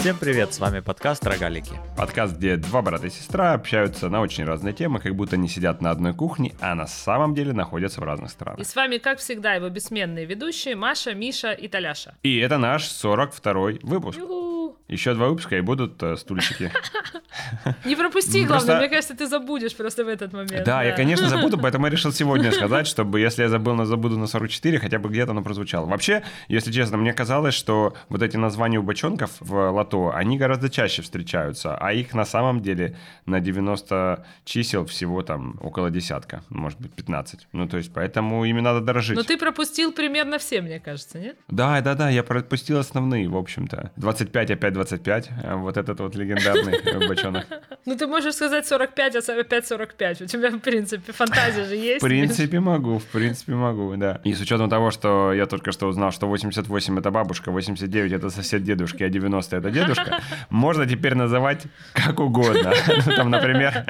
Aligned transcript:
Всем 0.00 0.16
привет, 0.16 0.54
с 0.54 0.58
вами 0.58 0.80
подкаст 0.80 1.26
«Рогалики». 1.26 1.72
Подкаст, 1.94 2.34
где 2.34 2.56
два 2.56 2.80
брата 2.80 3.08
и 3.08 3.10
сестра 3.10 3.52
общаются 3.52 4.08
на 4.08 4.22
очень 4.22 4.44
разные 4.44 4.72
темы, 4.72 4.98
как 4.98 5.14
будто 5.14 5.36
они 5.36 5.46
сидят 5.46 5.82
на 5.82 5.90
одной 5.90 6.14
кухне, 6.14 6.54
а 6.58 6.74
на 6.74 6.86
самом 6.86 7.34
деле 7.34 7.52
находятся 7.52 8.00
в 8.00 8.04
разных 8.04 8.30
странах. 8.30 8.60
И 8.60 8.64
с 8.64 8.74
вами, 8.74 8.96
как 8.96 9.18
всегда, 9.18 9.52
его 9.52 9.68
бессменные 9.68 10.24
ведущие 10.24 10.74
Маша, 10.74 11.12
Миша 11.12 11.52
и 11.52 11.68
Таляша. 11.68 12.14
И 12.22 12.38
это 12.38 12.56
наш 12.56 12.84
42-й 12.84 13.80
выпуск. 13.82 14.18
Ю-ху. 14.18 14.49
Еще 14.90 15.14
два 15.14 15.28
выпуска 15.28 15.56
и 15.56 15.60
будут 15.60 16.02
э, 16.02 16.16
стульчики. 16.16 16.72
Не 17.84 17.94
пропусти, 17.94 18.42
Ну, 18.42 18.48
главное, 18.48 18.78
мне 18.78 18.88
кажется, 18.88 19.14
ты 19.14 19.26
забудешь 19.28 19.76
просто 19.76 20.04
в 20.04 20.08
этот 20.08 20.32
момент. 20.32 20.64
Да, 20.64 20.82
я, 20.82 20.92
конечно, 20.92 21.28
забуду, 21.28 21.58
поэтому 21.58 21.86
я 21.86 21.92
решил 21.92 22.12
сегодня 22.12 22.50
сказать, 22.50 22.88
чтобы 22.88 23.20
если 23.20 23.42
я 23.42 23.48
забыл, 23.48 23.74
но 23.74 23.84
забуду 23.84 24.18
на 24.18 24.26
44, 24.26 24.80
хотя 24.80 24.98
бы 24.98 25.08
где-то 25.08 25.30
оно 25.30 25.42
прозвучало. 25.42 25.86
Вообще, 25.86 26.24
если 26.48 26.72
честно, 26.72 26.96
мне 26.96 27.12
казалось, 27.12 27.54
что 27.54 27.94
вот 28.08 28.22
эти 28.22 28.36
названия 28.36 28.78
у 28.78 28.82
бочонков 28.82 29.30
в 29.38 29.70
лото, 29.70 30.12
они 30.12 30.36
гораздо 30.36 30.68
чаще 30.68 31.02
встречаются, 31.02 31.76
а 31.76 31.92
их 31.92 32.12
на 32.12 32.24
самом 32.24 32.60
деле 32.60 32.96
на 33.26 33.38
90 33.38 34.26
чисел 34.44 34.86
всего 34.86 35.22
там 35.22 35.56
около 35.60 35.90
десятка, 35.90 36.42
может 36.48 36.80
быть 36.80 36.92
15. 36.94 37.46
Ну, 37.52 37.68
то 37.68 37.76
есть, 37.76 37.92
поэтому 37.94 38.44
ими 38.44 38.60
надо 38.60 38.80
дорожить. 38.80 39.16
Но 39.16 39.22
ты 39.22 39.38
пропустил 39.38 39.92
примерно 39.92 40.38
все, 40.38 40.60
мне 40.62 40.80
кажется, 40.80 41.20
нет? 41.20 41.36
Да, 41.48 41.80
да, 41.80 41.94
да, 41.94 42.10
я 42.10 42.24
пропустил 42.24 42.78
основные, 42.78 43.28
в 43.28 43.36
общем-то. 43.36 43.92
25, 43.96 44.50
опять 44.50 44.79
25, 44.80 45.30
э, 45.42 45.54
вот 45.56 45.76
этот 45.76 46.00
вот 46.00 46.16
легендарный 46.16 46.72
э, 46.72 47.08
бочонок. 47.08 47.46
Ну, 47.86 47.96
ты 47.96 48.06
можешь 48.06 48.34
сказать 48.34 48.66
45, 48.66 49.16
а 49.16 49.40
опять 49.40 49.66
45. 49.66 50.22
У 50.22 50.26
тебя, 50.26 50.50
в 50.50 50.58
принципе, 50.58 51.12
фантазия 51.12 51.64
же 51.64 51.74
есть. 51.74 52.02
В 52.02 52.06
принципе, 52.06 52.60
могу, 52.60 52.98
в 52.98 53.04
принципе, 53.04 53.54
могу, 53.54 53.96
да. 53.96 54.20
И 54.24 54.34
с 54.34 54.40
учетом 54.40 54.68
того, 54.68 54.90
что 54.90 55.32
я 55.32 55.46
только 55.46 55.72
что 55.72 55.88
узнал, 55.88 56.12
что 56.12 56.26
88 56.26 56.98
это 56.98 57.10
бабушка, 57.10 57.50
89 57.50 58.12
это 58.12 58.30
сосед 58.30 58.62
дедушки, 58.64 59.02
а 59.02 59.08
90 59.08 59.56
это 59.56 59.70
дедушка, 59.70 60.20
можно 60.50 60.86
теперь 60.86 61.14
называть 61.14 61.66
как 61.92 62.20
угодно. 62.20 62.72
Ну, 63.06 63.16
Там, 63.16 63.30
например, 63.30 63.84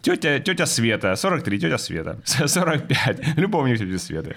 Тетя, 0.00 0.38
тетя 0.38 0.66
Света, 0.66 1.16
43, 1.16 1.58
тетя 1.58 1.78
Света, 1.78 2.18
45, 2.24 3.36
любовник 3.36 3.78
тети 3.78 3.96
Светы. 3.98 4.34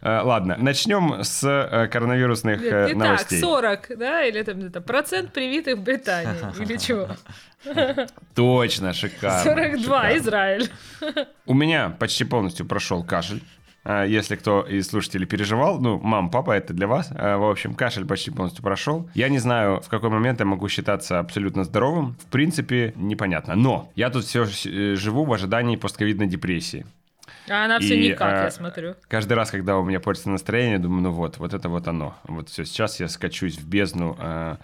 Э, 0.00 0.20
Ладно, 0.22 0.56
начнем 0.58 1.22
с 1.24 1.42
э, 1.44 1.88
коронавирусных 1.88 2.62
э, 2.62 2.86
Итак, 2.90 2.96
новостей. 2.96 3.40
40, 3.40 3.98
да, 3.98 4.24
или 4.24 4.42
там 4.42 4.60
это 4.66 4.80
процент 4.80 5.32
привитых 5.32 5.78
в 5.78 5.82
Британии, 5.82 6.38
или 6.62 6.76
чего? 6.76 7.08
Точно, 8.34 8.92
шикарно. 8.92 9.42
42, 9.42 9.78
шикарно. 9.82 10.18
Израиль. 10.18 10.70
У 11.46 11.54
меня 11.54 11.90
почти 11.90 12.24
полностью 12.24 12.66
прошел 12.66 13.02
кашель. 13.04 13.42
А, 13.84 14.04
Если 14.04 14.36
кто 14.36 14.62
из 14.62 14.88
слушателей 14.88 15.26
переживал, 15.26 15.80
ну, 15.80 15.98
мам, 15.98 16.30
папа, 16.30 16.52
это 16.52 16.74
для 16.74 16.86
вас. 16.86 17.10
А, 17.12 17.38
В 17.38 17.50
общем, 17.50 17.74
кашель 17.74 18.04
почти 18.04 18.30
полностью 18.30 18.62
прошел. 18.62 19.08
Я 19.14 19.28
не 19.28 19.38
знаю, 19.38 19.80
в 19.80 19.88
какой 19.88 20.10
момент 20.10 20.40
я 20.40 20.46
могу 20.46 20.68
считаться 20.68 21.18
абсолютно 21.18 21.64
здоровым. 21.64 22.16
В 22.20 22.26
принципе, 22.26 22.92
непонятно. 22.96 23.54
Но 23.54 23.90
я 23.94 24.10
тут 24.10 24.24
все 24.24 24.44
живу 24.44 25.24
в 25.24 25.32
ожидании 25.32 25.76
постковидной 25.76 26.26
депрессии. 26.26 26.86
А 27.48 27.64
она 27.64 27.80
все 27.80 27.96
И, 27.98 28.10
никак, 28.10 28.32
а, 28.32 28.44
я 28.44 28.50
смотрю. 28.50 28.94
Каждый 29.08 29.32
раз, 29.32 29.50
когда 29.50 29.76
у 29.78 29.84
меня 29.84 29.98
портится 29.98 30.30
настроение, 30.30 30.78
думаю, 30.78 31.02
ну 31.02 31.10
вот, 31.10 31.38
вот 31.38 31.54
это 31.54 31.68
вот 31.68 31.88
оно. 31.88 32.14
Вот 32.24 32.48
все, 32.48 32.64
сейчас 32.64 33.00
я 33.00 33.08
скачусь 33.08 33.58
в 33.58 33.66
бездну 33.66 34.16
э, 34.20 34.56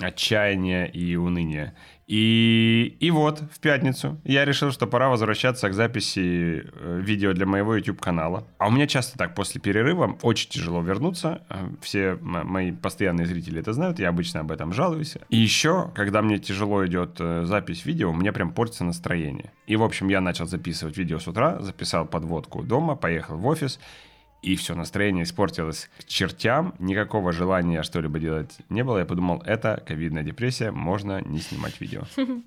отчаяния 0.00 0.86
и 0.86 1.16
уныния. 1.16 1.74
И, 2.06 2.96
и 3.00 3.10
вот, 3.10 3.40
в 3.40 3.60
пятницу 3.60 4.20
я 4.24 4.44
решил, 4.44 4.70
что 4.70 4.86
пора 4.86 5.08
возвращаться 5.08 5.70
к 5.70 5.72
записи 5.72 6.62
э, 6.64 7.00
видео 7.00 7.32
для 7.32 7.46
моего 7.46 7.76
YouTube-канала. 7.76 8.46
А 8.58 8.68
у 8.68 8.70
меня 8.70 8.86
часто 8.86 9.16
так, 9.16 9.34
после 9.34 9.62
перерыва 9.62 10.18
очень 10.20 10.50
тяжело 10.50 10.82
вернуться. 10.82 11.42
Э, 11.48 11.68
Все 11.80 12.18
мои 12.20 12.72
постоянные 12.72 13.26
зрители 13.26 13.60
это 13.60 13.72
знают, 13.72 13.98
я 13.98 14.10
обычно 14.10 14.40
об 14.40 14.52
этом 14.52 14.74
жалуюсь. 14.74 15.16
И 15.30 15.38
еще, 15.38 15.90
когда 15.94 16.20
мне 16.20 16.38
тяжело 16.38 16.84
идет 16.86 17.16
э, 17.18 17.44
запись 17.46 17.86
видео, 17.86 18.10
у 18.10 18.14
меня 18.14 18.32
прям 18.32 18.52
портится 18.52 18.84
настроение. 18.84 19.50
И, 19.66 19.76
в 19.76 19.82
общем, 19.82 20.08
я 20.08 20.20
начал 20.20 20.46
записывать 20.46 20.98
видео 20.98 21.18
с 21.18 21.28
утра, 21.28 21.60
записал 21.60 22.04
подводку 22.04 22.62
дома, 22.62 22.94
поехал 22.94 23.38
в 23.38 23.46
офис, 23.46 23.80
и 24.42 24.56
все, 24.56 24.74
настроение 24.74 25.24
испортилось 25.24 25.88
к 25.98 26.04
чертям, 26.04 26.74
никакого 26.78 27.32
желания 27.32 27.82
что-либо 27.82 28.18
делать 28.18 28.58
не 28.68 28.82
было. 28.82 28.98
Я 28.98 29.04
подумал, 29.04 29.42
это 29.46 29.82
ковидная 29.86 30.24
депрессия, 30.24 30.70
можно 30.72 31.20
не 31.22 31.40
снимать 31.40 31.80
видео. 31.80 32.02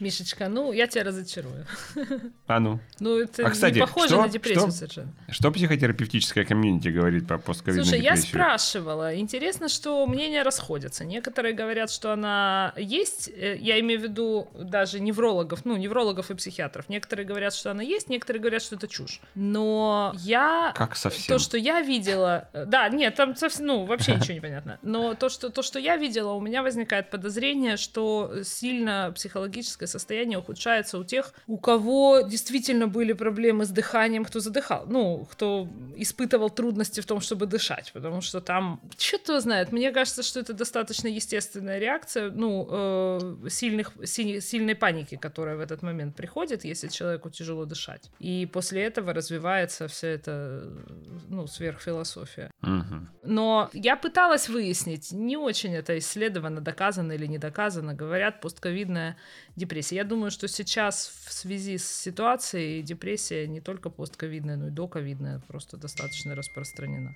Мишечка, 0.00 0.48
ну, 0.48 0.72
я 0.72 0.86
тебя 0.86 1.04
разочарую. 1.04 1.66
А 2.46 2.58
ну, 2.58 2.80
Ну, 2.98 3.18
это 3.20 3.46
А, 3.46 3.50
кстати, 3.50 3.74
не 3.74 3.80
похоже 3.80 4.08
что- 4.08 4.22
на 4.22 4.28
депрессию 4.28 4.62
что? 4.68 4.70
совершенно. 4.72 5.12
что 5.28 5.52
психотерапевтическая 5.52 6.44
комьюнити 6.44 6.88
говорит 6.88 7.28
по 7.28 7.38
постковидной 7.38 7.84
Слушай, 7.84 8.00
я 8.02 8.10
депрессии? 8.16 8.28
спрашивала. 8.30 9.14
Интересно, 9.16 9.68
что 9.68 10.04
мнения 10.06 10.42
расходятся. 10.42 11.04
Некоторые 11.04 11.54
говорят, 11.54 11.90
что 11.90 12.12
она 12.12 12.72
есть. 12.76 13.28
э, 13.28 13.56
Я 13.60 13.78
имею 13.80 14.00
в 14.00 14.02
виду 14.02 14.48
даже 14.58 14.98
неврологов, 15.00 15.64
ну, 15.64 15.76
неврологов 15.76 16.30
и 16.30 16.34
психиатров. 16.34 16.88
Некоторые 16.88 17.26
говорят, 17.26 17.54
что 17.54 17.70
она 17.70 17.82
есть, 17.82 18.08
некоторые 18.08 18.40
говорят, 18.40 18.62
что 18.62 18.76
это 18.76 18.88
чушь. 18.88 19.20
Но 19.34 20.12
я... 20.18 20.72
Как 20.74 20.96
совсем? 20.96 21.36
То, 21.36 21.38
что 21.38 21.56
я 21.58 21.82
видела... 21.82 22.48
э, 22.52 22.64
Да, 22.64 22.88
нет, 22.88 23.14
там 23.14 23.36
совсем, 23.36 23.66
ну, 23.66 23.84
вообще 23.84 24.14
ничего 24.16 24.34
не 24.34 24.40
понятно. 24.40 24.78
Но 24.82 25.14
то 25.14 25.28
что, 25.28 25.50
то, 25.50 25.62
что 25.62 25.78
я 25.78 25.96
видела, 25.96 26.32
у 26.32 26.40
меня 26.40 26.62
возникает 26.62 27.10
подозрение, 27.10 27.76
что 27.76 28.42
сильно 28.44 29.12
психологическое 29.14 29.86
состояние 29.90 30.38
ухудшается 30.38 30.98
у 30.98 31.04
тех, 31.04 31.34
у 31.46 31.58
кого 31.58 32.20
действительно 32.20 32.86
были 32.86 33.12
проблемы 33.12 33.64
с 33.64 33.70
дыханием, 33.70 34.24
кто 34.24 34.40
задыхал. 34.40 34.86
Ну, 34.86 35.26
кто 35.30 35.68
испытывал 35.96 36.50
трудности 36.50 37.00
в 37.00 37.06
том, 37.06 37.20
чтобы 37.20 37.46
дышать. 37.46 37.92
Потому 37.92 38.20
что 38.20 38.40
там... 38.40 38.80
Что-то 38.98 39.40
знает. 39.40 39.72
Мне 39.72 39.92
кажется, 39.92 40.22
что 40.22 40.40
это 40.40 40.52
достаточно 40.52 41.08
естественная 41.08 41.78
реакция, 41.78 42.30
ну, 42.30 42.68
э, 42.70 43.48
сильных, 43.48 43.92
си- 44.04 44.40
сильной 44.40 44.74
паники, 44.74 45.16
которая 45.16 45.56
в 45.56 45.60
этот 45.60 45.82
момент 45.82 46.16
приходит, 46.16 46.64
если 46.64 46.88
человеку 46.88 47.30
тяжело 47.30 47.64
дышать. 47.64 48.10
И 48.18 48.46
после 48.52 48.82
этого 48.82 49.12
развивается 49.12 49.86
вся 49.88 50.08
эта, 50.08 50.62
ну, 51.28 51.46
сверхфилософия. 51.46 52.50
Но 53.22 53.70
я 53.72 53.96
пыталась 53.96 54.48
выяснить, 54.48 55.12
не 55.12 55.36
очень 55.36 55.74
это 55.74 55.98
исследовано, 55.98 56.60
доказано 56.60 57.12
или 57.12 57.26
не 57.26 57.38
доказано. 57.38 57.94
Говорят, 57.94 58.40
постковидная 58.40 59.16
депрессия. 59.60 59.96
Я 59.96 60.04
думаю, 60.04 60.30
что 60.30 60.48
сейчас 60.48 61.12
в 61.26 61.32
связи 61.32 61.78
с 61.78 61.86
ситуацией 61.88 62.82
депрессия 62.82 63.46
не 63.46 63.60
только 63.60 63.90
постковидная, 63.90 64.56
но 64.56 64.68
и 64.68 64.70
доковидная 64.70 65.40
просто 65.46 65.76
достаточно 65.76 66.34
распространена. 66.34 67.14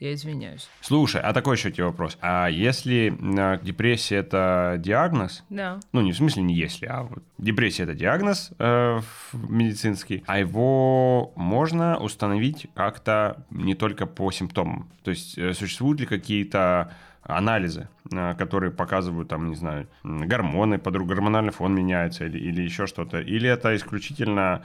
Я 0.00 0.12
извиняюсь. 0.12 0.68
Слушай, 0.80 1.22
а 1.22 1.32
такой 1.32 1.56
еще 1.56 1.70
тебе 1.70 1.84
вопрос. 1.84 2.18
А 2.20 2.48
если 2.48 3.14
э, 3.14 3.60
депрессия 3.62 4.16
это 4.16 4.74
диагноз, 4.78 5.44
Да. 5.50 5.78
ну 5.92 6.00
не 6.02 6.10
в 6.12 6.16
смысле 6.16 6.42
не 6.42 6.54
если, 6.54 6.86
а 6.86 7.04
вот 7.04 7.22
депрессия 7.38 7.84
это 7.84 7.94
диагноз 7.94 8.50
э, 8.58 9.00
медицинский, 9.32 10.24
а 10.26 10.40
его 10.40 11.32
можно 11.36 11.96
установить 11.98 12.66
как-то 12.74 13.44
не 13.50 13.74
только 13.76 14.06
по 14.06 14.32
симптомам. 14.32 14.90
То 15.04 15.12
есть 15.12 15.38
э, 15.38 15.54
существуют 15.54 16.00
ли 16.00 16.06
какие-то 16.06 16.92
анализы, 17.24 17.88
э, 18.12 18.34
которые 18.34 18.70
показывают, 18.70 19.28
там, 19.28 19.48
не 19.50 19.56
знаю, 19.56 19.88
гормоны, 20.02 20.78
подруг 20.78 21.08
гормональный 21.08 21.52
фон 21.52 21.74
меняется 21.74 22.24
или, 22.26 22.38
или 22.38 22.62
еще 22.62 22.86
что-то. 22.86 23.20
Или 23.20 23.48
это 23.48 23.74
исключительно 23.74 24.64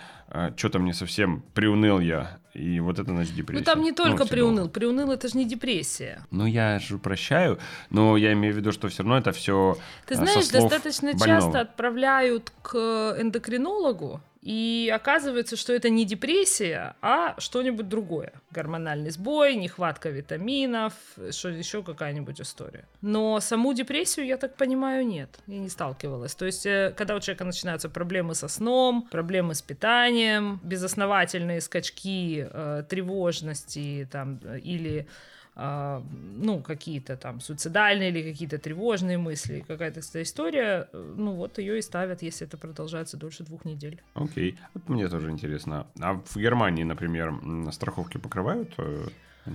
что-то 0.55 0.79
мне 0.79 0.93
совсем 0.93 1.43
приуныл 1.53 1.99
я, 1.99 2.37
и 2.53 2.79
вот 2.79 2.99
это 2.99 3.11
значит 3.11 3.33
депрессия. 3.35 3.59
Ну 3.59 3.65
там 3.65 3.81
не 3.81 3.91
только 3.91 4.25
всё 4.25 4.33
приуныл. 4.33 4.55
долго. 4.57 4.71
Приуныл 4.71 5.11
это 5.11 5.27
же 5.27 5.37
не 5.37 5.45
депрессия. 5.45 6.25
Ну, 6.31 6.45
я 6.45 6.79
же 6.79 6.97
прощаю, 6.97 7.59
но 7.89 8.17
я 8.17 8.33
имею 8.33 8.53
в 8.53 8.57
виду, 8.57 8.71
что 8.71 8.87
все 8.89 9.03
равно 9.03 9.17
это 9.17 9.31
все 9.31 9.77
Ты 10.05 10.15
знаешь, 10.15 10.49
достаточно 10.49 11.17
часто 11.17 11.61
отправляют 11.61 12.51
к 12.61 12.75
эндокринологу, 13.19 14.21
и 14.41 14.91
оказывается, 14.93 15.57
что 15.57 15.73
это 15.73 15.89
не 15.89 16.05
депрессия, 16.05 16.95
а 17.01 17.35
что-нибудь 17.39 17.89
другое. 17.89 18.31
Гормональный 18.51 19.09
сбой, 19.11 19.55
нехватка 19.55 20.09
витаминов, 20.09 20.93
что 21.31 21.49
еще 21.49 21.83
какая-нибудь 21.83 22.39
история. 22.39 22.87
Но 23.01 23.41
саму 23.41 23.73
депрессию, 23.73 24.25
я 24.25 24.37
так 24.37 24.55
понимаю, 24.55 25.05
нет. 25.05 25.39
Я 25.47 25.59
не 25.59 25.69
сталкивалась. 25.69 26.35
То 26.35 26.45
есть, 26.45 26.65
э, 26.65 26.93
когда 26.95 27.15
у 27.15 27.19
человека 27.19 27.43
начинаются 27.43 27.89
проблемы 27.89 28.33
со 28.33 28.47
сном, 28.47 29.07
проблемы 29.11 29.55
с 29.55 29.61
питанием, 29.61 30.61
безосновательные 30.63 31.59
скачки 31.59 32.47
э, 32.49 32.83
тревожности 32.87 34.07
там, 34.09 34.39
э, 34.43 34.59
или 34.59 35.07
ну, 35.55 36.61
какие-то 36.61 37.17
там 37.17 37.41
суицидальные 37.41 38.09
или 38.09 38.31
какие-то 38.31 38.57
тревожные 38.57 39.17
мысли, 39.17 39.63
какая-то 39.67 40.01
история, 40.21 40.87
э, 40.93 41.13
ну, 41.17 41.33
вот 41.33 41.57
ее 41.57 41.79
и 41.79 41.81
ставят, 41.81 42.21
если 42.21 42.47
это 42.47 42.57
продолжается 42.57 43.17
дольше 43.17 43.43
двух 43.43 43.65
недель. 43.65 44.01
Окей. 44.13 44.57
Вот 44.73 44.87
мне 44.89 45.07
тоже 45.07 45.29
интересно. 45.29 45.87
А 45.99 46.13
в 46.13 46.37
Германии, 46.37 46.83
например, 46.83 47.33
страховки 47.71 48.17
покрывают? 48.17 48.73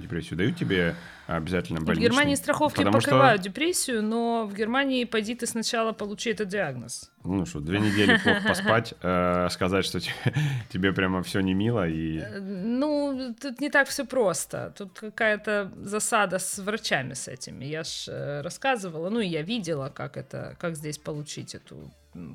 Депрессию? 0.00 0.38
Дают 0.38 0.56
тебе 0.56 0.94
обязательно 1.26 1.80
больничный? 1.80 2.08
В 2.08 2.12
Германии 2.12 2.34
страховки 2.34 2.78
Потому 2.78 2.98
покрывают 2.98 3.40
что... 3.40 3.50
депрессию, 3.50 4.02
но 4.02 4.46
в 4.46 4.54
Германии 4.54 5.04
пойди 5.04 5.34
ты 5.34 5.46
сначала 5.46 5.92
получи 5.92 6.30
этот 6.30 6.48
диагноз. 6.48 7.10
Ну 7.24 7.46
что, 7.46 7.60
две 7.60 7.80
недели 7.80 8.18
плохо 8.18 8.42
поспать, 8.48 8.94
э, 9.02 9.48
сказать, 9.50 9.84
что 9.84 10.00
тебе 10.70 10.92
прямо 10.92 11.22
все 11.22 11.40
не 11.40 11.54
мило 11.54 11.88
и... 11.88 12.18
Э, 12.18 12.40
ну, 12.40 13.34
тут 13.40 13.60
не 13.60 13.70
так 13.70 13.88
все 13.88 14.04
просто. 14.04 14.72
Тут 14.76 14.98
какая-то 14.98 15.72
засада 15.76 16.38
с 16.38 16.58
врачами 16.58 17.14
с 17.14 17.28
этими. 17.28 17.64
Я 17.64 17.84
ж 17.84 18.08
э, 18.08 18.40
рассказывала, 18.42 19.10
ну 19.10 19.20
и 19.20 19.26
я 19.26 19.42
видела, 19.42 19.88
как 19.88 20.16
это, 20.16 20.56
как 20.58 20.76
здесь 20.76 20.98
получить 20.98 21.54
эту 21.54 21.90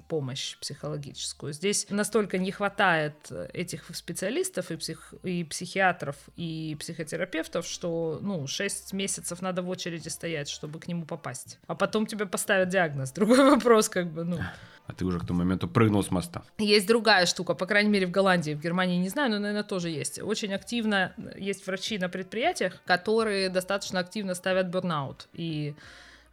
помощь 0.07 0.57
психологическую. 0.57 1.53
Здесь 1.53 1.87
настолько 1.89 2.37
не 2.37 2.51
хватает 2.51 3.31
этих 3.53 3.95
специалистов 3.95 4.71
и, 4.71 4.75
псих, 4.75 5.13
и 5.23 5.43
психиатров, 5.43 6.15
и 6.35 6.75
психотерапевтов, 6.79 7.65
что, 7.65 8.19
ну, 8.21 8.47
6 8.47 8.93
месяцев 8.93 9.41
надо 9.41 9.61
в 9.61 9.69
очереди 9.69 10.09
стоять, 10.09 10.49
чтобы 10.49 10.79
к 10.79 10.87
нему 10.87 11.05
попасть. 11.05 11.59
А 11.67 11.75
потом 11.75 12.05
тебе 12.05 12.25
поставят 12.25 12.69
диагноз. 12.69 13.11
Другой 13.13 13.49
вопрос, 13.49 13.89
как 13.89 14.11
бы, 14.11 14.23
ну... 14.23 14.39
А 14.87 14.93
ты 14.93 15.05
уже 15.05 15.19
к 15.19 15.25
тому 15.25 15.39
моменту 15.39 15.67
прыгнул 15.67 16.03
с 16.03 16.09
моста. 16.09 16.41
Есть 16.57 16.87
другая 16.87 17.27
штука, 17.27 17.53
по 17.53 17.67
крайней 17.67 17.91
мере 17.91 18.07
в 18.07 18.11
Голландии, 18.11 18.55
в 18.55 18.59
Германии 18.59 18.97
не 18.97 19.09
знаю, 19.09 19.29
но, 19.29 19.37
наверное, 19.37 19.63
тоже 19.63 19.89
есть. 19.89 20.19
Очень 20.19 20.51
активно 20.51 21.13
есть 21.37 21.67
врачи 21.67 21.99
на 21.99 22.09
предприятиях, 22.09 22.81
которые 22.85 23.49
достаточно 23.49 23.99
активно 23.99 24.33
ставят 24.33 24.71
бурнаут. 24.71 25.27
И 25.33 25.75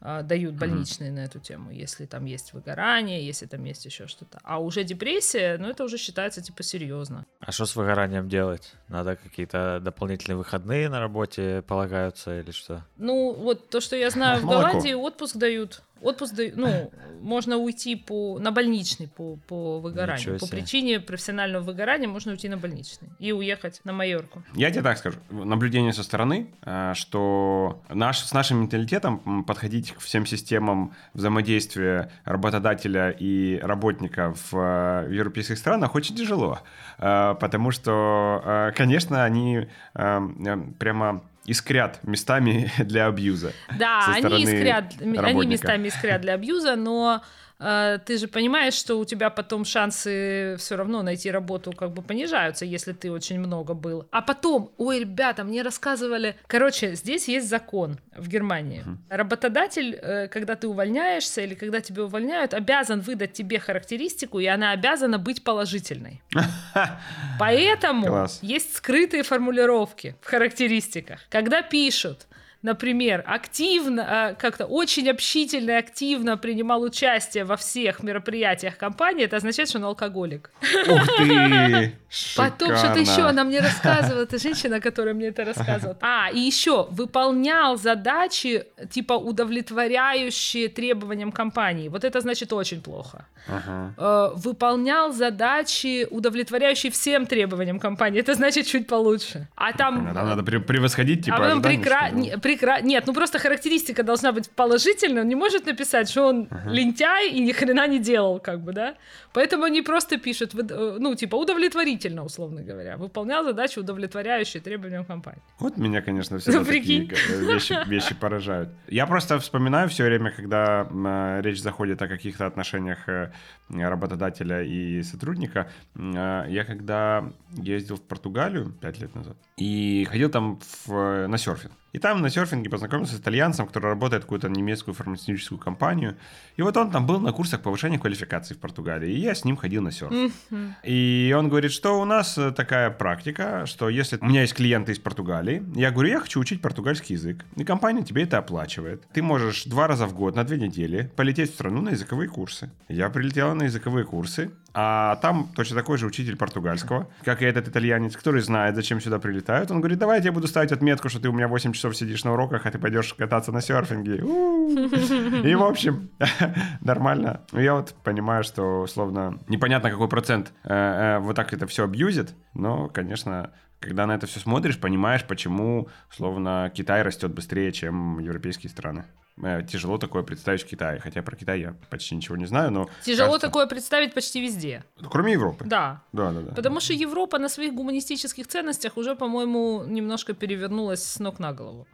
дают 0.01 0.55
больничные 0.55 1.11
mm-hmm. 1.11 1.15
на 1.15 1.25
эту 1.25 1.39
тему, 1.39 1.71
если 1.71 2.07
там 2.07 2.25
есть 2.27 2.53
выгорание, 2.53 3.25
если 3.25 3.47
там 3.47 3.65
есть 3.65 3.85
еще 3.85 4.07
что-то. 4.07 4.39
А 4.43 4.61
уже 4.61 4.85
депрессия, 4.85 5.57
ну 5.59 5.69
это 5.69 5.85
уже 5.85 5.97
считается 5.99 6.43
типа 6.43 6.63
серьезно. 6.63 7.25
А 7.41 7.53
что 7.53 7.67
с 7.67 7.75
выгоранием 7.77 8.29
делать? 8.29 8.75
Надо 8.89 9.17
какие-то 9.17 9.81
дополнительные 9.83 10.37
выходные 10.37 10.89
на 10.89 11.01
работе 11.01 11.63
полагаются 11.67 12.41
или 12.41 12.51
что? 12.51 12.85
Ну 12.97 13.33
вот 13.33 13.69
то, 13.69 13.81
что 13.81 13.97
я 13.97 14.11
знаю 14.11 14.41
в 14.41 14.47
Голландии, 14.47 14.93
отпуск 14.93 15.37
дают. 15.37 15.83
Отпуск, 16.03 16.35
ну, 16.55 16.91
можно 17.21 17.57
уйти 17.57 17.97
по, 17.97 18.39
на 18.39 18.53
больничный 18.53 19.09
по, 19.09 19.37
по 19.49 19.81
выгоранию. 19.81 20.39
По 20.39 20.47
причине 20.47 21.01
профессионального 21.01 21.63
выгорания 21.63 22.07
можно 22.09 22.33
уйти 22.33 22.49
на 22.49 22.57
больничный 22.57 23.09
и 23.19 23.33
уехать 23.33 23.81
на 23.85 23.93
Майорку. 23.93 24.43
Я 24.55 24.71
тебе 24.71 24.83
так 24.83 24.99
скажу. 24.99 25.19
Наблюдение 25.31 25.93
со 25.93 26.03
стороны, 26.03 26.49
э, 26.63 26.93
что 26.95 27.83
наш, 27.89 28.19
с 28.19 28.33
нашим 28.33 28.61
менталитетом 28.63 29.45
подходить 29.45 29.93
к 29.93 30.01
всем 30.01 30.27
системам 30.27 30.95
взаимодействия 31.15 32.11
работодателя 32.25 33.11
и 33.11 33.59
работника 33.59 34.35
в, 34.35 34.53
в 34.53 35.11
европейских 35.11 35.59
странах 35.59 35.95
очень 35.95 36.15
тяжело. 36.15 36.61
Э, 36.99 37.35
потому 37.41 37.71
что, 37.71 38.43
э, 38.45 38.73
конечно, 38.77 39.25
они 39.25 39.67
прямо 39.95 41.23
искрят 41.47 42.01
местами 42.03 42.71
для 42.79 43.07
абьюза. 43.07 43.53
Да, 43.79 44.07
они 44.13 44.43
искрят, 44.43 44.95
они 45.01 45.47
местами 45.47 45.89
искрят 45.89 46.21
для 46.21 46.35
абьюза, 46.35 46.77
но 46.77 47.23
ты 47.59 48.19
же 48.19 48.29
понимаешь, 48.29 48.75
что 48.75 48.99
у 48.99 49.05
тебя 49.05 49.31
потом 49.31 49.65
шансы 49.65 50.57
все 50.59 50.77
равно 50.77 51.03
найти 51.03 51.31
работу 51.31 51.73
как 51.73 51.93
бы 51.93 52.03
понижаются, 52.03 52.65
если 52.65 52.93
ты 52.93 53.11
очень 53.11 53.39
много 53.39 53.75
был. 53.75 54.07
А 54.11 54.21
потом, 54.21 54.73
ой, 54.77 55.01
ребята, 55.01 55.45
мне 55.45 55.63
рассказывали, 55.63 56.37
короче, 56.47 56.95
здесь 56.95 57.29
есть 57.29 57.49
закон 57.49 57.99
в 58.17 58.29
Германии. 58.29 58.85
Работодатель, 59.09 59.95
э, 59.95 60.29
когда 60.29 60.55
ты 60.55 60.69
увольняешься 60.69 61.41
или 61.41 61.55
когда 61.55 61.81
тебя 61.81 62.05
увольняют, 62.05 62.53
обязан 62.53 63.01
выдать 63.01 63.33
тебе 63.33 63.59
характеристику, 63.59 64.39
и 64.39 64.47
она 64.47 64.73
обязана 64.73 65.19
быть 65.19 65.43
положительной. 65.43 66.23
Поэтому 67.39 68.27
есть 68.43 68.77
скрытые 68.77 69.23
формулировки 69.23 70.17
в 70.21 70.27
характеристиках. 70.27 71.21
Когда 71.31 71.63
пишут, 71.63 72.27
например, 72.63 73.23
активно, 73.27 74.05
а, 74.09 74.35
как-то 74.35 74.67
очень 74.67 75.09
общительно 75.09 75.73
и 75.73 75.75
активно 75.75 76.37
принимал 76.37 76.83
участие 76.83 77.45
во 77.45 77.57
всех 77.57 78.03
мероприятиях 78.03 78.77
компании, 78.77 79.25
это 79.25 79.37
означает, 79.37 79.69
что 79.69 79.79
он 79.79 79.85
алкоголик. 79.85 80.51
Ух 80.89 81.07
ты! 81.19 81.93
Потом 82.37 82.77
что-то 82.77 82.99
еще 82.99 83.23
она 83.23 83.45
мне 83.45 83.61
рассказывала, 83.61 84.23
это 84.23 84.39
женщина, 84.39 84.81
которая 84.81 85.15
мне 85.15 85.29
это 85.29 85.45
рассказывала. 85.45 85.97
А, 86.01 86.31
и 86.33 86.39
еще 86.39 86.87
выполнял 86.91 87.77
задачи, 87.77 88.65
типа 88.91 89.15
удовлетворяющие 89.15 90.69
требованиям 90.69 91.33
компании. 91.33 91.89
Вот 91.89 92.05
это 92.05 92.21
значит 92.21 92.53
очень 92.53 92.81
плохо. 92.81 93.27
Ага. 93.49 93.95
Э, 93.97 94.31
выполнял 94.37 95.13
задачи, 95.13 96.07
удовлетворяющие 96.11 96.91
всем 96.91 97.27
требованиям 97.27 97.79
компании. 97.79 98.21
Это 98.21 98.35
значит 98.35 98.67
чуть 98.67 98.87
получше. 98.87 99.49
А 99.57 99.73
там... 99.73 100.13
Там 100.15 100.29
надо 100.29 100.43
превосходить, 100.43 101.25
типа, 101.25 101.37
а 101.37 101.41
потом 101.41 101.63
прекра 101.63 102.11
прекра... 102.47 102.81
Нет, 102.81 103.05
ну 103.07 103.13
просто 103.13 103.39
характеристика 103.39 104.03
должна 104.03 104.33
быть 104.33 104.51
положительная. 104.51 105.23
Он 105.23 105.29
не 105.29 105.35
может 105.35 105.67
написать, 105.67 106.09
что 106.09 106.29
он 106.29 106.45
uh-huh. 106.45 106.71
лентяй 106.71 107.31
и 107.31 107.41
ни 107.41 107.53
хрена 107.53 107.89
не 107.89 107.99
делал, 107.99 108.39
как 108.39 108.61
бы, 108.61 108.73
да? 108.73 108.95
Поэтому 109.33 109.65
они 109.65 109.83
просто 109.83 110.17
пишут, 110.19 110.55
э, 110.55 110.97
ну, 110.99 111.15
типа, 111.15 111.37
удовлетворительно, 111.37 112.25
условно 112.25 112.63
говоря. 112.63 112.97
Выполнял 112.97 113.45
задачи, 113.45 113.81
удовлетворяющие 113.81 114.63
требованиям 114.63 115.05
компании. 115.05 115.43
Вот 115.59 115.77
меня, 115.77 116.03
конечно, 116.03 116.39
все 116.39 116.53
ну, 116.53 116.65
такие 116.65 117.11
вещи, 117.41 117.77
вещи 117.89 118.15
поражают. 118.15 118.69
Я 118.89 119.07
просто 119.07 119.39
вспоминаю 119.39 119.89
все 119.89 120.05
время, 120.05 120.31
когда 120.31 120.87
э, 120.89 121.41
речь 121.43 121.61
заходит 121.61 122.03
о 122.03 122.09
каких-то 122.09 122.47
отношениях 122.47 123.09
э, 123.09 123.31
работодателя 123.69 124.63
и 124.63 125.03
сотрудника. 125.03 125.69
Я 125.97 126.65
когда 126.67 127.25
ездил 127.53 127.97
в 127.97 128.03
Португалию 128.03 128.73
пять 128.81 129.01
лет 129.01 129.15
назад 129.15 129.37
и 129.57 130.07
ходил 130.11 130.31
там 130.31 130.59
в, 130.87 131.27
на 131.27 131.39
серфинг. 131.39 131.73
И 131.97 131.99
там 131.99 132.21
на 132.21 132.29
серфинге 132.29 132.69
познакомился 132.69 133.15
с 133.15 133.21
итальянцем, 133.21 133.67
который 133.67 133.87
работает 133.87 134.23
в 134.23 134.27
какую-то 134.27 134.51
немецкую 134.51 134.95
фармацевтическую 134.95 135.59
компанию. 135.59 136.19
И 136.57 136.61
вот 136.61 136.77
он 136.77 136.91
там 136.91 137.07
был 137.07 137.21
на 137.21 137.33
курсах 137.33 137.63
повышения 137.63 137.99
квалификации 137.99 138.53
в 138.53 138.59
Португалии. 138.59 139.11
И 139.11 139.19
я 139.21 139.35
с 139.35 139.47
ним 139.47 139.57
ходил 139.57 139.81
на 139.81 139.91
серф. 139.91 140.13
Mm-hmm. 140.13 140.73
И 140.85 141.35
он 141.35 141.49
говорит, 141.49 141.73
что 141.73 141.99
у 141.99 142.05
нас 142.05 142.37
э, 142.37 142.51
такая 142.51 142.91
практика, 142.91 143.65
что 143.65 143.89
если 143.89 144.19
у 144.21 144.27
меня 144.27 144.43
есть 144.43 144.53
клиенты 144.53 144.93
из 144.93 144.99
Португалии, 144.99 145.63
я 145.75 145.91
говорю, 145.91 146.11
я 146.11 146.21
хочу 146.21 146.39
учить 146.39 146.61
португальский 146.61 147.15
язык. 147.15 147.47
И 147.57 147.65
компания 147.65 148.03
тебе 148.03 148.25
это 148.25 148.37
оплачивает. 148.37 149.03
Ты 149.15 149.23
можешь 149.23 149.65
два 149.65 149.87
раза 149.87 150.05
в 150.07 150.13
год 150.13 150.37
на 150.37 150.45
две 150.45 150.59
недели 150.59 151.11
полететь 151.17 151.53
в 151.53 151.55
страну 151.55 151.81
на 151.81 151.91
языковые 151.91 152.29
курсы. 152.29 152.71
Я 152.91 153.09
прилетела 153.09 153.55
на 153.55 153.63
языковые 153.63 154.05
курсы. 154.05 154.51
А 154.79 155.17
там 155.17 155.49
точно 155.57 155.75
такой 155.75 155.97
же 155.97 156.07
учитель 156.07 156.37
португальского, 156.37 157.09
как 157.25 157.41
и 157.41 157.47
этот 157.47 157.67
итальянец, 157.67 158.15
который 158.15 158.43
знает, 158.43 158.77
зачем 158.77 159.01
сюда 159.01 159.19
прилетают. 159.19 159.71
Он 159.71 159.81
говорит, 159.81 159.99
давай 159.99 160.21
я 160.21 160.33
буду 160.33 160.47
ставить 160.49 160.71
отметку, 160.71 161.09
что 161.09 161.19
ты 161.19 161.31
у 161.31 161.33
меня 161.33 161.49
8 161.49 161.73
часов 161.73 161.97
сидишь 161.97 162.25
на 162.25 162.35
уроках, 162.35 162.67
а 162.67 162.71
ты 162.71 162.79
пойдешь 162.79 163.15
кататься 163.15 163.53
на 163.53 163.63
серфинге. 163.63 164.17
И, 164.17 165.55
в 165.55 165.63
общем, 165.63 166.11
нормально. 166.83 167.41
Я 167.53 167.73
вот 167.73 167.95
понимаю, 168.05 168.45
что, 168.45 168.83
условно, 168.83 169.39
непонятно, 169.49 169.91
какой 169.91 170.09
процент 170.09 170.53
э, 170.65 170.75
э, 170.75 171.19
вот 171.21 171.37
так 171.37 171.55
это 171.55 171.67
все 171.67 171.85
абьюзит, 171.85 172.35
но, 172.53 172.89
конечно, 172.89 173.53
когда 173.81 174.07
на 174.07 174.13
это 174.13 174.27
все 174.27 174.41
смотришь, 174.41 174.79
понимаешь, 174.79 175.25
почему, 175.25 175.89
словно, 176.11 176.71
Китай 176.75 177.01
растет 177.01 177.33
быстрее, 177.33 177.73
чем 177.73 178.19
европейские 178.19 178.69
страны. 178.69 179.07
Э, 179.43 179.63
тяжело 179.63 179.99
такое 179.99 180.23
представить 180.23 180.63
в 180.63 180.67
Китае. 180.67 180.99
Хотя 180.99 181.23
про 181.23 181.37
Китай 181.37 181.61
я 181.61 181.75
почти 181.91 182.17
ничего 182.17 182.37
не 182.37 182.47
знаю, 182.47 182.71
но... 182.71 182.89
Тяжело 183.05 183.29
кажется... 183.29 183.47
такое 183.49 183.67
представить 183.67 184.15
почти 184.15 184.41
везде. 184.41 184.85
Кроме 185.11 185.33
Европы. 185.33 185.65
Да. 185.67 186.03
Да, 186.13 186.33
да, 186.33 186.41
да. 186.41 186.55
Потому 186.55 186.81
что 186.81 186.95
Европа 186.95 187.39
на 187.39 187.49
своих 187.49 187.75
гуманистических 187.75 188.47
ценностях 188.47 188.97
уже, 188.97 189.15
по-моему, 189.15 189.85
немножко 189.87 190.33
перевернулась 190.33 191.05
с 191.05 191.19
ног 191.19 191.39
на 191.39 191.53
голову. 191.53 191.87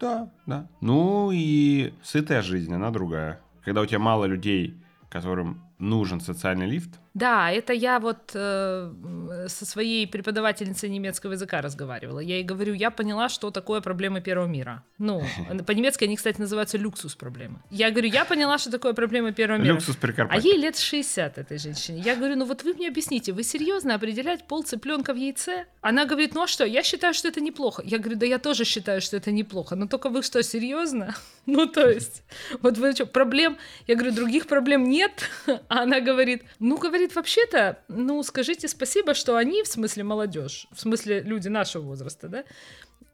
Да, 0.00 0.30
да. 0.46 0.68
Ну 0.80 1.30
и 1.32 1.94
сытая 2.02 2.42
жизнь, 2.42 2.74
она 2.74 2.90
другая. 2.90 3.40
Когда 3.64 3.80
у 3.80 3.86
тебя 3.86 3.98
мало 3.98 4.26
людей, 4.26 4.74
которым 5.08 5.62
нужен 5.78 6.20
социальный 6.20 6.66
лифт, 6.66 7.00
да, 7.14 7.52
это 7.52 7.72
я 7.72 8.00
вот 8.00 8.32
э, 8.34 9.46
со 9.48 9.64
своей 9.64 10.06
преподавательницей 10.06 10.88
немецкого 10.88 11.32
языка 11.32 11.60
разговаривала. 11.60 12.18
Я 12.18 12.36
ей 12.36 12.44
говорю, 12.44 12.74
я 12.74 12.90
поняла, 12.90 13.28
что 13.28 13.52
такое 13.52 13.80
проблемы 13.80 14.20
первого 14.20 14.48
мира. 14.48 14.82
Ну, 14.98 15.22
по-немецки 15.66 16.04
они, 16.04 16.16
кстати, 16.16 16.40
называются 16.40 16.76
люксус 16.76 17.14
проблемы. 17.14 17.60
Я 17.70 17.90
говорю, 17.90 18.08
я 18.08 18.24
поняла, 18.24 18.58
что 18.58 18.70
такое 18.72 18.94
проблемы 18.94 19.32
первого 19.32 19.58
мира. 19.58 19.74
Люксус 19.74 19.96
А 20.28 20.38
ей 20.38 20.58
лет 20.58 20.76
60 20.76 21.38
этой 21.38 21.58
женщине. 21.58 22.02
Я 22.04 22.16
говорю, 22.16 22.34
ну 22.36 22.46
вот 22.46 22.64
вы 22.64 22.74
мне 22.74 22.88
объясните, 22.88 23.32
вы 23.32 23.44
серьезно 23.44 23.94
определять 23.94 24.48
пол 24.48 24.64
цыпленка 24.64 25.14
в 25.14 25.16
яйце? 25.16 25.66
Она 25.82 26.06
говорит, 26.06 26.34
ну 26.34 26.42
а 26.42 26.46
что, 26.48 26.64
я 26.64 26.82
считаю, 26.82 27.14
что 27.14 27.28
это 27.28 27.40
неплохо. 27.40 27.82
Я 27.86 27.98
говорю, 27.98 28.18
да 28.18 28.26
я 28.26 28.38
тоже 28.38 28.64
считаю, 28.64 29.00
что 29.00 29.16
это 29.16 29.30
неплохо. 29.30 29.76
Но 29.76 29.86
только 29.86 30.08
вы 30.08 30.22
что, 30.22 30.42
серьезно? 30.42 31.14
Ну, 31.46 31.66
то 31.66 31.90
есть, 31.90 32.22
вот 32.62 32.78
вы 32.78 32.92
что, 32.92 33.04
проблем, 33.04 33.58
я 33.86 33.96
говорю, 33.96 34.14
других 34.14 34.46
проблем 34.46 34.88
нет? 34.88 35.12
А 35.68 35.82
она 35.82 36.00
говорит, 36.00 36.42
ну, 36.58 36.78
говорит, 36.78 37.03
говорит, 37.04 37.16
вообще-то, 37.16 37.78
ну, 37.88 38.22
скажите 38.22 38.68
спасибо, 38.68 39.14
что 39.14 39.36
они, 39.36 39.62
в 39.62 39.68
смысле 39.68 40.04
молодежь, 40.04 40.66
в 40.72 40.80
смысле 40.80 41.20
люди 41.20 41.48
нашего 41.48 41.82
возраста, 41.82 42.28
да, 42.28 42.44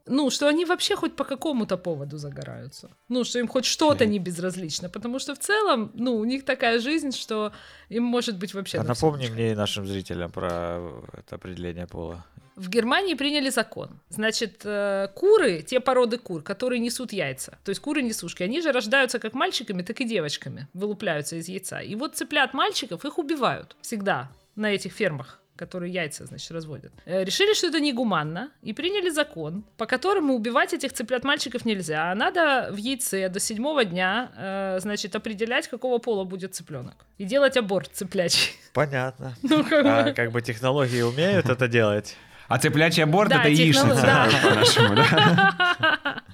ну, 0.06 0.30
что 0.30 0.49
они 0.49 0.64
вообще 0.64 0.97
хоть 0.97 1.14
по 1.14 1.25
какому-то 1.25 1.76
поводу 1.76 2.18
загораются. 2.18 2.90
Ну, 3.09 3.25
что 3.25 3.38
им 3.38 3.47
хоть 3.49 3.64
что-то 3.64 4.06
не 4.06 4.18
безразлично. 4.18 4.88
Потому 4.88 5.20
что 5.20 5.35
в 5.35 5.38
целом, 5.38 5.92
ну, 5.94 6.16
у 6.16 6.25
них 6.25 6.44
такая 6.44 6.80
жизнь, 6.80 7.12
что 7.12 7.52
им 7.90 8.02
может 8.02 8.37
быть 8.38 8.54
вообще... 8.54 8.78
А 8.78 8.82
напомни 8.82 9.28
мне 9.28 9.52
и 9.52 9.54
нашим 9.54 9.87
зрителям 9.87 10.32
про 10.32 10.80
это 11.12 11.37
определение 11.37 11.87
пола. 11.87 12.25
В 12.61 12.69
Германии 12.69 13.14
приняли 13.14 13.49
закон. 13.49 13.88
Значит, 14.11 14.61
э, 14.64 15.09
куры, 15.14 15.62
те 15.62 15.81
породы 15.81 16.19
кур, 16.19 16.43
которые 16.43 16.79
несут 16.79 17.11
яйца, 17.11 17.59
то 17.64 17.71
есть 17.71 17.81
куры-несушки, 17.81 18.43
они 18.43 18.61
же 18.61 18.71
рождаются 18.71 19.19
как 19.19 19.33
мальчиками, 19.33 19.81
так 19.81 19.99
и 20.02 20.05
девочками, 20.05 20.69
вылупляются 20.75 21.37
из 21.37 21.49
яйца. 21.49 21.81
И 21.81 21.95
вот 21.95 22.17
цыплят 22.17 22.52
мальчиков 22.52 23.02
их 23.07 23.19
убивают 23.19 23.76
всегда 23.81 24.31
на 24.57 24.75
этих 24.75 24.93
фермах 24.93 25.40
которые 25.57 25.93
яйца, 25.93 26.25
значит, 26.25 26.50
разводят, 26.52 26.90
э, 27.05 27.23
решили, 27.23 27.52
что 27.52 27.67
это 27.67 27.81
негуманно, 27.81 28.50
и 28.62 28.73
приняли 28.73 29.11
закон, 29.11 29.62
по 29.76 29.85
которому 29.85 30.35
убивать 30.35 30.73
этих 30.73 30.95
цыплят-мальчиков 30.95 31.67
нельзя, 31.67 32.11
а 32.11 32.14
надо 32.14 32.71
в 32.73 32.79
яйце 32.79 33.29
до 33.29 33.40
седьмого 33.40 33.85
дня, 33.85 34.31
э, 34.38 34.79
значит, 34.81 35.14
определять, 35.14 35.69
какого 35.69 35.99
пола 35.99 36.25
будет 36.25 36.55
цыпленок. 36.55 36.95
И 37.19 37.25
делать 37.25 37.59
аборт 37.59 37.90
цыплячий. 37.93 38.52
Понятно. 38.73 39.35
Ну, 39.43 39.64
как, 39.64 39.85
а, 39.85 40.02
бы... 40.05 40.12
как 40.14 40.33
бы 40.33 40.40
технологии 40.40 41.02
умеют 41.02 41.50
это 41.50 41.69
делать. 41.69 42.17
А 42.50 42.59
цыплячий 42.59 43.04
аборт 43.04 43.30
да, 43.30 43.42
это 43.42 43.49
яичница, 43.49 44.02
да. 44.02 44.28
по-нашему, 44.42 44.97
да? 44.97 46.23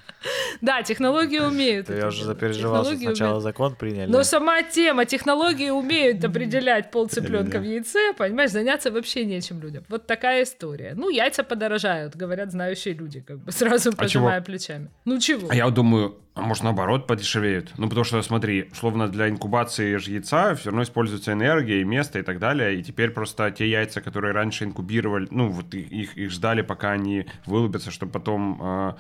Да, 0.61 0.83
технологии 0.83 1.39
умеют. 1.39 1.91
Я 1.91 2.09
уже 2.09 2.25
запереживался, 2.25 2.97
сначала 2.97 3.41
закон 3.41 3.75
приняли. 3.75 4.11
Но 4.11 4.23
сама 4.23 4.63
тема, 4.63 5.05
технологии 5.05 5.71
умеют 5.71 6.25
определять 6.25 6.91
пол 6.91 7.09
цыпленка 7.09 7.59
в 7.59 7.63
яйце, 7.63 8.13
понимаешь, 8.17 8.51
заняться 8.51 8.91
вообще 8.91 9.25
нечем 9.25 9.61
людям. 9.61 9.85
Вот 9.89 10.07
такая 10.07 10.43
история. 10.43 10.93
Ну, 10.97 11.09
яйца 11.09 11.43
подорожают, 11.43 12.17
говорят 12.17 12.53
знающие 12.53 12.95
люди, 12.95 13.21
как 13.21 13.39
бы 13.39 13.53
сразу 13.67 13.91
а 13.91 13.97
пожимая 13.97 14.41
плечами. 14.41 14.91
Ну 15.05 15.19
чего? 15.21 15.49
А 15.51 15.55
я 15.55 15.69
думаю, 15.71 16.17
а 16.35 16.43
может 16.43 16.65
наоборот 16.65 17.07
подешевеют? 17.07 17.73
Ну, 17.79 17.89
потому 17.89 18.05
что, 18.05 18.21
смотри, 18.23 18.71
словно 18.75 19.09
для 19.09 19.29
инкубации 19.29 19.93
яйца 20.11 20.55
все 20.55 20.71
равно 20.71 20.83
используется 20.83 21.33
энергия 21.33 21.81
и 21.81 21.85
место 21.85 22.19
и 22.19 22.23
так 22.23 22.39
далее. 22.39 22.79
И 22.79 22.83
теперь 22.83 23.11
просто 23.11 23.51
те 23.51 23.69
яйца, 23.69 24.01
которые 24.01 24.33
раньше 24.33 24.65
инкубировали, 24.65 25.29
ну, 25.31 25.49
вот 25.49 25.75
их, 25.75 26.17
их 26.17 26.31
ждали, 26.31 26.63
пока 26.63 26.93
они 26.93 27.27
вылупятся, 27.47 27.91
чтобы 27.91 28.13
потом 28.13 28.57
Э, 28.61 28.93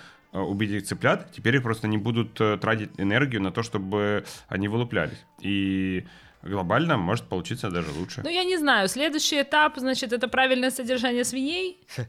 убить 0.42 0.70
этих 0.70 0.86
цыплят, 0.86 1.32
теперь 1.32 1.56
их 1.56 1.62
просто 1.62 1.88
не 1.88 1.98
будут 1.98 2.40
э, 2.40 2.58
тратить 2.58 2.90
энергию 2.98 3.42
на 3.42 3.50
то, 3.50 3.62
чтобы 3.62 4.24
они 4.48 4.68
вылуплялись. 4.68 5.24
И 5.40 6.06
глобально 6.42 6.96
может 6.96 7.24
получиться 7.24 7.70
даже 7.70 7.90
лучше. 7.92 8.22
Ну, 8.24 8.30
я 8.30 8.44
не 8.44 8.56
знаю. 8.58 8.88
Следующий 8.88 9.42
этап, 9.42 9.78
значит, 9.78 10.12
это 10.12 10.28
правильное 10.28 10.70
содержание 10.70 11.24
свиней. 11.24 11.78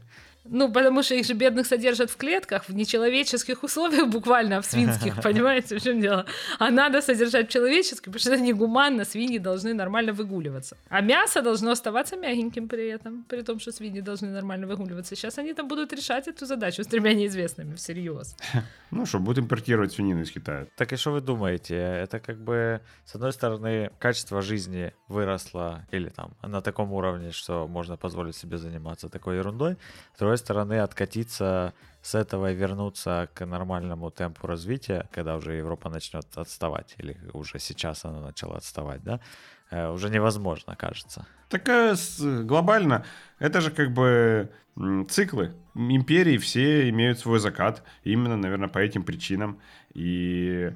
Ну, 0.50 0.72
потому 0.72 1.02
что 1.02 1.14
их 1.14 1.26
же 1.26 1.34
бедных 1.34 1.66
содержат 1.66 2.10
в 2.10 2.16
клетках, 2.16 2.68
в 2.68 2.74
нечеловеческих 2.74 3.62
условиях 3.62 4.08
буквально, 4.08 4.58
а 4.58 4.60
в 4.60 4.66
свинских, 4.66 5.20
понимаете, 5.22 5.78
в 5.78 5.82
чем 5.82 6.00
дело? 6.00 6.24
А 6.58 6.70
надо 6.70 7.02
содержать 7.02 7.48
в 7.48 7.52
человеческих, 7.52 8.04
потому 8.04 8.18
что 8.18 8.32
это 8.32 8.42
негуманно, 8.42 9.04
свиньи 9.04 9.38
должны 9.38 9.74
нормально 9.74 10.12
выгуливаться. 10.12 10.76
А 10.88 11.00
мясо 11.00 11.42
должно 11.42 11.70
оставаться 11.70 12.16
мягеньким 12.16 12.68
при 12.68 12.88
этом, 12.88 13.24
при 13.28 13.42
том, 13.42 13.60
что 13.60 13.72
свиньи 13.72 14.00
должны 14.00 14.28
нормально 14.28 14.66
выгуливаться. 14.66 15.16
Сейчас 15.16 15.38
они 15.38 15.54
там 15.54 15.68
будут 15.68 15.92
решать 15.92 16.28
эту 16.28 16.46
задачу 16.46 16.82
с 16.82 16.86
тремя 16.86 17.14
неизвестными, 17.14 17.74
всерьез. 17.74 18.36
Ну 18.90 19.04
что, 19.04 19.18
будут 19.18 19.44
импортировать 19.44 19.92
свинину 19.92 20.22
из 20.22 20.30
Китая. 20.30 20.66
Так 20.76 20.94
и 20.94 20.96
что 20.96 21.12
вы 21.12 21.20
думаете? 21.20 21.76
Это 21.76 22.20
как 22.20 22.38
бы, 22.38 22.80
с 23.04 23.14
одной 23.14 23.32
стороны, 23.34 23.90
качество 23.98 24.40
жизни 24.40 24.94
выросло 25.08 25.86
или 25.90 26.08
там 26.08 26.30
на 26.42 26.62
таком 26.62 26.92
уровне, 26.94 27.30
что 27.30 27.68
можно 27.68 27.98
позволить 27.98 28.34
себе 28.34 28.56
заниматься 28.56 29.10
такой 29.10 29.36
ерундой. 29.36 29.76
С 30.14 30.18
другой 30.18 30.37
стороны, 30.38 30.80
откатиться 30.80 31.74
с 32.02 32.14
этого 32.14 32.52
и 32.52 32.54
вернуться 32.54 33.28
к 33.34 33.44
нормальному 33.44 34.10
темпу 34.10 34.46
развития, 34.46 35.08
когда 35.12 35.36
уже 35.36 35.54
Европа 35.54 35.90
начнет 35.90 36.26
отставать, 36.36 36.94
или 36.98 37.18
уже 37.32 37.58
сейчас 37.58 38.04
она 38.04 38.20
начала 38.20 38.56
отставать, 38.56 39.02
да, 39.02 39.20
э, 39.70 39.90
уже 39.90 40.08
невозможно, 40.08 40.76
кажется. 40.76 41.26
Так 41.48 41.64
глобально, 42.44 43.04
это 43.38 43.60
же 43.60 43.70
как 43.70 43.92
бы 43.92 44.50
циклы. 45.08 45.54
Империи 45.74 46.38
все 46.38 46.88
имеют 46.90 47.18
свой 47.18 47.38
закат, 47.40 47.82
именно, 48.04 48.36
наверное, 48.36 48.68
по 48.68 48.78
этим 48.78 49.02
причинам. 49.02 49.60
И 49.94 50.72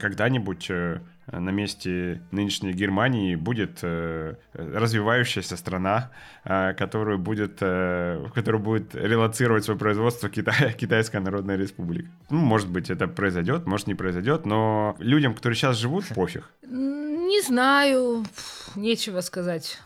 когда-нибудь 0.00 0.70
э, 0.70 1.00
на 1.30 1.50
месте 1.50 2.22
нынешней 2.30 2.72
Германии 2.72 3.36
будет 3.36 3.78
э, 3.82 4.34
развивающаяся 4.54 5.56
страна, 5.56 6.10
э, 6.44 6.74
которую 6.74 7.18
будет, 7.18 7.60
в 7.60 8.30
которую 8.34 8.62
будет 8.62 8.94
релацировать 8.94 9.64
свое 9.64 9.78
производство 9.78 10.28
Китай, 10.28 10.72
Китайская 10.78 11.20
Народная 11.20 11.56
Республика. 11.56 12.08
Ну, 12.30 12.38
может 12.38 12.68
быть, 12.68 12.90
это 12.90 13.06
произойдет, 13.06 13.66
может, 13.66 13.86
не 13.86 13.94
произойдет, 13.94 14.46
но 14.46 14.96
людям, 14.98 15.34
которые 15.34 15.56
сейчас 15.56 15.76
живут, 15.76 16.06
пофиг. 16.14 16.50
Не 16.62 17.40
знаю, 17.42 18.24
нечего 18.74 19.20
сказать 19.20 19.80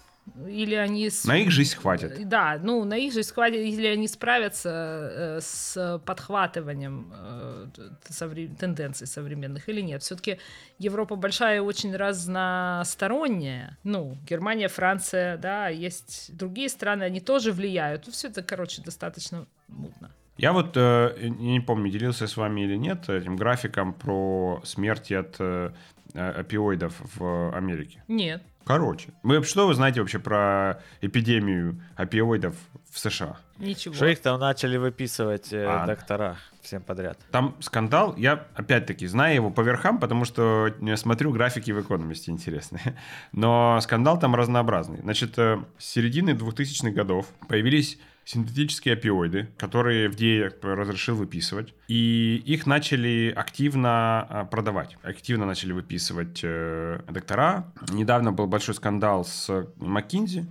или 0.47 0.75
они... 0.75 1.11
На 1.25 1.39
их 1.39 1.51
жизнь 1.51 1.77
хватит. 1.77 2.29
Да, 2.29 2.59
ну, 2.63 2.85
на 2.85 2.95
их 2.95 3.13
жизнь 3.13 3.33
хватит, 3.33 3.61
или 3.61 3.87
они 3.87 4.09
справятся 4.09 4.71
э, 4.71 5.41
с 5.41 6.01
подхватыванием 6.05 7.13
э, 7.15 7.67
тенденций 8.59 9.07
современных 9.07 9.69
или 9.69 9.81
нет. 9.81 10.03
все 10.03 10.17
таки 10.17 10.39
Европа 10.79 11.17
большая 11.17 11.57
и 11.57 11.61
очень 11.61 11.95
разносторонняя. 11.95 13.79
Ну, 13.85 14.19
Германия, 14.29 14.69
Франция, 14.69 15.37
да, 15.37 15.69
есть 15.69 16.37
другие 16.37 16.69
страны, 16.69 17.05
они 17.05 17.21
тоже 17.21 17.53
влияют. 17.53 18.07
Ну, 18.07 18.13
все 18.13 18.29
это, 18.29 18.43
короче, 18.43 18.83
достаточно 18.83 19.47
мутно. 19.69 20.11
Я 20.37 20.53
вот, 20.53 20.77
э, 20.77 21.29
не 21.29 21.61
помню, 21.61 21.91
делился 21.91 22.27
с 22.27 22.37
вами 22.37 22.63
или 22.63 22.77
нет 22.77 23.09
этим 23.09 23.37
графиком 23.37 23.95
про 23.95 24.61
смерти 24.65 25.15
от 25.15 25.37
э, 25.39 25.71
опиоидов 26.15 26.95
в 27.17 27.57
Америке. 27.57 28.03
Нет. 28.09 28.43
Короче, 28.67 29.11
вы 29.23 29.45
что 29.45 29.69
вы 29.69 29.75
знаете 29.75 30.01
вообще 30.01 30.19
про 30.19 30.83
эпидемию 31.01 31.81
опиоидов 31.95 32.57
в 32.91 32.99
США? 32.99 33.37
Ничего. 33.59 33.95
Что 33.95 34.07
их 34.07 34.21
там 34.21 34.41
начали 34.41 34.77
выписывать 34.77 35.53
э, 35.53 35.65
а, 35.65 35.87
доктора 35.87 36.37
всем 36.63 36.83
подряд. 36.83 37.17
Там 37.31 37.55
скандал, 37.61 38.17
я 38.17 38.45
опять-таки 38.55 39.07
знаю 39.07 39.37
его 39.37 39.51
по 39.51 39.61
верхам, 39.61 40.01
потому 40.01 40.25
что 40.25 40.75
смотрю 40.97 41.33
графики 41.33 41.71
в 41.71 41.81
экономисте 41.81 42.33
интересные. 42.33 42.97
Но 43.33 43.79
скандал 43.81 44.19
там 44.19 44.35
разнообразный. 44.35 44.99
Значит, 44.99 45.39
э, 45.39 45.63
с 45.79 45.85
середины 45.85 46.31
2000-х 46.31 46.91
годов 46.91 47.27
появились 47.49 48.01
синтетические 48.27 48.95
опиоиды, 48.95 49.49
которые 49.57 50.09
FDA 50.11 50.53
разрешил 50.75 51.15
выписывать. 51.15 51.73
И 51.87 52.43
их 52.45 52.67
начали 52.67 53.33
активно 53.35 54.27
а, 54.29 54.45
продавать. 54.45 54.99
Активно 55.03 55.47
начали 55.47 55.73
выписывать 55.73 56.41
э, 56.43 57.01
доктора. 57.09 57.73
Недавно 57.89 58.33
был 58.33 58.49
большой 58.49 58.75
скандал 58.75 59.25
с 59.25 59.49
McKinsey, 59.79 60.45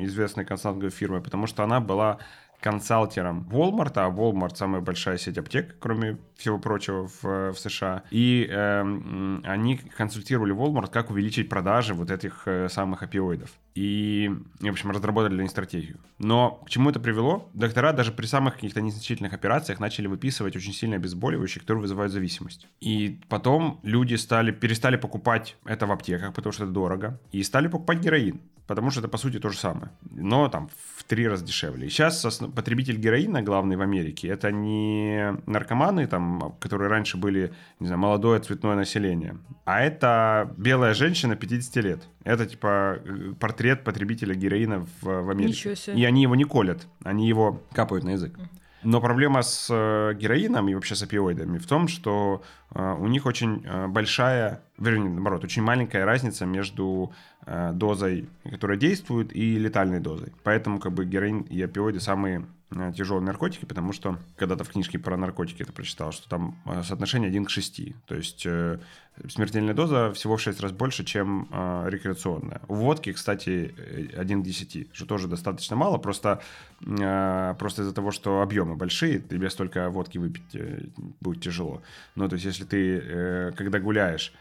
известной 0.00 0.44
консалтинговой 0.44 0.90
фирмой, 0.90 1.22
потому 1.22 1.46
что 1.46 1.62
она 1.62 1.80
была 1.80 2.18
консалтером 2.62 3.48
Walmart, 3.50 3.92
а 3.96 4.08
Walmart 4.08 4.54
самая 4.54 4.80
большая 4.80 5.18
сеть 5.18 5.36
аптек, 5.36 5.76
кроме 5.80 6.18
всего 6.36 6.58
прочего, 6.58 7.08
в, 7.08 7.52
в 7.52 7.54
США. 7.56 8.04
И 8.10 8.46
э, 8.48 8.80
они 9.44 9.76
консультировали 9.76 10.54
Walmart, 10.54 10.90
как 10.90 11.10
увеличить 11.10 11.48
продажи 11.48 11.92
вот 11.92 12.10
этих 12.10 12.42
э, 12.46 12.68
самых 12.68 13.02
опиоидов. 13.02 13.50
И, 13.74 14.30
в 14.60 14.68
общем, 14.68 14.90
разработали 14.90 15.34
для 15.34 15.42
них 15.42 15.50
стратегию. 15.50 15.98
Но 16.18 16.62
к 16.66 16.70
чему 16.70 16.90
это 16.90 17.00
привело? 17.00 17.50
Доктора 17.54 17.92
даже 17.92 18.12
при 18.12 18.26
самых 18.26 18.54
каких-то 18.54 18.80
незначительных 18.80 19.32
операциях 19.32 19.80
начали 19.80 20.06
выписывать 20.06 20.56
очень 20.56 20.72
сильно 20.72 20.96
обезболивающие, 20.96 21.60
которые 21.60 21.82
вызывают 21.82 22.12
зависимость. 22.12 22.68
И 22.80 23.20
потом 23.28 23.80
люди 23.82 24.14
стали, 24.16 24.50
перестали 24.50 24.96
покупать 24.96 25.56
это 25.64 25.86
в 25.86 25.92
аптеках, 25.92 26.34
потому 26.34 26.52
что 26.52 26.64
это 26.64 26.72
дорого, 26.72 27.20
и 27.32 27.42
стали 27.42 27.68
покупать 27.68 28.00
героин 28.00 28.40
потому 28.66 28.90
что 28.90 29.00
это, 29.00 29.08
по 29.08 29.18
сути, 29.18 29.38
то 29.38 29.50
же 29.50 29.58
самое, 29.58 29.90
но 30.10 30.48
там 30.48 30.70
в 30.96 31.04
три 31.04 31.28
раза 31.28 31.44
дешевле. 31.44 31.86
И 31.86 31.90
сейчас 31.90 32.24
потребитель 32.56 32.96
героина 32.96 33.42
главный 33.42 33.76
в 33.76 33.82
Америке, 33.82 34.28
это 34.28 34.50
не 34.50 35.36
наркоманы, 35.46 36.06
там, 36.06 36.56
которые 36.60 36.88
раньше 36.88 37.18
были, 37.18 37.52
не 37.80 37.86
знаю, 37.86 38.00
молодое 38.00 38.40
цветное 38.40 38.76
население, 38.76 39.36
а 39.64 39.82
это 39.82 40.54
белая 40.56 40.94
женщина 40.94 41.36
50 41.36 41.84
лет. 41.84 42.02
Это, 42.24 42.46
типа, 42.46 43.00
портрет 43.40 43.61
потребителя 43.84 44.34
героина 44.34 44.86
в, 45.00 45.22
в 45.22 45.30
Америке. 45.30 45.74
И 45.94 46.04
они 46.04 46.22
его 46.22 46.34
не 46.34 46.44
колят, 46.44 46.86
они 47.04 47.28
его 47.28 47.62
капают 47.72 48.04
на 48.04 48.10
язык. 48.10 48.38
Но 48.84 49.00
проблема 49.00 49.42
с 49.42 49.68
э, 49.70 50.14
героином 50.14 50.68
и 50.68 50.74
вообще 50.74 50.94
с 50.94 51.02
опиоидами 51.02 51.58
в 51.58 51.66
том, 51.66 51.86
что 51.86 52.42
э, 52.74 52.96
у 52.98 53.06
них 53.06 53.26
очень 53.26 53.62
э, 53.64 53.86
большая, 53.86 54.62
вернее, 54.76 55.10
наоборот, 55.10 55.44
очень 55.44 55.62
маленькая 55.62 56.04
разница 56.04 56.46
между 56.46 57.12
дозой, 57.72 58.28
которая 58.48 58.78
действует, 58.78 59.34
и 59.34 59.58
летальной 59.58 59.98
дозой. 59.98 60.32
Поэтому 60.44 60.78
как 60.78 60.92
бы 60.92 61.04
героин 61.04 61.40
и 61.40 61.60
опиоиды 61.60 61.98
самые 61.98 62.46
тяжелые 62.96 63.24
наркотики, 63.24 63.64
потому 63.64 63.92
что 63.92 64.18
когда-то 64.36 64.64
в 64.64 64.70
книжке 64.70 64.98
про 64.98 65.16
наркотики 65.16 65.62
это 65.62 65.72
прочитал, 65.72 66.12
что 66.12 66.28
там 66.28 66.56
соотношение 66.84 67.28
1 67.28 67.44
к 67.44 67.50
6. 67.50 68.06
То 68.06 68.14
есть 68.14 68.46
смертельная 69.28 69.74
доза 69.74 70.12
всего 70.12 70.36
в 70.36 70.40
6 70.40 70.60
раз 70.60 70.72
больше, 70.72 71.04
чем 71.04 71.48
э, 71.50 71.84
рекреационная. 71.88 72.60
У 72.68 72.74
водки, 72.74 73.12
кстати, 73.12 73.74
1 74.16 74.42
к 74.42 74.44
10, 74.44 74.88
что 74.92 75.06
тоже 75.06 75.28
достаточно 75.28 75.76
мало, 75.76 75.98
просто, 75.98 76.40
э, 76.80 77.54
просто 77.58 77.82
из-за 77.82 77.92
того, 77.92 78.10
что 78.10 78.40
объемы 78.40 78.74
большие, 78.76 79.20
тебе 79.20 79.50
столько 79.50 79.90
водки 79.90 80.18
выпить 80.18 80.54
э, 80.54 80.86
будет 81.20 81.42
тяжело. 81.42 81.82
Ну, 82.14 82.28
то 82.28 82.34
есть, 82.34 82.46
если 82.46 82.64
ты, 82.64 82.98
э, 83.02 83.52
когда 83.56 83.78
гуляешь, 83.80 84.32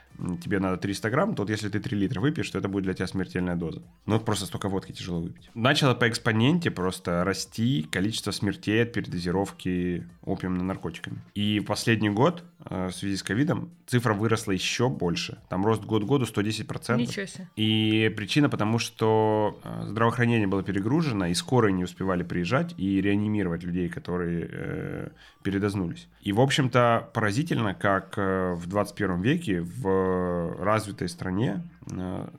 тебе 0.43 0.59
надо 0.59 0.77
300 0.77 1.09
грамм, 1.09 1.35
то 1.35 1.43
вот 1.43 1.49
если 1.49 1.69
ты 1.69 1.79
3 1.79 1.97
литра 1.97 2.21
выпьешь, 2.21 2.49
то 2.49 2.57
это 2.57 2.67
будет 2.67 2.83
для 2.83 2.93
тебя 2.93 3.07
смертельная 3.07 3.55
доза. 3.55 3.81
Ну, 4.05 4.19
просто 4.19 4.45
столько 4.45 4.69
водки 4.69 4.91
тяжело 4.91 5.21
выпить. 5.21 5.49
Начало 5.53 5.93
по 5.93 6.07
экспоненте 6.07 6.71
просто 6.71 7.23
расти 7.23 7.87
количество 7.91 8.31
смертей 8.31 8.83
от 8.83 8.93
передозировки 8.93 10.07
опиумными 10.23 10.63
наркотиками. 10.63 11.21
И 11.33 11.59
в 11.59 11.65
последний 11.65 12.09
год 12.09 12.43
в 12.69 12.91
связи 12.91 13.15
с 13.17 13.23
ковидом 13.23 13.71
цифра 13.87 14.13
выросла 14.13 14.51
еще 14.51 14.89
больше. 14.89 15.39
Там 15.49 15.65
рост 15.65 15.83
год 15.83 16.03
году 16.03 16.25
110%. 16.25 16.97
Ничего 16.97 17.25
себе. 17.25 17.47
И 17.55 18.13
причина 18.15 18.49
потому, 18.49 18.79
что 18.79 19.59
э, 19.63 19.83
здравоохранение 19.87 20.47
было 20.47 20.63
перегружено, 20.63 21.27
и 21.27 21.33
скорые 21.33 21.73
не 21.73 21.83
успевали 21.83 22.23
приезжать 22.23 22.73
и 22.77 23.01
реанимировать 23.01 23.63
людей, 23.63 23.89
которые 23.89 24.47
э, 24.51 25.09
передознулись. 25.43 26.07
И, 26.21 26.31
в 26.33 26.39
общем-то, 26.39 27.09
поразительно, 27.13 27.73
как 27.73 28.13
э, 28.17 28.53
в 28.53 28.67
21 28.67 29.21
веке 29.21 29.61
в 29.61 30.55
развитой 30.63 31.09
стране 31.09 31.63
э, 31.80 31.80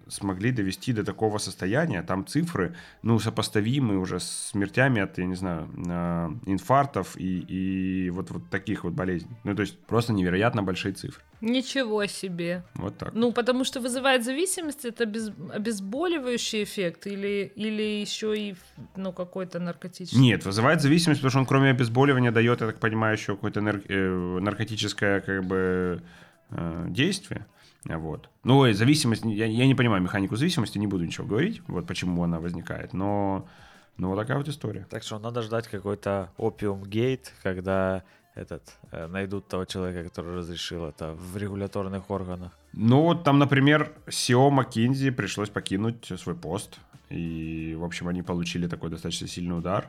смогли 0.09 0.52
довести 0.52 0.92
до 0.92 1.04
такого 1.04 1.38
состояния. 1.38 2.02
Там 2.02 2.26
цифры, 2.26 2.75
ну, 3.02 3.18
сопоставимые 3.18 3.99
уже 3.99 4.18
с 4.18 4.50
смертями 4.50 5.02
от, 5.02 5.18
я 5.18 5.25
не 5.26 5.35
знаю, 5.35 5.68
э, 5.76 6.50
инфарктов 6.50 7.16
и, 7.16 7.40
и 7.40 8.11
вот, 8.11 8.30
вот 8.30 8.49
таких 8.50 8.85
вот 8.85 8.92
болезней. 8.92 9.37
Ну, 9.44 9.54
то 9.54 9.62
есть 9.62 9.78
просто 9.87 10.12
невероятно 10.12 10.62
большие 10.62 10.94
цифры. 10.94 11.23
Ничего 11.40 12.06
себе. 12.06 12.62
Вот 12.75 12.99
так. 12.99 13.14
Ну, 13.14 13.32
потому 13.32 13.64
что 13.64 13.80
вызывает 13.80 14.25
зависимость, 14.25 14.85
это 14.85 15.06
без, 15.06 15.30
обезболивающий 15.52 16.62
эффект 16.62 17.06
или, 17.06 17.52
или 17.56 18.00
еще 18.00 18.38
и 18.38 18.54
ну, 18.97 19.12
какой-то 19.12 19.59
наркотический? 19.59 20.21
Нет, 20.21 20.44
вызывает 20.44 20.80
зависимость, 20.80 21.21
потому 21.21 21.30
что 21.30 21.40
он 21.40 21.47
кроме 21.47 21.71
обезболивания 21.71 22.30
дает, 22.30 22.61
я 22.61 22.68
так 22.68 22.78
понимаю, 22.78 23.16
еще 23.16 23.35
какое-то 23.35 23.61
нар- 23.61 23.82
э, 23.88 24.38
наркотическое 24.40 25.21
как 25.21 25.44
бы 25.44 26.02
э, 26.50 26.87
действие. 26.88 27.47
Вот. 27.84 28.28
Ну, 28.44 28.66
и 28.66 28.72
зависимость, 28.72 29.24
я, 29.24 29.46
я 29.46 29.66
не 29.66 29.74
понимаю 29.74 30.02
механику 30.02 30.36
зависимости, 30.36 30.78
не 30.78 30.86
буду 30.86 31.04
ничего 31.04 31.26
говорить, 31.26 31.62
вот 31.66 31.86
почему 31.86 32.22
она 32.22 32.38
возникает, 32.38 32.92
но, 32.92 33.48
но 33.96 34.10
вот 34.10 34.16
такая 34.16 34.38
вот 34.38 34.48
история. 34.48 34.86
Так 34.88 35.02
что 35.02 35.18
надо 35.18 35.42
ждать 35.42 35.66
какой-то 35.66 36.30
опиум-гейт, 36.36 37.32
когда 37.42 38.04
этот, 38.34 38.62
э, 38.92 39.06
найдут 39.08 39.48
того 39.48 39.64
человека, 39.64 40.08
который 40.08 40.36
разрешил 40.36 40.86
это 40.86 41.12
в 41.12 41.36
регуляторных 41.36 42.10
органах. 42.10 42.52
Ну, 42.72 43.02
вот 43.02 43.24
там, 43.24 43.38
например, 43.38 43.92
SEO 44.06 44.50
McKinsey 44.50 45.10
пришлось 45.10 45.50
покинуть 45.50 46.10
свой 46.18 46.34
пост. 46.34 46.78
И, 47.10 47.76
в 47.78 47.84
общем, 47.84 48.08
они 48.08 48.22
получили 48.22 48.66
такой 48.66 48.88
достаточно 48.88 49.28
сильный 49.28 49.58
удар. 49.58 49.88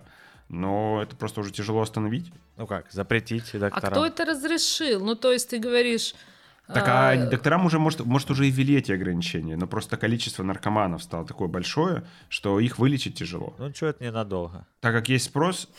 Но 0.50 1.02
это 1.02 1.16
просто 1.16 1.40
уже 1.40 1.54
тяжело 1.54 1.82
остановить. 1.82 2.32
Ну 2.58 2.68
как, 2.68 2.92
запретить 2.92 3.46
докторам. 3.54 3.72
А 3.74 3.92
кто 3.92 4.06
это 4.06 4.26
разрешил? 4.26 5.04
Ну, 5.04 5.16
то 5.16 5.32
есть 5.32 5.50
ты 5.50 5.58
говоришь, 5.58 6.14
так 6.68 6.88
а, 6.88 7.10
а 7.10 7.18
докторам 7.30 7.66
уже, 7.66 7.78
может, 7.78 8.06
может, 8.06 8.32
уже 8.32 8.48
и 8.48 8.52
ввели 8.52 8.76
эти 8.76 8.94
ограничения, 8.94 9.58
но 9.58 9.68
просто 9.68 9.98
количество 9.98 10.44
наркоманов 10.44 11.04
стало 11.04 11.26
такое 11.26 11.50
большое, 11.50 12.04
что 12.30 12.60
их 12.60 12.80
вылечить 12.80 13.16
тяжело. 13.16 13.54
Ну, 13.60 13.74
что 13.74 13.88
это 13.88 14.04
ненадолго. 14.04 14.66
Так 14.80 14.94
как 14.94 15.10
есть 15.10 15.26
спрос, 15.26 15.70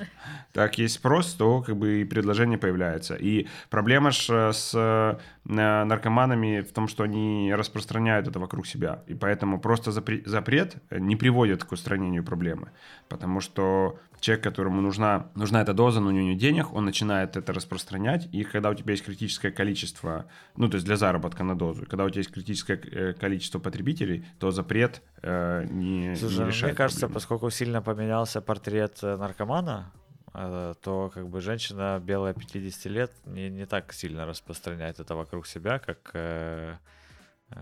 так 0.52 0.78
есть 0.78 0.94
спрос, 0.94 1.34
то 1.34 1.60
как 1.60 1.76
бы 1.76 2.00
и 2.00 2.04
предложение 2.04 2.56
появляется. 2.56 3.16
И 3.16 3.48
проблема 3.68 4.12
же 4.12 4.50
с 4.54 4.72
э, 4.74 5.18
наркоманами 5.44 6.60
в 6.60 6.72
том, 6.72 6.86
что 6.86 7.04
они 7.04 7.52
распространяют 7.54 8.28
это 8.28 8.38
вокруг 8.38 8.66
себя. 8.66 9.02
И 9.06 9.14
поэтому 9.14 9.60
просто 9.60 9.90
запрет 9.90 10.76
не 10.90 11.16
приводит 11.16 11.64
к 11.64 11.72
устранению 11.72 12.24
проблемы. 12.24 12.70
Потому 13.08 13.40
что 13.40 13.98
человек, 14.20 14.44
которому 14.44 14.80
нужна, 14.80 15.28
нужна 15.34 15.62
эта 15.62 15.72
доза, 15.72 16.00
но 16.00 16.08
у 16.08 16.10
него 16.10 16.28
нет 16.28 16.38
денег, 16.38 16.72
он 16.74 16.84
начинает 16.84 17.36
это 17.36 17.52
распространять, 17.52 18.28
и 18.32 18.44
когда 18.44 18.70
у 18.70 18.74
тебя 18.74 18.92
есть 18.92 19.04
критическое 19.04 19.50
количество, 19.50 20.26
ну, 20.56 20.68
то 20.68 20.76
есть 20.76 20.86
для 20.86 20.96
заработка 20.96 21.42
на 21.42 21.56
дозу, 21.56 21.86
когда 21.86 22.04
у 22.04 22.10
тебя 22.10 22.20
есть 22.20 22.32
критическое 22.32 22.76
э, 22.76 23.12
количество 23.14 23.58
потребителей, 23.58 24.24
то 24.38 24.50
запрет 24.50 25.02
э, 25.22 25.66
не, 25.70 26.14
Слушай, 26.16 26.40
не 26.40 26.46
решает 26.46 26.72
Мне 26.72 26.76
кажется, 26.76 27.00
проблему. 27.00 27.14
поскольку 27.14 27.50
сильно 27.50 27.82
поменялся 27.82 28.40
портрет 28.40 28.98
э, 29.02 29.16
наркомана, 29.16 29.92
э, 29.94 30.00
то 30.32 31.10
как 31.12 31.28
бы 31.28 31.40
женщина 31.40 32.00
белая 32.02 32.34
50 32.34 32.84
лет 32.86 33.12
не, 33.26 33.50
не 33.50 33.66
так 33.66 33.92
сильно 33.92 34.26
распространяет 34.26 35.00
это 35.00 35.14
вокруг 35.14 35.46
себя, 35.46 35.78
как 35.78 36.10
э, 36.14 36.76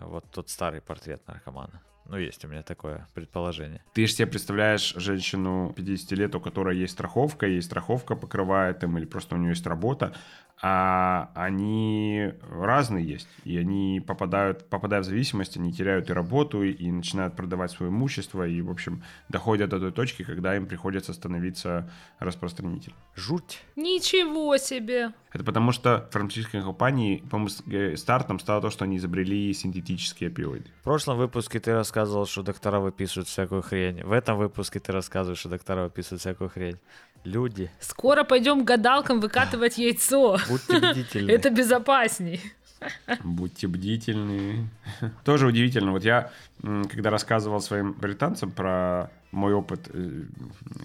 вот 0.02 0.25
тот 0.30 0.50
старый 0.50 0.80
портрет 0.80 1.26
наркомана. 1.26 1.80
Ну, 2.08 2.16
есть 2.16 2.44
у 2.44 2.48
меня 2.48 2.62
такое 2.62 3.06
предположение. 3.14 3.82
Ты 3.92 4.06
же 4.06 4.12
себе 4.14 4.26
представляешь 4.26 4.94
женщину 4.96 5.72
50 5.76 6.12
лет, 6.12 6.34
у 6.34 6.40
которой 6.40 6.76
есть 6.78 6.94
страховка, 6.94 7.46
ей 7.46 7.60
страховка 7.60 8.16
покрывает 8.16 8.82
им, 8.82 8.96
или 8.96 9.04
просто 9.04 9.34
у 9.34 9.38
нее 9.38 9.50
есть 9.50 9.66
работа, 9.66 10.14
а 10.60 11.30
они 11.34 12.32
разные 12.50 13.06
есть, 13.06 13.28
и 13.44 13.56
они 13.56 14.02
попадают, 14.04 14.68
попадая 14.68 15.02
в 15.02 15.04
зависимость, 15.04 15.56
они 15.56 15.73
теряют 15.73 16.10
и 16.10 16.12
работу, 16.12 16.64
и 16.64 16.90
начинают 16.90 17.36
продавать 17.36 17.71
свое 17.71 17.92
имущество, 17.92 18.47
и, 18.47 18.60
в 18.60 18.71
общем, 18.71 19.04
доходят 19.28 19.71
до 19.71 19.78
той 19.78 19.92
точки, 19.92 20.25
когда 20.25 20.56
им 20.56 20.66
приходится 20.66 21.12
становиться 21.12 21.88
распространителем. 22.18 22.97
Жуть. 23.14 23.62
Ничего 23.76 24.56
себе! 24.56 25.12
Это 25.30 25.44
потому 25.44 25.73
что 25.73 26.08
фармацевтические 26.10 26.62
компании, 26.62 27.23
по-моему, 27.30 27.97
стартом 27.97 28.40
стало 28.40 28.62
то, 28.62 28.71
что 28.71 28.84
они 28.84 28.97
изобрели 28.97 29.52
синтетические 29.52 30.30
опиоиды. 30.30 30.71
В 30.80 30.84
прошлом 30.84 31.18
выпуске 31.18 31.60
ты 31.60 31.73
рассказывал, 31.75 31.98
что 32.06 32.43
доктора 32.43 32.80
выписывают 32.80 33.28
всякую 33.28 33.63
хрень. 33.63 34.02
В 34.02 34.13
этом 34.13 34.39
выпуске 34.39 34.80
ты 34.80 34.93
рассказываешь, 34.93 35.39
что 35.39 35.49
доктора 35.49 35.84
выписывают 35.84 36.21
всякую 36.21 36.50
хрень. 36.50 36.78
Люди. 37.25 37.71
Скоро 37.80 38.25
пойдем 38.25 38.63
к 38.63 38.65
гадалкам 38.65 39.21
выкатывать 39.21 39.78
яйцо. 39.78 40.39
Будьте 40.49 40.78
бдительны. 40.78 41.30
Это 41.30 41.50
безопасней. 41.50 42.41
Будьте 43.25 43.67
бдительны. 43.67 44.69
Тоже 45.25 45.47
удивительно. 45.47 45.93
Вот 45.93 46.04
я, 46.04 46.30
когда 46.63 47.11
рассказывал 47.11 47.61
своим 47.61 47.93
британцам 47.93 48.50
про 48.50 49.11
мой 49.32 49.52
опыт 49.52 49.91
э, 49.93 50.23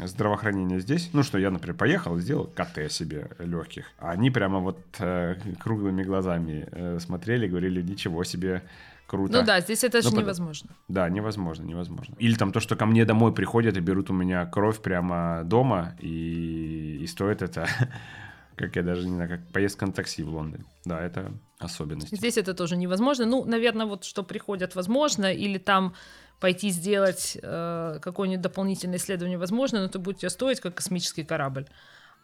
здравоохранения 0.06 0.80
здесь, 0.80 1.10
ну 1.14 1.24
что 1.24 1.38
я, 1.38 1.50
например, 1.50 1.76
поехал 1.76 2.18
и 2.18 2.22
сделал 2.22 2.46
КТ 2.46 2.92
себе 2.92 3.28
легких, 3.40 3.86
а 4.00 4.12
они 4.12 4.32
прямо 4.32 4.60
вот 4.60 4.80
э, 5.00 5.36
круглыми 5.60 6.04
глазами 6.04 6.68
э, 6.72 7.00
смотрели, 7.00 7.48
говорили, 7.48 7.82
ничего 7.82 8.24
себе, 8.24 8.64
круто. 9.08 9.34
Ну 9.34 9.46
да, 9.46 9.60
здесь 9.62 9.84
это 9.84 10.02
же 10.02 10.12
ну, 10.12 10.22
невозможно. 10.22 10.72
Да, 10.88 11.10
невозможно, 11.10 11.64
невозможно. 11.64 12.16
Или 12.20 12.36
там 12.36 12.52
то, 12.52 12.60
что 12.60 12.76
ко 12.76 12.86
мне 12.86 13.06
домой 13.06 13.34
приходят 13.34 13.78
и 13.78 13.80
берут 13.80 14.10
у 14.10 14.14
меня 14.14 14.46
кровь 14.46 14.82
прямо 14.82 15.44
дома, 15.44 15.96
и, 16.00 17.00
и 17.02 17.08
стоит 17.08 17.42
это 17.42 17.68
как 18.56 18.76
я 18.76 18.84
даже 18.84 19.08
не 19.08 19.16
знаю, 19.16 19.30
как 19.30 19.52
поездка 19.52 19.86
на 19.86 19.94
такси 19.94 20.24
в 20.24 20.30
Лондоне. 20.30 20.66
Да, 20.86 21.02
это 21.02 21.32
особенность. 21.60 22.16
Здесь 22.16 22.38
это 22.38 22.54
тоже 22.54 22.78
невозможно. 22.78 23.26
Ну, 23.26 23.46
наверное, 23.46 23.86
вот 23.86 24.04
что 24.04 24.24
приходят, 24.24 24.76
возможно, 24.76 25.34
или 25.34 25.58
там 25.58 25.94
пойти 26.40 26.70
сделать 26.70 27.38
э, 27.42 28.00
какое-нибудь 28.02 28.42
дополнительное 28.42 28.98
исследование 28.98 29.38
возможно, 29.38 29.80
но 29.80 29.86
это 29.86 30.00
будет 30.00 30.20
тебе 30.20 30.30
стоить 30.30 30.60
как 30.60 30.76
космический 30.76 31.24
корабль. 31.24 31.68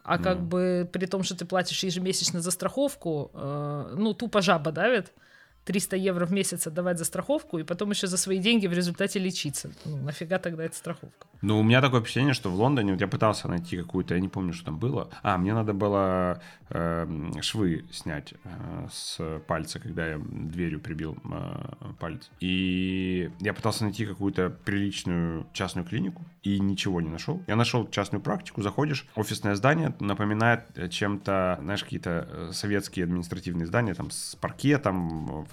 А 0.04 0.18
mm. 0.18 0.24
как 0.24 0.42
бы 0.42 0.90
при 0.92 1.06
том, 1.06 1.24
что 1.24 1.36
ты 1.36 1.46
платишь 1.46 1.84
ежемесячно 1.84 2.42
за 2.42 2.52
страховку, 2.52 3.32
э, 3.34 3.96
ну, 3.98 4.14
тупо 4.14 4.42
жаба 4.42 4.72
давит. 4.72 5.14
300 5.66 5.98
евро 5.98 6.26
в 6.26 6.32
месяц 6.32 6.68
отдавать 6.68 6.98
за 6.98 7.06
страховку 7.06 7.60
и 7.60 7.64
потом 7.64 7.92
еще 7.92 8.08
за 8.08 8.18
свои 8.18 8.40
деньги 8.40 8.68
в 8.68 8.74
результате 8.74 9.20
лечиться. 9.20 9.72
Ну, 9.86 9.98
нафига 9.98 10.40
тогда 10.40 10.64
эта 10.64 10.76
страховка? 10.76 11.28
Ну, 11.42 11.60
у 11.60 11.64
меня 11.64 11.82
такое 11.82 12.02
впечатление, 12.02 12.34
что 12.34 12.50
в 12.50 12.56
Лондоне, 12.56 12.94
вот 12.94 13.02
я 13.02 13.08
пытался 13.08 13.48
найти 13.48 13.78
какую-то, 13.78 14.14
я 14.14 14.20
не 14.20 14.28
помню, 14.28 14.54
что 14.54 14.66
там 14.66 14.80
было. 14.80 15.10
А, 15.24 15.38
мне 15.38 15.54
надо 15.54 15.74
было 15.74 16.42
э, 16.70 17.08
швы 17.42 17.86
снять 17.92 18.34
э, 18.44 18.88
с 18.92 19.40
пальца, 19.48 19.80
когда 19.80 20.08
я 20.08 20.20
дверью 20.20 20.80
прибил 20.80 21.18
э, 21.24 21.94
палец. 22.00 22.30
И 22.40 23.32
я 23.40 23.54
пытался 23.54 23.84
найти 23.84 24.06
какую-то 24.06 24.50
приличную 24.50 25.48
частную 25.54 25.86
клинику 25.88 26.26
и 26.44 26.60
ничего 26.60 27.02
не 27.02 27.10
нашел. 27.10 27.42
Я 27.48 27.56
нашел 27.56 27.88
частную 27.90 28.22
практику, 28.22 28.62
заходишь, 28.62 29.06
офисное 29.16 29.56
здание 29.56 29.94
напоминает 30.00 30.90
чем-то, 30.90 31.60
знаешь, 31.62 31.84
какие-то 31.84 32.28
э, 32.30 32.50
советские 32.54 33.06
административные 33.06 33.66
здания, 33.66 33.94
там, 33.94 34.12
с 34.12 34.36
паркетом, 34.36 35.46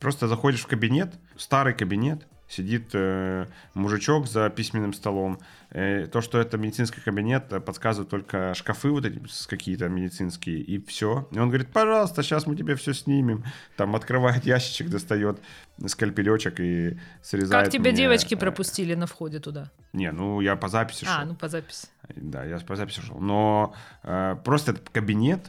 Просто 0.00 0.28
заходишь 0.28 0.62
в 0.62 0.66
кабинет, 0.66 1.14
старый 1.36 1.74
кабинет, 1.74 2.26
сидит 2.48 2.90
э, 2.92 3.46
мужичок 3.74 4.26
за 4.26 4.48
письменным 4.50 4.92
столом, 4.92 5.38
то, 5.74 6.20
что 6.20 6.38
это 6.38 6.56
медицинский 6.56 7.00
кабинет, 7.00 7.52
э, 7.52 7.58
подсказывают 7.58 8.08
только 8.08 8.54
шкафы 8.54 8.90
вот 8.90 9.04
эти 9.04 9.20
какие-то 9.48 9.88
медицинские, 9.88 10.60
и 10.60 10.78
все. 10.84 11.28
И 11.32 11.38
он 11.38 11.48
говорит, 11.48 11.72
пожалуйста, 11.72 12.22
сейчас 12.22 12.46
мы 12.46 12.54
тебе 12.54 12.76
все 12.76 12.94
снимем. 12.94 13.44
Там 13.76 13.96
открывает 13.96 14.46
ящичек, 14.46 14.88
достает 14.88 15.40
скальпелечек 15.84 16.60
и 16.60 16.96
срезает 17.22 17.64
Как 17.64 17.72
тебя 17.72 17.90
мне... 17.90 17.96
девочки 17.96 18.36
пропустили 18.36 18.94
на 18.94 19.06
входе 19.06 19.40
туда? 19.40 19.72
Не, 19.92 20.12
ну 20.12 20.40
я 20.40 20.54
по 20.54 20.68
записи 20.68 21.06
шел. 21.06 21.14
А, 21.14 21.24
ну 21.24 21.34
по 21.34 21.48
записи. 21.48 21.88
Да, 22.14 22.44
я 22.44 22.58
по 22.58 22.76
записи 22.76 23.00
шел. 23.00 23.18
Но 23.18 23.74
э, 24.04 24.36
просто 24.44 24.72
этот 24.72 24.90
кабинет... 24.90 25.40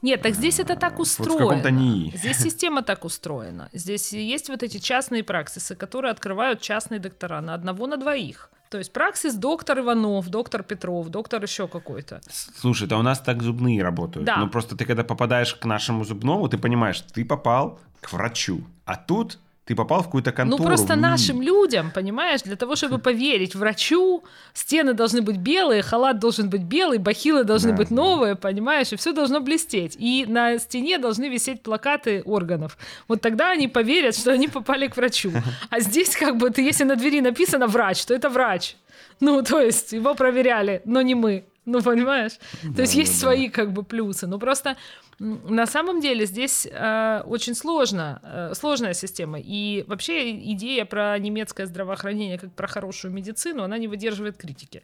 Нет, 0.00 0.22
так 0.22 0.34
здесь 0.34 0.60
это 0.60 0.76
так 0.76 0.98
устроено. 0.98 1.32
Вот 1.32 1.44
в 1.44 1.48
каком-то 1.48 1.70
НИИ. 1.70 2.16
Здесь 2.16 2.38
система 2.38 2.82
так 2.82 3.04
устроена. 3.04 3.68
Здесь 3.74 4.14
есть 4.14 4.48
вот 4.48 4.62
эти 4.62 4.78
частные 4.78 5.22
праксисы, 5.22 5.76
которые 5.76 6.10
открывают 6.10 6.62
частные 6.62 7.00
доктора 7.00 7.42
на 7.42 7.52
одного, 7.52 7.86
на 7.86 7.98
двоих. 7.98 8.50
То 8.74 8.78
есть 8.78 8.92
праксис 8.92 9.34
доктор 9.36 9.78
Иванов, 9.78 10.28
доктор 10.30 10.64
Петров, 10.64 11.08
доктор 11.08 11.40
еще 11.40 11.68
какой-то. 11.68 12.20
Слушай, 12.56 12.88
это 12.88 12.96
у 12.96 13.02
нас 13.02 13.20
так 13.20 13.40
зубные 13.40 13.80
работают. 13.80 14.26
Да. 14.26 14.38
Ну 14.38 14.48
просто 14.48 14.76
ты 14.76 14.84
когда 14.84 15.04
попадаешь 15.04 15.54
к 15.54 15.64
нашему 15.64 16.04
зубному, 16.04 16.48
ты 16.48 16.58
понимаешь, 16.58 17.00
ты 17.00 17.24
попал 17.24 17.78
к 18.00 18.12
врачу. 18.12 18.64
А 18.84 18.96
тут 18.96 19.38
ты 19.64 19.74
попал 19.74 20.02
в 20.02 20.04
какую-то 20.04 20.32
контору. 20.32 20.62
Ну 20.62 20.68
просто 20.68 20.94
нашим 20.94 21.40
людям, 21.40 21.90
понимаешь, 21.90 22.42
для 22.42 22.56
того, 22.56 22.76
чтобы 22.76 22.98
поверить 22.98 23.54
врачу, 23.54 24.24
стены 24.52 24.92
должны 24.92 25.22
быть 25.22 25.38
белые, 25.38 25.82
халат 25.82 26.18
должен 26.18 26.50
быть 26.50 26.62
белый, 26.62 26.98
бахилы 26.98 27.44
должны 27.44 27.70
да. 27.70 27.76
быть 27.78 27.90
новые, 27.90 28.36
понимаешь, 28.36 28.92
и 28.92 28.96
все 28.96 29.12
должно 29.12 29.40
блестеть. 29.40 29.96
И 29.98 30.26
на 30.28 30.58
стене 30.58 30.98
должны 30.98 31.28
висеть 31.28 31.62
плакаты 31.62 32.22
органов. 32.26 32.76
Вот 33.08 33.22
тогда 33.22 33.52
они 33.52 33.68
поверят, 33.68 34.16
что 34.16 34.32
они 34.32 34.48
попали 34.48 34.86
к 34.86 34.96
врачу. 34.96 35.32
А 35.70 35.80
здесь 35.80 36.14
как 36.14 36.36
бы, 36.36 36.50
ты, 36.50 36.62
если 36.62 36.84
на 36.84 36.96
двери 36.96 37.20
написано 37.20 37.66
«врач», 37.66 38.04
то 38.04 38.14
это 38.14 38.28
врач. 38.28 38.76
Ну, 39.20 39.42
то 39.42 39.60
есть 39.60 39.92
его 39.92 40.14
проверяли, 40.14 40.82
но 40.84 41.00
не 41.00 41.14
мы. 41.14 41.44
Ну, 41.66 41.82
понимаешь? 41.82 42.32
Да, 42.62 42.74
То 42.74 42.82
есть 42.82 42.94
да, 42.94 43.00
есть 43.00 43.12
да. 43.12 43.18
свои 43.18 43.48
как 43.48 43.72
бы 43.72 43.84
плюсы. 43.84 44.26
Ну, 44.26 44.38
просто 44.38 44.76
на 45.18 45.66
самом 45.66 46.00
деле 46.00 46.26
здесь 46.26 46.66
э, 46.70 47.22
очень 47.26 47.54
сложно, 47.54 48.20
э, 48.22 48.54
сложная 48.54 48.94
система. 48.94 49.38
И 49.40 49.84
вообще 49.86 50.32
идея 50.52 50.84
про 50.84 51.18
немецкое 51.18 51.66
здравоохранение 51.66 52.38
как 52.38 52.52
про 52.52 52.66
хорошую 52.66 53.12
медицину, 53.12 53.62
она 53.62 53.78
не 53.78 53.88
выдерживает 53.88 54.36
критики. 54.36 54.82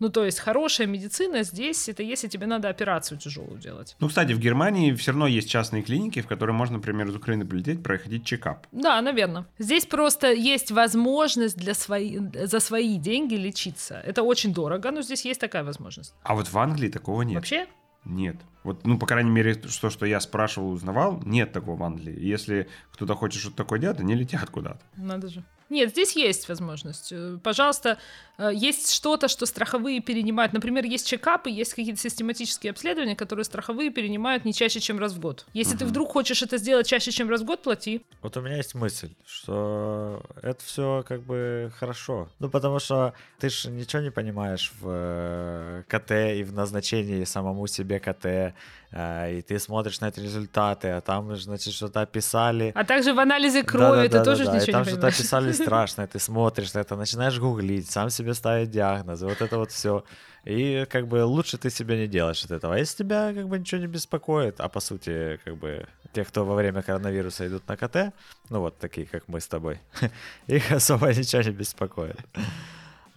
Ну, 0.00 0.08
то 0.08 0.24
есть 0.24 0.40
хорошая 0.40 0.86
медицина 0.86 1.42
здесь, 1.42 1.88
это 1.88 2.02
если 2.02 2.26
тебе 2.28 2.46
надо 2.46 2.68
операцию 2.68 3.18
тяжелую 3.18 3.60
делать. 3.60 3.96
Ну, 4.00 4.08
кстати, 4.08 4.32
в 4.32 4.40
Германии 4.40 4.92
все 4.94 5.12
равно 5.12 5.26
есть 5.26 5.48
частные 5.48 5.82
клиники, 5.82 6.22
в 6.22 6.26
которые 6.26 6.56
можно, 6.56 6.76
например, 6.76 7.08
из 7.08 7.14
Украины 7.14 7.46
прилететь, 7.46 7.82
проходить 7.82 8.24
чекап. 8.24 8.66
Да, 8.72 9.00
наверное. 9.02 9.46
Здесь 9.58 9.86
просто 9.86 10.32
есть 10.32 10.70
возможность 10.70 11.56
для 11.56 11.74
свои, 11.74 12.18
за 12.18 12.60
свои 12.60 12.96
деньги 12.96 13.34
лечиться. 13.34 14.00
Это 14.04 14.22
очень 14.22 14.54
дорого, 14.54 14.90
но 14.90 15.02
здесь 15.02 15.24
есть 15.24 15.40
такая 15.40 15.64
возможность. 15.64 16.14
А 16.22 16.34
вот 16.34 16.48
в 16.48 16.58
Англии 16.58 16.88
такого 16.88 17.22
нет. 17.22 17.36
Вообще? 17.36 17.66
Нет. 18.06 18.36
Вот, 18.64 18.86
ну, 18.86 18.98
по 18.98 19.06
крайней 19.06 19.30
мере, 19.30 19.54
то, 19.54 19.90
что 19.90 20.06
я 20.06 20.20
спрашивал, 20.20 20.70
узнавал, 20.70 21.22
нет 21.24 21.52
такого 21.52 21.76
в 21.76 21.82
Англии. 21.82 22.18
Если 22.18 22.68
кто-то 22.92 23.14
хочет 23.14 23.40
что-то 23.40 23.56
такое 23.56 23.78
делать, 23.78 24.00
они 24.00 24.14
летят 24.14 24.48
куда-то. 24.48 24.80
Надо 24.96 25.28
же. 25.28 25.44
Нет, 25.70 25.90
здесь 25.90 26.16
есть 26.16 26.48
возможность. 26.48 27.12
Э, 27.12 27.38
пожалуйста, 27.42 27.98
э, 28.38 28.50
есть 28.52 28.92
что-то, 28.92 29.28
что 29.28 29.46
страховые 29.46 30.00
перенимают. 30.00 30.52
Например, 30.52 30.84
есть 30.84 31.06
чекапы, 31.06 31.48
есть 31.48 31.74
какие-то 31.74 32.00
систематические 32.00 32.72
обследования, 32.72 33.14
которые 33.14 33.44
страховые 33.44 33.90
перенимают 33.90 34.44
не 34.44 34.52
чаще, 34.52 34.80
чем 34.80 34.98
раз 34.98 35.12
в 35.12 35.20
год. 35.20 35.46
Если 35.52 35.74
угу. 35.74 35.78
ты 35.78 35.84
вдруг 35.86 36.12
хочешь 36.12 36.42
это 36.42 36.58
сделать 36.58 36.88
чаще, 36.88 37.12
чем 37.12 37.30
раз 37.30 37.42
в 37.42 37.44
год, 37.44 37.62
плати. 37.62 38.04
Вот 38.20 38.36
у 38.36 38.40
меня 38.40 38.56
есть 38.56 38.74
мысль, 38.74 39.10
что 39.24 40.22
это 40.42 40.62
все 40.64 41.04
как 41.06 41.22
бы 41.22 41.72
хорошо. 41.78 42.28
Ну, 42.40 42.50
потому 42.50 42.80
что 42.80 43.14
ты 43.38 43.48
же 43.48 43.70
ничего 43.70 44.02
не 44.02 44.10
понимаешь 44.10 44.72
в 44.80 44.88
э, 44.88 45.82
КТ 45.86 46.10
и 46.36 46.42
в 46.42 46.52
назначении 46.52 47.22
самому 47.24 47.68
себе 47.68 48.00
КТ 48.00 48.54
и 48.92 49.42
ты 49.42 49.58
смотришь 49.58 50.00
на 50.00 50.08
эти 50.08 50.20
результаты, 50.20 50.88
а 50.88 51.00
там, 51.00 51.36
значит, 51.36 51.72
что-то 51.72 52.00
описали. 52.00 52.72
А 52.74 52.84
также 52.84 53.12
в 53.12 53.20
анализе 53.20 53.62
крови 53.62 53.80
да, 53.80 53.96
да, 53.96 54.02
ты 54.02 54.18
да, 54.18 54.24
тоже 54.24 54.44
да, 54.44 54.56
ничего 54.56 54.70
и 54.70 54.72
там 54.72 54.82
не 54.82 54.90
что-то 54.90 55.06
описали 55.06 55.52
страшное, 55.64 56.06
ты 56.08 56.18
смотришь 56.18 56.74
на 56.74 56.80
это, 56.80 56.96
начинаешь 56.96 57.38
гуглить, 57.38 57.88
сам 57.90 58.10
себе 58.10 58.34
ставить 58.34 58.70
диагнозы, 58.70 59.26
вот 59.26 59.40
это 59.40 59.58
вот 59.58 59.70
все. 59.70 60.04
И 60.44 60.86
как 60.90 61.06
бы 61.06 61.24
лучше 61.24 61.58
ты 61.58 61.70
себе 61.70 61.98
не 61.98 62.08
делаешь 62.08 62.44
от 62.44 62.50
этого. 62.50 62.74
А 62.74 62.78
если 62.78 63.04
тебя 63.04 63.32
как 63.34 63.46
бы 63.46 63.58
ничего 63.58 63.80
не 63.80 63.86
беспокоит, 63.86 64.60
а 64.60 64.68
по 64.68 64.80
сути, 64.80 65.38
как 65.44 65.56
бы 65.56 65.86
те, 66.12 66.24
кто 66.24 66.44
во 66.44 66.54
время 66.54 66.82
коронавируса 66.82 67.46
идут 67.46 67.68
на 67.68 67.76
КТ, 67.76 68.12
ну 68.48 68.60
вот 68.60 68.78
такие, 68.78 69.06
как 69.06 69.28
мы 69.28 69.40
с 69.40 69.46
тобой, 69.46 69.80
их 70.46 70.72
особо 70.72 71.12
ничего 71.14 71.42
не 71.42 71.50
беспокоит. 71.50 72.16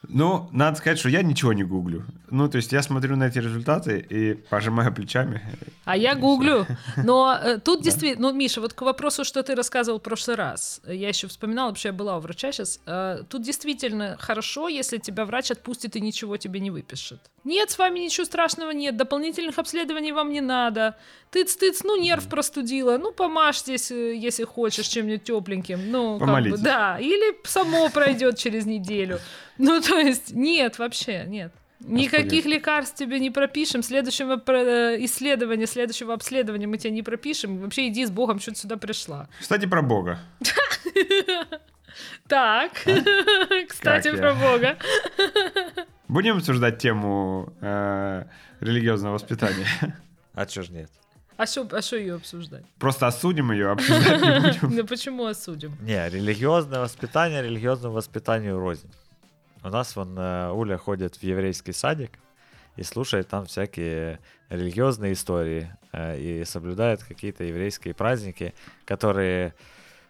Ну, 0.10 0.50
надо 0.52 0.78
сказать, 0.78 1.00
что 1.00 1.10
я 1.10 1.22
ничего 1.22 1.54
не 1.54 1.64
гуглю. 1.64 2.06
Ну, 2.30 2.50
то 2.50 2.58
есть 2.58 2.72
я 2.72 2.82
смотрю 2.82 3.16
на 3.16 3.26
эти 3.26 3.40
результаты 3.40 4.06
и 4.10 4.34
пожимаю 4.34 4.94
плечами. 4.94 5.42
А 5.86 5.96
я 5.96 6.16
гуглю. 6.16 6.66
Но 6.98 7.38
э, 7.42 7.60
тут 7.60 7.80
да? 7.80 7.86
действительно, 7.86 8.30
ну, 8.30 8.36
Миша, 8.36 8.62
вот 8.62 8.74
к 8.74 8.82
вопросу, 8.82 9.24
что 9.24 9.44
ты 9.44 9.56
рассказывал 9.56 10.00
в 10.00 10.04
прошлый 10.04 10.36
раз. 10.36 10.82
Я 10.86 11.10
еще 11.10 11.28
вспоминала, 11.28 11.70
потому 11.70 11.80
что 11.80 11.88
я 11.90 11.94
была 11.94 12.18
у 12.18 12.20
врача 12.20 12.52
сейчас. 12.52 12.80
Э, 12.86 13.24
тут 13.30 13.44
действительно 13.44 14.18
хорошо, 14.20 14.68
если 14.68 14.98
тебя 14.98 15.26
врач 15.26 15.52
отпустит 15.52 15.96
и 15.96 16.02
ничего 16.02 16.38
тебе 16.38 16.60
не 16.60 16.72
выпишет. 16.72 17.20
Нет, 17.44 17.72
с 17.72 17.78
вами 17.78 18.00
ничего 18.00 18.26
страшного 18.26 18.72
нет, 18.72 18.98
дополнительных 18.98 19.60
обследований 19.60 20.12
вам 20.12 20.32
не 20.32 20.42
надо. 20.42 20.96
Тыц-тыц, 21.34 21.82
ну, 21.84 22.00
нерв 22.00 22.28
простудила, 22.28 23.00
ну, 23.00 23.12
помажь 23.12 23.62
здесь, 23.62 23.90
э, 23.90 24.16
если 24.16 24.44
хочешь, 24.44 24.88
чем-нибудь 24.88 25.24
тепленьким. 25.24 25.92
Ну, 25.92 26.20
как 26.20 26.44
бы, 26.44 26.58
да. 26.58 27.00
Или 27.00 27.36
само 27.44 27.90
пройдет 27.90 28.38
через 28.38 28.68
неделю. 28.68 29.20
Ну, 29.58 29.82
то 29.82 29.98
есть, 29.98 30.32
нет, 30.34 30.78
вообще, 30.78 31.26
нет. 31.28 31.52
Никаких 31.80 32.46
лекарств 32.46 32.96
тебе 32.96 33.20
не 33.20 33.32
пропишем. 33.32 33.82
Следующего 33.84 34.42
э, 34.48 35.04
исследования, 35.06 35.68
следующего 35.68 36.14
обследования 36.14 36.68
мы 36.68 36.78
тебе 36.78 36.92
не 36.92 37.02
пропишем. 37.02 37.58
Вообще 37.58 37.88
иди 37.88 38.06
с 38.06 38.12
Богом, 38.12 38.40
что 38.40 38.52
ты 38.52 38.58
сюда 38.58 38.78
пришла. 38.78 39.28
Кстати, 39.40 39.66
про 39.66 39.82
Бога. 39.82 40.20
Так, 42.28 42.72
а? 42.88 43.66
кстати, 43.70 44.16
про 44.16 44.34
Бога. 44.34 44.78
Будем 46.08 46.38
обсуждать 46.38 46.80
тему 46.80 47.54
э, 47.62 48.24
религиозного 48.62 49.14
воспитания? 49.14 49.68
А 50.34 50.46
чё 50.48 50.64
ж 50.64 50.70
нет? 50.70 50.90
А 51.38 51.46
что 51.46 51.68
а 51.72 51.82
шо 51.82 51.96
ее 51.96 52.16
обсуждать? 52.16 52.64
Просто 52.80 53.08
осудим 53.08 53.52
ее, 53.52 53.72
обсуждать 53.72 54.22
не 54.22 54.40
будем. 54.40 54.76
Ну 54.78 54.86
почему 54.86 55.26
осудим? 55.26 55.76
Не, 55.82 56.10
религиозное 56.10 56.80
воспитание 56.80 57.42
религиозному 57.42 57.96
воспитанию 57.96 58.60
рознь. 58.60 58.92
У 59.64 59.70
нас 59.70 59.96
вон 59.96 60.18
э, 60.18 60.52
Уля 60.52 60.78
ходит 60.78 61.16
в 61.16 61.24
еврейский 61.24 61.72
садик 61.72 62.12
и 62.76 62.84
слушает 62.84 63.30
там 63.30 63.46
всякие 63.46 64.20
религиозные 64.50 65.14
истории 65.14 65.76
э, 65.92 66.20
и 66.20 66.46
соблюдает 66.46 67.04
какие-то 67.04 67.44
еврейские 67.44 67.94
праздники, 67.94 68.54
которые, 68.86 69.54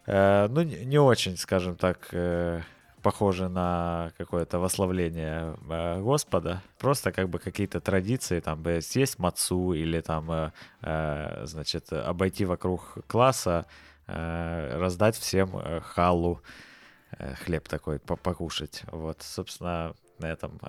э, 0.07 0.47
ну, 0.49 0.63
не 0.63 0.97
очень, 0.97 1.37
скажем 1.37 1.75
так, 1.75 2.09
похожи 3.03 3.47
на 3.49 4.11
какое-то 4.17 4.57
вославление 4.57 5.55
Господа. 6.01 6.63
Просто 6.79 7.11
как 7.11 7.29
бы 7.29 7.37
какие-то 7.37 7.79
традиции, 7.79 8.39
там, 8.39 8.63
съесть 8.81 9.19
мацу 9.19 9.73
или 9.73 10.01
там, 10.01 10.51
значит, 10.81 11.93
обойти 11.93 12.45
вокруг 12.45 12.97
класса, 13.07 13.65
раздать 14.07 15.15
всем 15.15 15.51
халу 15.81 16.41
Э, 17.19 17.35
хлеб 17.35 17.67
такой 17.67 17.99
покушать. 17.99 18.83
Вот, 18.91 19.21
собственно, 19.21 19.93
на 20.19 20.27
этом, 20.27 20.59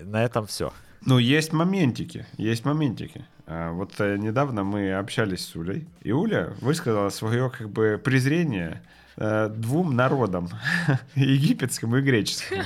на 0.00 0.24
этом 0.24 0.46
все. 0.46 0.72
Ну, 1.06 1.18
есть 1.18 1.52
моментики, 1.52 2.26
есть 2.36 2.64
моментики. 2.64 3.24
А, 3.46 3.72
вот 3.72 4.00
э, 4.00 4.16
недавно 4.16 4.64
мы 4.64 4.94
общались 4.94 5.44
с 5.46 5.56
Улей, 5.56 5.86
и 6.00 6.12
Уля 6.12 6.54
высказала 6.60 7.10
свое 7.10 7.50
как 7.50 7.68
бы 7.70 8.00
презрение 8.02 8.82
э, 8.82 9.03
двум 9.16 9.94
народам, 9.94 10.48
египетскому 11.14 11.98
и 11.98 12.00
греческому. 12.00 12.62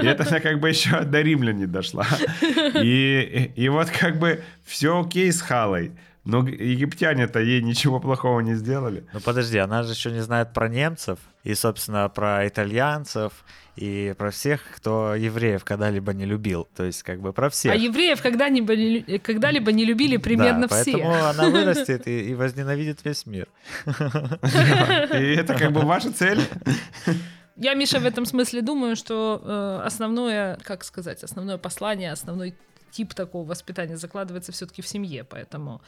И 0.00 0.06
это 0.06 0.26
она 0.28 0.40
как 0.40 0.60
бы 0.60 0.68
еще 0.68 1.00
до 1.00 1.20
римлян 1.20 1.58
не 1.58 1.66
дошла. 1.66 2.06
И, 2.82 3.50
и, 3.56 3.64
и 3.64 3.68
вот 3.68 3.90
как 3.90 4.18
бы 4.18 4.42
все 4.64 5.00
окей 5.00 5.32
с 5.32 5.40
Халой. 5.40 5.92
Но 6.28 6.46
египтяне-то 6.46 7.40
ей 7.40 7.62
ничего 7.62 8.00
плохого 8.00 8.40
не 8.40 8.54
сделали. 8.54 9.06
Ну 9.14 9.20
подожди, 9.20 9.56
она 9.56 9.82
же 9.82 9.92
еще 9.92 10.10
не 10.10 10.20
знает 10.20 10.52
про 10.52 10.68
немцев 10.68 11.18
и, 11.42 11.54
собственно, 11.54 12.06
про 12.10 12.46
итальянцев 12.46 13.32
и 13.76 14.14
про 14.18 14.30
всех, 14.30 14.60
кто 14.76 15.14
евреев 15.14 15.64
когда-либо 15.64 16.12
не 16.12 16.26
любил. 16.26 16.68
То 16.76 16.84
есть, 16.84 17.02
как 17.02 17.22
бы 17.22 17.32
про 17.32 17.48
всех. 17.48 17.72
А 17.72 17.76
евреев 17.76 18.20
когда-либо 18.20 18.76
не, 18.76 19.18
когда-либо 19.18 19.72
не 19.72 19.86
любили 19.86 20.18
примерно 20.18 20.68
да, 20.68 20.82
все. 20.82 20.92
Поэтому 20.92 21.14
она 21.14 21.48
вырастет 21.48 22.06
и, 22.06 22.28
и 22.28 22.34
возненавидит 22.34 23.02
весь 23.06 23.24
мир. 23.24 23.48
И 23.86 25.34
это 25.34 25.54
как 25.54 25.72
бы 25.72 25.80
ваша 25.80 26.12
цель? 26.12 26.40
Я, 27.56 27.72
Миша, 27.72 28.00
в 28.00 28.04
этом 28.04 28.26
смысле 28.26 28.60
думаю, 28.60 28.96
что 28.96 29.40
э, 29.42 29.86
основное, 29.86 30.58
как 30.62 30.84
сказать, 30.84 31.24
основное 31.24 31.56
послание, 31.56 32.12
основной 32.12 32.54
тип 32.90 33.14
такого 33.14 33.48
воспитания 33.48 33.96
закладывается 33.96 34.52
все-таки 34.52 34.82
в 34.82 34.86
семье, 34.86 35.24
поэтому 35.24 35.80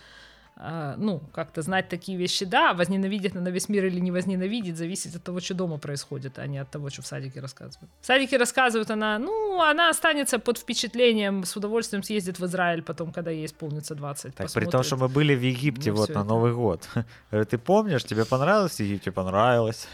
ну, 0.99 1.23
как-то 1.33 1.63
знать 1.63 1.89
такие 1.89 2.19
вещи, 2.19 2.45
да, 2.45 2.75
возненавидеть 2.75 3.35
на 3.35 3.49
весь 3.49 3.69
мир 3.69 3.87
или 3.87 4.01
не 4.01 4.11
возненавидеть, 4.11 4.77
зависит 4.77 5.17
от 5.17 5.23
того, 5.23 5.41
что 5.41 5.55
дома 5.55 5.79
происходит, 5.79 6.39
а 6.39 6.47
не 6.47 6.59
от 6.59 6.71
того, 6.71 6.91
что 6.91 7.03
в 7.03 7.07
садике 7.07 7.41
рассказывают. 7.41 7.91
В 8.01 8.07
садике 8.07 8.37
рассказывают 8.37 8.91
она, 8.91 9.19
ну, 9.19 9.63
она 9.63 9.89
останется 9.91 10.39
под 10.39 10.59
впечатлением, 10.59 11.45
с 11.45 11.57
удовольствием 11.57 12.03
съездит 12.03 12.39
в 12.39 12.45
Израиль 12.45 12.83
потом, 12.83 13.13
когда 13.13 13.31
ей 13.31 13.47
исполнится 13.47 13.95
20. 13.95 14.35
Так, 14.35 14.53
при 14.53 14.67
том, 14.67 14.83
что 14.83 14.97
мы 14.97 15.09
были 15.09 15.35
в 15.35 15.43
Египте 15.43 15.93
ну, 15.93 15.97
вот 15.97 16.09
на 16.09 16.13
это. 16.13 16.25
Новый 16.25 16.53
год. 16.53 16.89
Ты 17.31 17.59
помнишь, 17.59 18.05
тебе 18.05 18.25
понравилось 18.25 18.77
в 18.77 18.81
Египте? 18.81 19.13
Понравилось. 19.13 19.89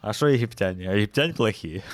А 0.00 0.12
что 0.12 0.28
египтяне? 0.28 0.90
А 0.90 0.94
египтяне 0.94 1.34
плохие. 1.34 1.82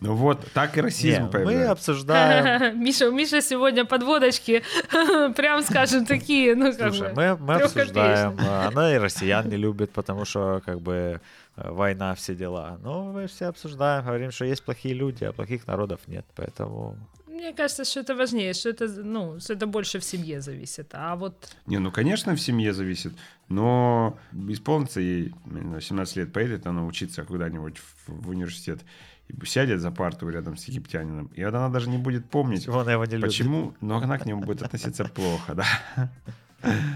Ну 0.00 0.14
вот, 0.14 0.46
так 0.54 0.78
и 0.78 0.80
расизм 0.80 1.28
Не, 1.34 1.44
Мы 1.44 1.64
обсуждаем... 1.64 2.80
Миша, 2.84 3.10
Миша 3.10 3.42
сегодня 3.42 3.84
подводочки, 3.84 4.62
прям 5.36 5.62
скажем, 5.62 6.06
такие, 6.06 6.54
ну 6.54 6.72
как 6.72 6.94
Слушай, 6.94 7.12
бы, 7.14 7.36
мы, 7.36 7.36
мы 7.36 7.54
обсуждаем. 7.54 8.38
Она 8.38 8.94
и 8.94 8.98
россиян 8.98 9.48
не 9.48 9.56
любит, 9.56 9.90
потому 9.90 10.24
что 10.24 10.62
как 10.64 10.80
бы 10.80 11.20
э, 11.56 11.70
война, 11.70 12.14
все 12.14 12.36
дела. 12.36 12.78
Но 12.80 13.12
мы 13.12 13.26
все 13.26 13.46
обсуждаем, 13.46 14.04
говорим, 14.04 14.30
что 14.30 14.44
есть 14.44 14.62
плохие 14.62 14.94
люди, 14.94 15.24
а 15.24 15.32
плохих 15.32 15.66
народов 15.66 16.00
нет, 16.06 16.24
поэтому... 16.36 16.96
Мне 17.26 17.52
кажется, 17.52 17.84
что 17.84 18.00
это 18.00 18.14
важнее, 18.14 18.52
что 18.52 18.68
это, 18.68 18.86
ну, 18.88 19.40
что 19.40 19.52
это 19.52 19.66
больше 19.66 19.98
в 19.98 20.04
семье 20.04 20.40
зависит. 20.40 20.90
А 20.92 21.16
вот... 21.16 21.56
Не, 21.66 21.78
ну, 21.78 21.90
конечно, 21.90 22.34
в 22.34 22.40
семье 22.40 22.72
зависит, 22.72 23.12
но 23.48 24.18
исполнится 24.48 25.00
ей 25.00 25.34
17 25.80 26.16
лет, 26.16 26.32
поедет 26.32 26.66
она 26.66 26.84
учиться 26.84 27.24
куда-нибудь 27.24 27.78
в, 27.78 28.08
в 28.08 28.28
университет 28.28 28.80
и 29.28 29.46
сядет 29.46 29.80
за 29.80 29.90
парту 29.90 30.28
рядом 30.28 30.56
с 30.56 30.64
египтянином, 30.64 31.30
и 31.34 31.42
она 31.42 31.68
даже 31.68 31.88
не 31.88 31.98
будет 31.98 32.26
помнить, 32.26 32.68
она 32.68 32.92
его 32.92 33.04
не 33.04 33.18
почему, 33.18 33.66
любит. 33.66 33.82
но 33.82 33.98
она 33.98 34.18
к 34.18 34.26
нему 34.26 34.42
будет 34.42 34.62
относиться 34.62 35.04
плохо, 35.04 35.54
да. 35.54 36.10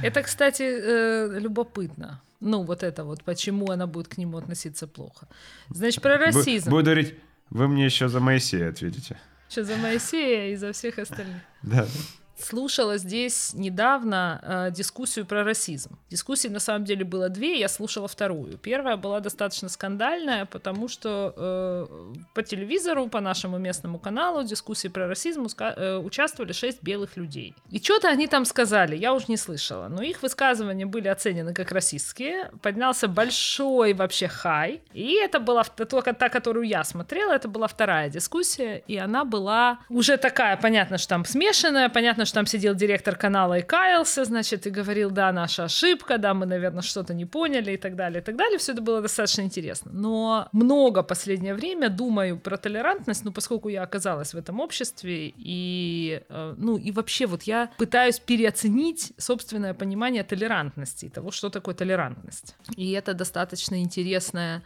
Это, 0.02 0.22
кстати, 0.22 0.62
э, 0.62 1.38
любопытно. 1.38 2.20
Ну, 2.40 2.64
вот 2.64 2.82
это 2.82 3.04
вот, 3.04 3.22
почему 3.22 3.70
она 3.70 3.86
будет 3.86 4.08
к 4.08 4.18
нему 4.18 4.36
относиться 4.38 4.88
плохо. 4.88 5.28
Значит, 5.68 6.02
про 6.02 6.18
расизм. 6.18 6.70
Буду 6.70 6.86
говорить, 6.86 7.14
вы 7.50 7.68
мне 7.68 7.84
еще 7.84 8.08
за 8.08 8.18
Моисея 8.18 8.70
ответите. 8.70 9.16
Еще 9.48 9.62
за 9.62 9.76
Моисея 9.76 10.52
и 10.52 10.56
за 10.56 10.72
всех 10.72 10.98
остальных. 10.98 11.42
Да 11.62 11.86
слушала 12.42 12.98
здесь 12.98 13.54
недавно 13.54 14.40
э, 14.42 14.70
дискуссию 14.72 15.26
про 15.26 15.44
расизм. 15.44 15.98
Дискуссий 16.10 16.48
на 16.48 16.60
самом 16.60 16.84
деле 16.84 17.04
было 17.04 17.28
две, 17.28 17.58
я 17.58 17.68
слушала 17.68 18.08
вторую. 18.08 18.58
Первая 18.58 18.96
была 18.96 19.20
достаточно 19.20 19.68
скандальная, 19.68 20.46
потому 20.46 20.88
что 20.88 21.34
э, 21.36 21.86
по 22.34 22.42
телевизору, 22.42 23.08
по 23.08 23.20
нашему 23.20 23.58
местному 23.58 23.98
каналу 23.98 24.44
дискуссии 24.44 24.88
про 24.88 25.08
расизм 25.08 25.46
э, 25.58 25.96
участвовали 25.96 26.52
шесть 26.52 26.82
белых 26.82 27.16
людей. 27.16 27.54
И 27.70 27.78
что-то 27.78 28.08
они 28.08 28.26
там 28.26 28.44
сказали, 28.44 28.96
я 28.96 29.14
уже 29.14 29.26
не 29.28 29.36
слышала, 29.36 29.88
но 29.88 30.02
их 30.02 30.22
высказывания 30.22 30.86
были 30.86 31.08
оценены 31.08 31.54
как 31.54 31.72
расистские, 31.72 32.50
поднялся 32.62 33.08
большой 33.08 33.94
вообще 33.94 34.28
хай, 34.28 34.80
и 34.92 35.14
это 35.14 35.40
была 35.40 35.64
только 35.64 36.12
та, 36.12 36.28
которую 36.28 36.66
я 36.66 36.84
смотрела, 36.84 37.32
это 37.32 37.48
была 37.48 37.66
вторая 37.66 38.10
дискуссия, 38.10 38.82
и 38.86 38.96
она 38.96 39.24
была 39.24 39.78
уже 39.88 40.16
такая, 40.16 40.56
понятно, 40.56 40.98
что 40.98 41.08
там 41.08 41.24
смешанная, 41.24 41.88
понятно, 41.88 42.24
что 42.24 42.31
там 42.32 42.46
сидел 42.46 42.74
директор 42.74 43.16
канала 43.16 43.58
и 43.58 43.62
каялся, 43.62 44.24
значит, 44.24 44.66
и 44.66 44.70
говорил, 44.70 45.10
да, 45.10 45.32
наша 45.32 45.64
ошибка, 45.64 46.18
да, 46.18 46.34
мы, 46.34 46.46
наверное, 46.46 46.82
что-то 46.82 47.14
не 47.14 47.26
поняли 47.26 47.72
и 47.72 47.76
так 47.76 47.96
далее, 47.96 48.20
и 48.20 48.24
так 48.24 48.36
далее. 48.36 48.58
Все 48.58 48.72
это 48.72 48.82
было 48.82 49.00
достаточно 49.00 49.42
интересно. 49.42 49.90
Но 49.92 50.48
много 50.52 51.02
последнее 51.02 51.54
время 51.54 51.88
думаю 51.88 52.38
про 52.38 52.56
толерантность, 52.56 53.24
ну, 53.24 53.32
поскольку 53.32 53.68
я 53.68 53.82
оказалась 53.82 54.34
в 54.34 54.38
этом 54.38 54.60
обществе, 54.60 55.32
и, 55.36 56.22
э, 56.28 56.54
ну, 56.56 56.76
и 56.76 56.90
вообще 56.90 57.26
вот 57.26 57.42
я 57.44 57.70
пытаюсь 57.78 58.18
переоценить 58.18 59.12
собственное 59.18 59.74
понимание 59.74 60.24
толерантности, 60.24 61.08
того, 61.08 61.30
что 61.30 61.50
такое 61.50 61.74
толерантность. 61.74 62.56
И 62.76 62.92
это 62.92 63.14
достаточно 63.14 63.80
интересная 63.80 64.62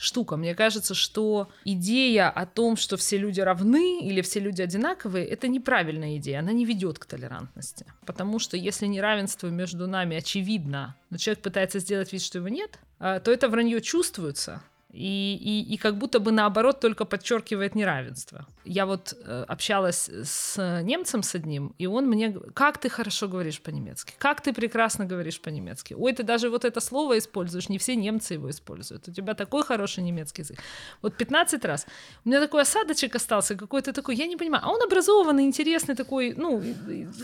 штука. 0.00 0.36
Мне 0.36 0.54
кажется, 0.54 0.94
что 0.94 1.50
идея 1.64 2.30
о 2.30 2.46
том, 2.46 2.76
что 2.76 2.96
все 2.96 3.18
люди 3.18 3.40
равны 3.40 4.00
или 4.00 4.22
все 4.22 4.40
люди 4.40 4.62
одинаковые, 4.62 5.26
это 5.26 5.46
неправильная 5.46 6.16
идея, 6.16 6.38
она 6.40 6.52
не 6.52 6.64
ведет 6.64 6.98
к 6.98 7.04
толерантности. 7.04 7.84
Потому 8.06 8.38
что 8.38 8.56
если 8.56 8.86
неравенство 8.86 9.48
между 9.48 9.86
нами 9.86 10.16
очевидно, 10.16 10.96
но 11.10 11.18
человек 11.18 11.42
пытается 11.42 11.80
сделать 11.80 12.12
вид, 12.12 12.22
что 12.22 12.38
его 12.38 12.48
нет, 12.48 12.78
а, 12.98 13.20
то 13.20 13.30
это 13.30 13.48
вранье 13.48 13.80
чувствуется, 13.82 14.62
и, 14.92 15.36
и, 15.40 15.74
и 15.74 15.76
как 15.76 15.96
будто 15.96 16.18
бы 16.18 16.32
наоборот 16.32 16.80
только 16.80 17.04
подчеркивает 17.04 17.74
неравенство. 17.74 18.46
Я 18.64 18.86
вот 18.86 19.14
э, 19.24 19.44
общалась 19.48 20.10
с 20.24 20.82
немцем 20.82 21.22
с 21.22 21.34
одним, 21.34 21.74
и 21.78 21.86
он 21.86 22.06
мне, 22.06 22.36
как 22.54 22.78
ты 22.78 22.88
хорошо 22.88 23.28
говоришь 23.28 23.60
по-немецки, 23.60 24.14
как 24.18 24.40
ты 24.40 24.52
прекрасно 24.52 25.06
говоришь 25.06 25.40
по-немецки. 25.40 25.94
Ой, 25.94 26.12
ты 26.12 26.24
даже 26.24 26.50
вот 26.50 26.64
это 26.64 26.80
слово 26.80 27.18
используешь, 27.18 27.68
не 27.68 27.78
все 27.78 27.94
немцы 27.94 28.34
его 28.34 28.50
используют. 28.50 29.08
У 29.08 29.12
тебя 29.12 29.34
такой 29.34 29.62
хороший 29.62 30.02
немецкий 30.02 30.42
язык. 30.42 30.58
Вот 31.02 31.16
15 31.16 31.64
раз. 31.64 31.86
У 32.24 32.28
меня 32.28 32.40
такой 32.40 32.62
осадочек 32.62 33.14
остался, 33.14 33.54
какой-то 33.54 33.92
такой, 33.92 34.16
я 34.16 34.26
не 34.26 34.36
понимаю. 34.36 34.64
А 34.64 34.70
он 34.70 34.82
образованный, 34.82 35.44
интересный 35.44 35.94
такой, 35.94 36.34
ну, 36.36 36.62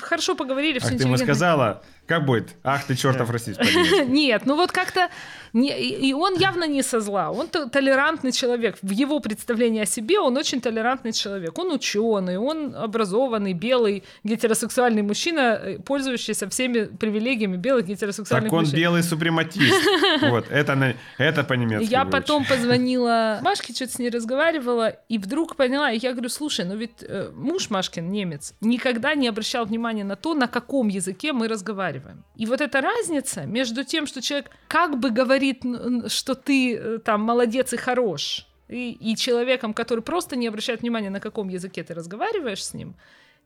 хорошо 0.00 0.36
поговорили, 0.36 0.78
все 0.78 0.94
Ах, 0.94 0.98
ты 0.98 1.04
ему 1.04 1.16
сказала, 1.16 1.82
как 2.06 2.24
будет? 2.24 2.54
Ах, 2.62 2.84
ты 2.86 2.94
чертов 2.94 3.30
расист. 3.30 3.60
Нет, 4.06 4.46
ну 4.46 4.54
вот 4.54 4.70
как-то... 4.70 5.10
И 5.52 6.12
он 6.12 6.34
явно 6.36 6.68
не 6.68 6.82
со 6.82 7.00
зла. 7.00 7.30
Он 7.30 7.48
толерантный 7.72 8.32
человек. 8.32 8.76
В 8.82 8.90
его 8.90 9.20
представлении 9.20 9.82
о 9.82 9.86
себе 9.86 10.20
он 10.20 10.36
очень 10.36 10.60
толерантный 10.60 11.12
человек. 11.12 11.58
Он 11.58 11.72
ученый, 11.72 12.38
он 12.38 12.74
образованный, 12.74 13.54
белый, 13.54 14.04
гетеросексуальный 14.24 15.02
мужчина, 15.02 15.60
э, 15.62 15.78
пользующийся 15.78 16.48
всеми 16.48 16.84
привилегиями 16.84 17.56
белых 17.56 17.86
гетеросексуальных 17.86 18.50
так 18.50 18.60
мужчин. 18.60 18.70
Так 18.70 18.76
он 18.76 18.80
белый 18.80 19.02
супрематист. 19.12 19.74
Вот, 20.22 20.46
это, 20.50 20.94
это 21.18 21.44
по-немецки. 21.44 21.90
Я 21.90 22.04
потом 22.04 22.44
позвонила 22.44 23.40
Машке, 23.42 23.72
что-то 23.72 23.92
с 23.92 23.98
ней 23.98 24.10
разговаривала, 24.10 24.88
и 25.08 25.18
вдруг 25.18 25.56
поняла, 25.56 25.90
и 25.90 25.98
я 25.98 26.12
говорю, 26.12 26.28
слушай, 26.28 26.64
ну 26.64 26.76
ведь 26.76 27.02
э, 27.02 27.30
муж 27.34 27.70
Машкин, 27.70 28.10
немец, 28.10 28.54
никогда 28.60 29.14
не 29.14 29.28
обращал 29.28 29.64
внимания 29.64 30.04
на 30.04 30.16
то, 30.16 30.34
на 30.34 30.48
каком 30.48 30.88
языке 30.88 31.32
мы 31.32 31.48
разговариваем. 31.48 32.24
И 32.36 32.46
вот 32.46 32.60
эта 32.60 32.80
разница 32.80 33.46
между 33.46 33.84
тем, 33.84 34.06
что 34.06 34.20
человек 34.20 34.50
как 34.68 34.98
бы 34.98 35.10
говорит, 35.10 35.62
что 36.08 36.34
ты 36.34 36.76
э, 36.76 36.98
там 36.98 37.22
молодец 37.22 37.45
и 37.54 37.76
хорош, 37.76 38.46
и, 38.68 38.92
и 38.92 39.16
человеком, 39.16 39.74
который 39.74 40.00
просто 40.00 40.36
не 40.36 40.48
обращает 40.48 40.82
внимания, 40.82 41.10
на 41.10 41.20
каком 41.20 41.48
языке 41.48 41.82
ты 41.82 41.94
разговариваешь 41.94 42.64
с 42.64 42.74
ним, 42.74 42.94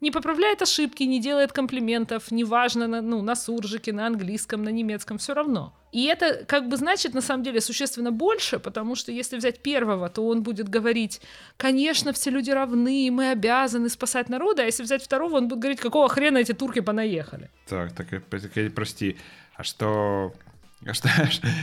не 0.00 0.10
поправляет 0.10 0.62
ошибки, 0.62 1.02
не 1.02 1.20
делает 1.20 1.52
комплиментов, 1.52 2.30
неважно, 2.30 2.86
на, 2.86 3.02
ну, 3.02 3.22
на 3.22 3.36
суржике, 3.36 3.92
на 3.92 4.06
английском, 4.06 4.62
на 4.62 4.70
немецком, 4.70 5.18
все 5.18 5.34
равно. 5.34 5.74
И 5.92 6.06
это 6.06 6.44
как 6.46 6.68
бы 6.68 6.76
значит 6.76 7.14
на 7.14 7.20
самом 7.20 7.42
деле 7.42 7.60
существенно 7.60 8.10
больше, 8.12 8.58
потому 8.58 8.94
что 8.94 9.12
если 9.12 9.36
взять 9.36 9.60
первого, 9.62 10.08
то 10.08 10.26
он 10.26 10.42
будет 10.42 10.68
говорить, 10.68 11.20
конечно, 11.56 12.12
все 12.12 12.30
люди 12.30 12.50
равны, 12.50 13.10
мы 13.10 13.30
обязаны 13.30 13.88
спасать 13.88 14.28
народа, 14.28 14.62
а 14.62 14.64
если 14.66 14.84
взять 14.84 15.02
второго, 15.02 15.36
он 15.36 15.48
будет 15.48 15.60
говорить, 15.60 15.80
какого 15.80 16.08
хрена 16.08 16.38
эти 16.38 16.52
турки 16.52 16.80
понаехали. 16.80 17.50
Так, 17.68 17.92
так, 17.92 18.08
так 18.08 18.74
прости, 18.74 19.16
а 19.56 19.64
что 19.64 20.32
что, 20.92 21.08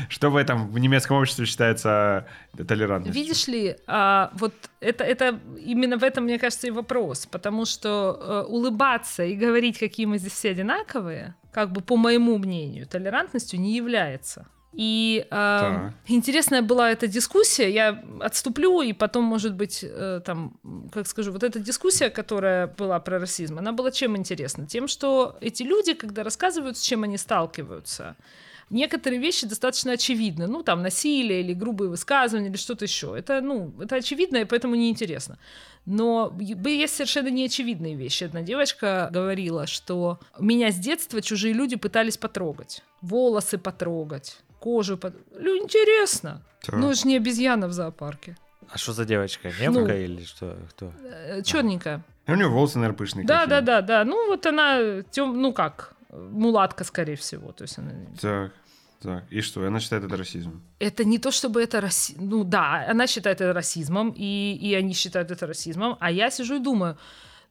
что 0.10 0.30
в 0.30 0.36
этом 0.36 0.69
в 0.69 0.77
немецком 0.77 1.17
обществе 1.17 1.45
считается 1.45 2.27
толерантностью? 2.56 3.13
Видишь 3.13 3.47
ли, 3.47 3.75
а, 3.88 4.30
вот 4.34 4.53
это, 4.80 5.03
это 5.03 5.39
именно 5.60 5.97
в 5.97 6.03
этом, 6.03 6.25
мне 6.25 6.38
кажется, 6.38 6.67
и 6.67 6.71
вопрос, 6.71 7.25
потому 7.25 7.65
что 7.65 8.17
а, 8.19 8.43
улыбаться 8.43 9.23
и 9.23 9.36
говорить, 9.36 9.80
какие 9.80 10.06
мы 10.06 10.19
здесь 10.19 10.34
все 10.34 10.51
одинаковые, 10.51 11.36
как 11.51 11.71
бы 11.71 11.82
по 11.82 11.97
моему 11.97 12.38
мнению, 12.38 12.86
толерантностью 12.86 13.60
не 13.60 13.75
является. 13.75 14.47
И 14.73 15.25
э, 15.32 15.91
интересная 16.06 16.62
была 16.62 16.91
эта 16.91 17.08
дискуссия. 17.08 17.71
Я 17.71 18.03
отступлю, 18.19 18.82
и 18.82 18.93
потом, 18.93 19.23
может 19.23 19.56
быть, 19.56 19.84
э, 19.84 20.21
там, 20.23 20.60
как 20.93 21.08
скажу, 21.08 21.32
вот 21.32 21.43
эта 21.43 21.60
дискуссия, 21.60 22.12
которая 22.12 22.67
была 22.67 22.99
про 22.99 23.17
расизм, 23.17 23.58
она 23.58 23.71
была 23.71 23.89
чем 23.89 24.15
интересна? 24.15 24.67
Тем, 24.67 24.88
что 24.88 25.36
эти 25.41 25.63
люди, 25.63 25.93
когда 25.93 26.23
рассказывают, 26.23 26.77
с 26.77 26.82
чем 26.82 27.03
они 27.03 27.17
сталкиваются, 27.17 28.15
некоторые 28.69 29.19
вещи 29.19 29.47
достаточно 29.47 29.93
очевидны. 29.93 30.47
Ну, 30.47 30.63
там, 30.63 30.82
насилие 30.82 31.41
или 31.41 31.53
грубые 31.53 31.89
высказывания 31.89 32.49
или 32.49 32.58
что-то 32.58 32.86
еще. 32.86 33.17
Это, 33.17 33.41
ну, 33.41 33.73
это 33.82 33.95
очевидно, 33.95 34.38
и 34.38 34.45
поэтому 34.45 34.75
неинтересно. 34.75 35.38
Но 35.86 36.36
есть 36.39 36.95
совершенно 36.95 37.30
неочевидные 37.30 37.95
вещи. 37.95 38.25
Одна 38.25 38.41
девочка 38.41 39.10
говорила, 39.12 39.67
что 39.67 40.19
меня 40.39 40.71
с 40.71 40.75
детства 40.75 41.21
чужие 41.21 41.53
люди 41.53 41.77
пытались 41.77 42.17
потрогать. 42.17 42.84
Волосы 43.01 43.58
потрогать, 43.58 44.38
кожу 44.60 44.97
потрогать. 44.97 45.63
Интересно. 45.63 46.43
Да. 46.67 46.77
Ну, 46.77 46.93
же 46.93 47.08
не 47.08 47.15
обезьяна 47.15 47.67
в 47.67 47.71
зоопарке. 47.71 48.36
А 48.69 48.77
что 48.77 48.91
за 48.91 49.06
девочка? 49.06 49.49
Немка 49.62 49.80
ну, 49.80 49.88
или 49.88 50.23
что? 50.23 50.58
Кто? 50.71 50.91
Э, 51.03 51.41
Черненькая. 51.41 52.03
А 52.25 52.34
у 52.34 52.36
нее 52.36 52.47
волосы, 52.47 52.77
наверное, 52.77 52.97
пышные. 52.97 53.25
Да, 53.25 53.45
да, 53.45 53.62
да, 53.62 53.82
да. 53.82 54.03
Ну, 54.03 54.27
вот 54.27 54.45
она, 54.45 55.03
тем, 55.12 55.41
ну 55.41 55.53
как, 55.53 55.95
мулатка, 56.11 56.83
скорее 56.83 57.15
всего. 57.15 57.51
То 57.51 57.63
есть 57.63 57.77
она... 57.77 57.91
Так. 58.21 58.51
Так, 58.99 59.25
и 59.29 59.41
что? 59.41 59.63
Она 59.63 59.79
считает 59.79 60.05
это 60.05 60.17
расизмом? 60.17 60.63
Это 60.79 61.05
не 61.05 61.19
то, 61.19 61.29
чтобы 61.29 61.61
это 61.61 61.79
расизм. 61.81 62.29
Ну 62.29 62.43
да, 62.43 62.83
она 62.89 63.05
считает 63.05 63.41
это 63.41 63.53
расизмом, 63.53 64.11
и, 64.17 64.57
и 64.59 64.73
они 64.73 64.93
считают 64.93 65.29
это 65.29 65.45
расизмом, 65.45 65.97
а 65.99 66.09
я 66.09 66.31
сижу 66.31 66.55
и 66.55 66.59
думаю, 66.59 66.97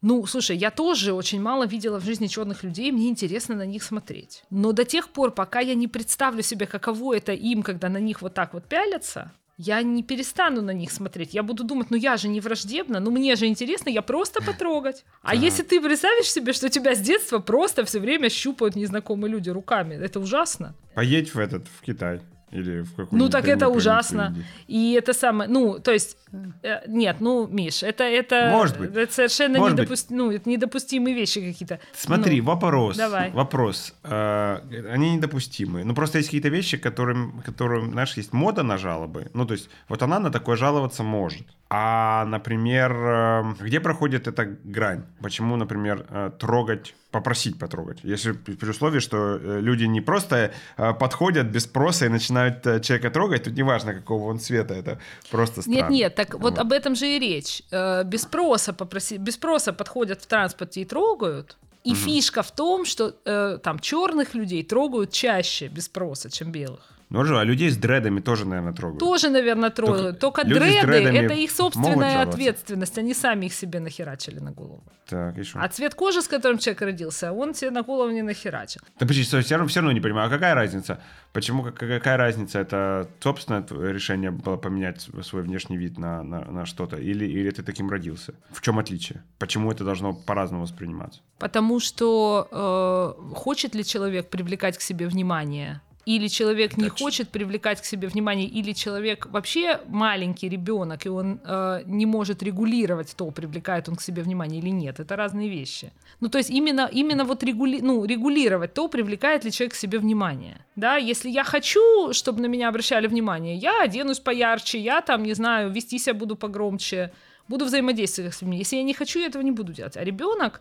Ну, 0.02 0.26
слушай, 0.26 0.56
я 0.56 0.70
тоже 0.70 1.12
очень 1.12 1.40
мало 1.40 1.66
видела 1.66 1.98
в 2.00 2.04
жизни 2.04 2.26
черных 2.26 2.64
людей, 2.64 2.92
мне 2.92 3.08
интересно 3.08 3.54
на 3.54 3.66
них 3.66 3.82
смотреть. 3.82 4.44
Но 4.50 4.72
до 4.72 4.84
тех 4.84 5.08
пор, 5.08 5.30
пока 5.30 5.60
я 5.60 5.74
не 5.74 5.88
представлю 5.88 6.42
себе, 6.42 6.66
каково 6.66 7.16
это 7.16 7.32
им, 7.32 7.62
когда 7.62 7.88
на 7.88 7.98
них 7.98 8.22
вот 8.22 8.34
так 8.34 8.52
вот 8.52 8.68
пялятся, 8.68 9.32
я 9.58 9.82
не 9.82 10.02
перестану 10.02 10.62
на 10.62 10.72
них 10.72 10.90
смотреть. 10.90 11.34
Я 11.34 11.42
буду 11.42 11.64
думать, 11.64 11.90
ну 11.90 11.96
я 11.96 12.16
же 12.16 12.28
не 12.28 12.40
враждебна, 12.40 13.00
ну 13.00 13.10
мне 13.10 13.36
же 13.36 13.46
интересно, 13.46 13.88
я 13.88 14.02
просто 14.02 14.42
потрогать. 14.42 15.04
А 15.22 15.30
ага. 15.30 15.40
если 15.40 15.62
ты 15.62 15.80
представишь 15.80 16.30
себе, 16.30 16.52
что 16.52 16.68
тебя 16.68 16.94
с 16.94 17.00
детства 17.00 17.38
просто 17.38 17.84
все 17.84 18.00
время 18.00 18.28
щупают 18.28 18.76
незнакомые 18.76 19.32
люди 19.32 19.50
руками, 19.50 19.94
это 19.94 20.20
ужасно. 20.20 20.74
Поедь 20.94 21.34
в 21.34 21.38
этот, 21.38 21.66
в 21.68 21.82
Китай. 21.82 22.20
Или 22.52 22.82
в 22.82 22.94
какую 22.94 23.18
Ну 23.18 23.28
так 23.28 23.48
это 23.48 23.68
ужасно. 23.68 24.34
И 24.68 24.92
это 24.92 25.12
самое, 25.12 25.50
ну, 25.50 25.78
то 25.78 25.92
есть, 25.92 26.16
э, 26.62 26.80
нет, 26.86 27.16
ну, 27.20 27.46
Миш, 27.48 27.82
это, 27.82 28.04
это, 28.04 28.50
Может 28.52 28.78
быть. 28.78 28.94
это 28.94 29.12
совершенно 29.12 29.58
Может 29.58 29.78
недопуст... 29.78 30.10
ну, 30.10 30.30
это 30.30 30.48
недопустимые 30.48 31.14
вещи 31.14 31.40
какие-то. 31.40 31.80
Смотри, 31.92 32.40
ну, 32.40 32.46
вопрос. 32.46 32.96
Давай. 32.96 33.30
Вопрос. 33.32 33.94
Э, 34.04 34.60
они 34.92 35.16
недопустимые. 35.16 35.84
Ну, 35.84 35.94
просто 35.94 36.18
есть 36.18 36.28
какие-то 36.28 36.48
вещи, 36.48 36.76
которым, 36.76 37.42
которым, 37.44 37.92
знаешь, 37.92 38.16
есть 38.16 38.32
мода 38.32 38.62
на 38.62 38.78
жалобы. 38.78 39.28
Ну, 39.34 39.44
то 39.44 39.54
есть, 39.54 39.68
вот 39.88 40.02
она 40.02 40.20
на 40.20 40.30
такое 40.30 40.56
жаловаться 40.56 41.02
может. 41.02 41.46
А, 41.68 42.24
например, 42.26 42.92
э, 42.92 43.54
где 43.60 43.80
проходит 43.80 44.28
эта 44.28 44.44
грань? 44.44 45.02
Почему, 45.20 45.56
например, 45.56 46.06
э, 46.08 46.30
трогать, 46.38 46.94
попросить 47.18 47.58
потрогать? 47.58 47.98
Если 48.02 48.32
при 48.32 48.68
условии, 48.68 49.00
что 49.00 49.16
э, 49.16 49.60
люди 49.60 49.84
не 49.84 50.00
просто 50.00 50.52
подходят 50.76 51.46
без 51.46 51.64
спроса 51.64 52.06
и 52.06 52.08
начинают 52.08 52.62
человека 52.82 53.10
трогать, 53.10 53.44
тут 53.44 53.56
неважно, 53.56 53.94
какого 53.94 54.30
он 54.30 54.38
цвета, 54.38 54.74
это 54.74 54.98
просто 55.30 55.62
странно. 55.62 55.76
Нет, 55.76 55.90
нет, 55.90 56.14
так 56.14 56.34
вот, 56.34 56.42
вот 56.42 56.58
об 56.58 56.72
этом 56.72 56.94
же 56.94 57.06
и 57.06 57.18
речь. 57.18 57.62
Без 58.04 58.22
спроса, 58.22 58.72
попроси, 58.72 59.16
без 59.18 59.34
спроса 59.34 59.72
подходят 59.72 60.22
в 60.22 60.26
транспорте 60.26 60.80
и 60.80 60.84
трогают, 60.84 61.56
и 61.86 61.92
угу. 61.92 61.98
фишка 61.98 62.42
в 62.42 62.50
том, 62.50 62.84
что 62.84 63.14
э, 63.24 63.58
там 63.62 63.78
черных 63.78 64.34
людей 64.34 64.64
трогают 64.64 65.12
чаще 65.12 65.68
без 65.68 65.84
спроса, 65.84 66.30
чем 66.30 66.50
белых. 66.50 66.80
Ну 67.08 67.24
же, 67.24 67.38
а 67.38 67.44
людей 67.44 67.70
с 67.70 67.76
дредами 67.76 68.20
тоже, 68.20 68.46
наверное, 68.46 68.72
трогают. 68.72 68.98
Тоже, 68.98 69.30
наверное, 69.30 69.70
трогают. 69.70 70.18
Только, 70.18 70.42
Только 70.42 70.60
дреды— 70.60 70.92
это 71.18 71.34
их 71.34 71.50
собственная 71.50 72.22
ответственность. 72.22 72.98
Они 72.98 73.14
сами 73.14 73.46
их 73.46 73.54
себе 73.54 73.80
нахерачили 73.80 74.40
на 74.40 74.50
голову. 74.50 74.82
Так, 75.06 75.44
что? 75.44 75.60
А 75.60 75.68
цвет 75.68 75.94
кожи, 75.94 76.20
с 76.20 76.26
которым 76.26 76.58
человек 76.58 76.82
родился, 76.82 77.32
он 77.32 77.54
себе 77.54 77.70
на 77.70 77.82
голову 77.82 78.10
не 78.10 78.22
нахерачил. 78.22 78.80
Да 78.98 79.06
почти, 79.06 79.22
все 79.22 79.54
равно, 79.54 79.68
все 79.68 79.80
равно 79.80 79.92
не 79.92 80.00
понимаю, 80.00 80.26
а 80.26 80.30
какая 80.30 80.54
разница? 80.54 80.98
Почему, 81.32 81.62
какая 81.62 82.16
разница? 82.16 82.58
Это 82.58 83.08
собственное 83.20 83.64
решение 83.92 84.32
было 84.32 84.56
поменять 84.56 85.08
свой 85.22 85.42
внешний 85.42 85.76
вид 85.76 85.98
на, 85.98 86.24
на, 86.24 86.40
на 86.50 86.66
что-то? 86.66 86.96
Или, 86.96 87.24
или 87.24 87.50
ты 87.50 87.62
таким 87.62 87.88
родился? 87.88 88.34
В 88.50 88.60
чем 88.62 88.78
отличие? 88.78 89.22
Почему 89.38 89.70
это 89.70 89.84
должно 89.84 90.12
по-разному 90.12 90.62
восприниматься? 90.62 91.20
Потому 91.38 91.78
что 91.78 92.48
э, 92.50 93.34
хочет 93.34 93.76
ли 93.76 93.84
человек 93.84 94.28
привлекать 94.28 94.76
к 94.76 94.80
себе 94.80 95.06
внимание 95.06 95.80
или 96.06 96.28
человек 96.28 96.76
не 96.76 96.88
хочет 96.88 97.28
привлекать 97.30 97.80
к 97.80 97.84
себе 97.84 98.06
внимание, 98.06 98.46
или 98.46 98.72
человек 98.72 99.26
вообще 99.26 99.80
маленький 99.88 100.48
ребенок, 100.48 101.04
и 101.04 101.08
он 101.08 101.40
э, 101.44 101.82
не 101.86 102.06
может 102.06 102.44
регулировать 102.44 103.14
то, 103.16 103.30
привлекает 103.32 103.88
он 103.88 103.96
к 103.96 104.00
себе 104.00 104.22
внимание 104.22 104.60
или 104.60 104.70
нет. 104.70 105.00
Это 105.00 105.16
разные 105.16 105.48
вещи. 105.48 105.92
Ну, 106.20 106.28
то 106.28 106.38
есть 106.38 106.50
именно, 106.50 106.88
именно 106.92 107.24
вот 107.24 107.42
регули, 107.42 107.80
ну, 107.80 108.04
регулировать 108.04 108.72
то, 108.72 108.88
привлекает 108.88 109.44
ли 109.44 109.50
человек 109.50 109.72
к 109.72 109.76
себе 109.76 109.98
внимание. 109.98 110.64
Да, 110.76 110.96
если 110.96 111.28
я 111.28 111.42
хочу, 111.42 112.12
чтобы 112.12 112.40
на 112.40 112.46
меня 112.46 112.68
обращали 112.68 113.08
внимание, 113.08 113.56
я 113.56 113.82
оденусь 113.82 114.20
поярче, 114.20 114.78
я 114.78 115.00
там, 115.00 115.24
не 115.24 115.34
знаю, 115.34 115.72
вести 115.72 115.98
себя 115.98 116.14
буду 116.14 116.36
погромче, 116.36 117.10
буду 117.48 117.64
взаимодействовать 117.64 118.34
с 118.34 118.42
людьми. 118.42 118.58
Если 118.58 118.76
я 118.76 118.84
не 118.84 118.94
хочу, 118.94 119.18
я 119.18 119.26
этого 119.26 119.42
не 119.42 119.52
буду 119.52 119.72
делать. 119.72 119.96
А 119.96 120.04
ребенок, 120.04 120.60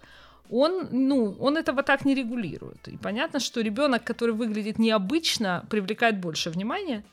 он, 0.49 0.87
ну, 0.91 1.35
он 1.39 1.57
этого 1.57 1.83
так 1.83 2.05
не 2.05 2.15
регулирует. 2.15 2.87
И 2.87 2.97
понятно, 2.97 3.39
что 3.39 3.61
ребенок, 3.61 4.03
который 4.03 4.33
выглядит 4.33 4.79
необычно, 4.79 5.65
привлекает 5.69 6.19
больше 6.19 6.49
внимания 6.49 7.03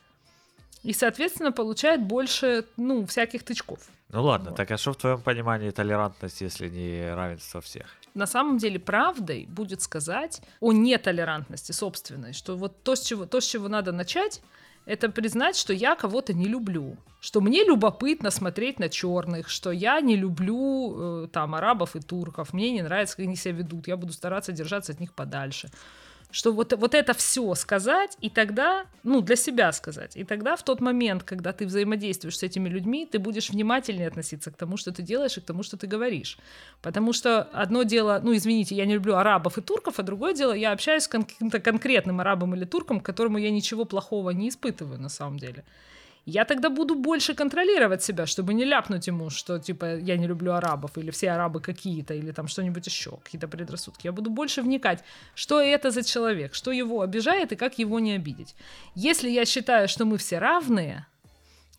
и, 0.83 0.93
соответственно, 0.93 1.51
получает 1.51 2.01
больше, 2.01 2.65
ну, 2.77 3.05
всяких 3.05 3.43
тычков. 3.43 3.79
Ну 4.09 4.23
ладно, 4.23 4.51
вот. 4.51 4.57
так 4.57 4.69
а 4.69 4.77
что 4.77 4.93
в 4.93 4.97
твоем 4.97 5.21
понимании 5.21 5.71
толерантность, 5.71 6.41
если 6.41 6.69
не 6.69 7.13
равенство 7.13 7.61
всех? 7.61 7.87
На 8.13 8.27
самом 8.27 8.59
деле 8.59 8.79
правдой 8.79 9.47
будет 9.49 9.81
сказать 9.81 10.41
о 10.59 10.71
нетолерантности 10.71 11.71
собственной, 11.71 12.33
что 12.33 12.55
вот 12.55 12.83
то, 12.83 12.95
с 12.95 13.01
чего, 13.01 13.25
то, 13.25 13.41
с 13.41 13.45
чего 13.45 13.69
надо 13.69 13.91
начать, 13.91 14.41
это 14.85 15.09
признать, 15.09 15.55
что 15.55 15.73
я 15.73 15.95
кого-то 15.95 16.33
не 16.33 16.45
люблю, 16.45 16.97
что 17.21 17.41
мне 17.41 17.63
любопытно 17.63 18.31
смотреть 18.31 18.79
на 18.79 18.89
черных, 18.89 19.49
что 19.49 19.71
я 19.71 20.01
не 20.01 20.15
люблю 20.15 21.23
э, 21.23 21.27
там 21.27 21.55
арабов 21.55 21.95
и 21.95 21.99
турков, 21.99 22.53
мне 22.53 22.71
не 22.71 22.81
нравится, 22.81 23.15
как 23.15 23.25
они 23.25 23.35
себя 23.35 23.55
ведут, 23.55 23.87
я 23.87 23.97
буду 23.97 24.13
стараться 24.13 24.51
держаться 24.51 24.91
от 24.91 24.99
них 24.99 25.13
подальше 25.13 25.69
что 26.33 26.51
вот, 26.51 26.73
вот 26.73 26.95
это 26.95 27.13
все 27.13 27.53
сказать, 27.53 28.17
и 28.19 28.29
тогда, 28.29 28.85
ну, 29.03 29.21
для 29.21 29.35
себя 29.35 29.71
сказать, 29.71 30.17
и 30.17 30.23
тогда 30.23 30.55
в 30.55 30.63
тот 30.63 30.81
момент, 30.81 31.23
когда 31.23 31.53
ты 31.53 31.67
взаимодействуешь 31.67 32.39
с 32.39 32.43
этими 32.43 32.67
людьми, 32.67 33.05
ты 33.05 33.19
будешь 33.19 33.51
внимательнее 33.51 34.07
относиться 34.07 34.49
к 34.49 34.57
тому, 34.57 34.75
что 34.75 34.91
ты 34.91 35.03
делаешь, 35.03 35.37
и 35.37 35.41
к 35.41 35.45
тому, 35.45 35.61
что 35.61 35.77
ты 35.77 35.85
говоришь. 35.85 36.39
Потому 36.81 37.13
что 37.13 37.43
одно 37.53 37.83
дело, 37.83 38.19
ну, 38.23 38.35
извините, 38.35 38.73
я 38.73 38.85
не 38.85 38.95
люблю 38.95 39.15
арабов 39.15 39.59
и 39.59 39.61
турков, 39.61 39.99
а 39.99 40.03
другое 40.03 40.33
дело, 40.33 40.53
я 40.53 40.71
общаюсь 40.71 41.03
с 41.03 41.07
каким-то 41.07 41.59
конкретным 41.59 42.19
арабом 42.19 42.55
или 42.55 42.65
турком, 42.65 42.99
к 42.99 43.05
которому 43.05 43.37
я 43.37 43.51
ничего 43.51 43.85
плохого 43.85 44.31
не 44.31 44.49
испытываю 44.49 44.99
на 44.99 45.09
самом 45.09 45.37
деле 45.37 45.63
я 46.25 46.45
тогда 46.45 46.69
буду 46.69 46.95
больше 46.95 47.33
контролировать 47.33 48.03
себя, 48.03 48.25
чтобы 48.25 48.53
не 48.53 48.65
ляпнуть 48.65 49.07
ему, 49.07 49.29
что 49.29 49.59
типа 49.59 49.97
я 49.97 50.17
не 50.17 50.27
люблю 50.27 50.53
арабов, 50.53 50.97
или 50.97 51.11
все 51.11 51.31
арабы 51.31 51.59
какие-то, 51.59 52.13
или 52.13 52.31
там 52.31 52.47
что-нибудь 52.47 52.87
еще, 52.87 53.17
какие-то 53.23 53.47
предрассудки. 53.47 54.07
Я 54.07 54.11
буду 54.11 54.29
больше 54.29 54.61
вникать, 54.61 55.03
что 55.35 55.59
это 55.59 55.91
за 55.91 56.03
человек, 56.03 56.53
что 56.53 56.71
его 56.71 57.01
обижает 57.01 57.51
и 57.51 57.55
как 57.55 57.79
его 57.79 57.99
не 57.99 58.13
обидеть. 58.13 58.55
Если 58.95 59.29
я 59.29 59.45
считаю, 59.45 59.87
что 59.87 60.05
мы 60.05 60.17
все 60.17 60.39
равные, 60.39 61.05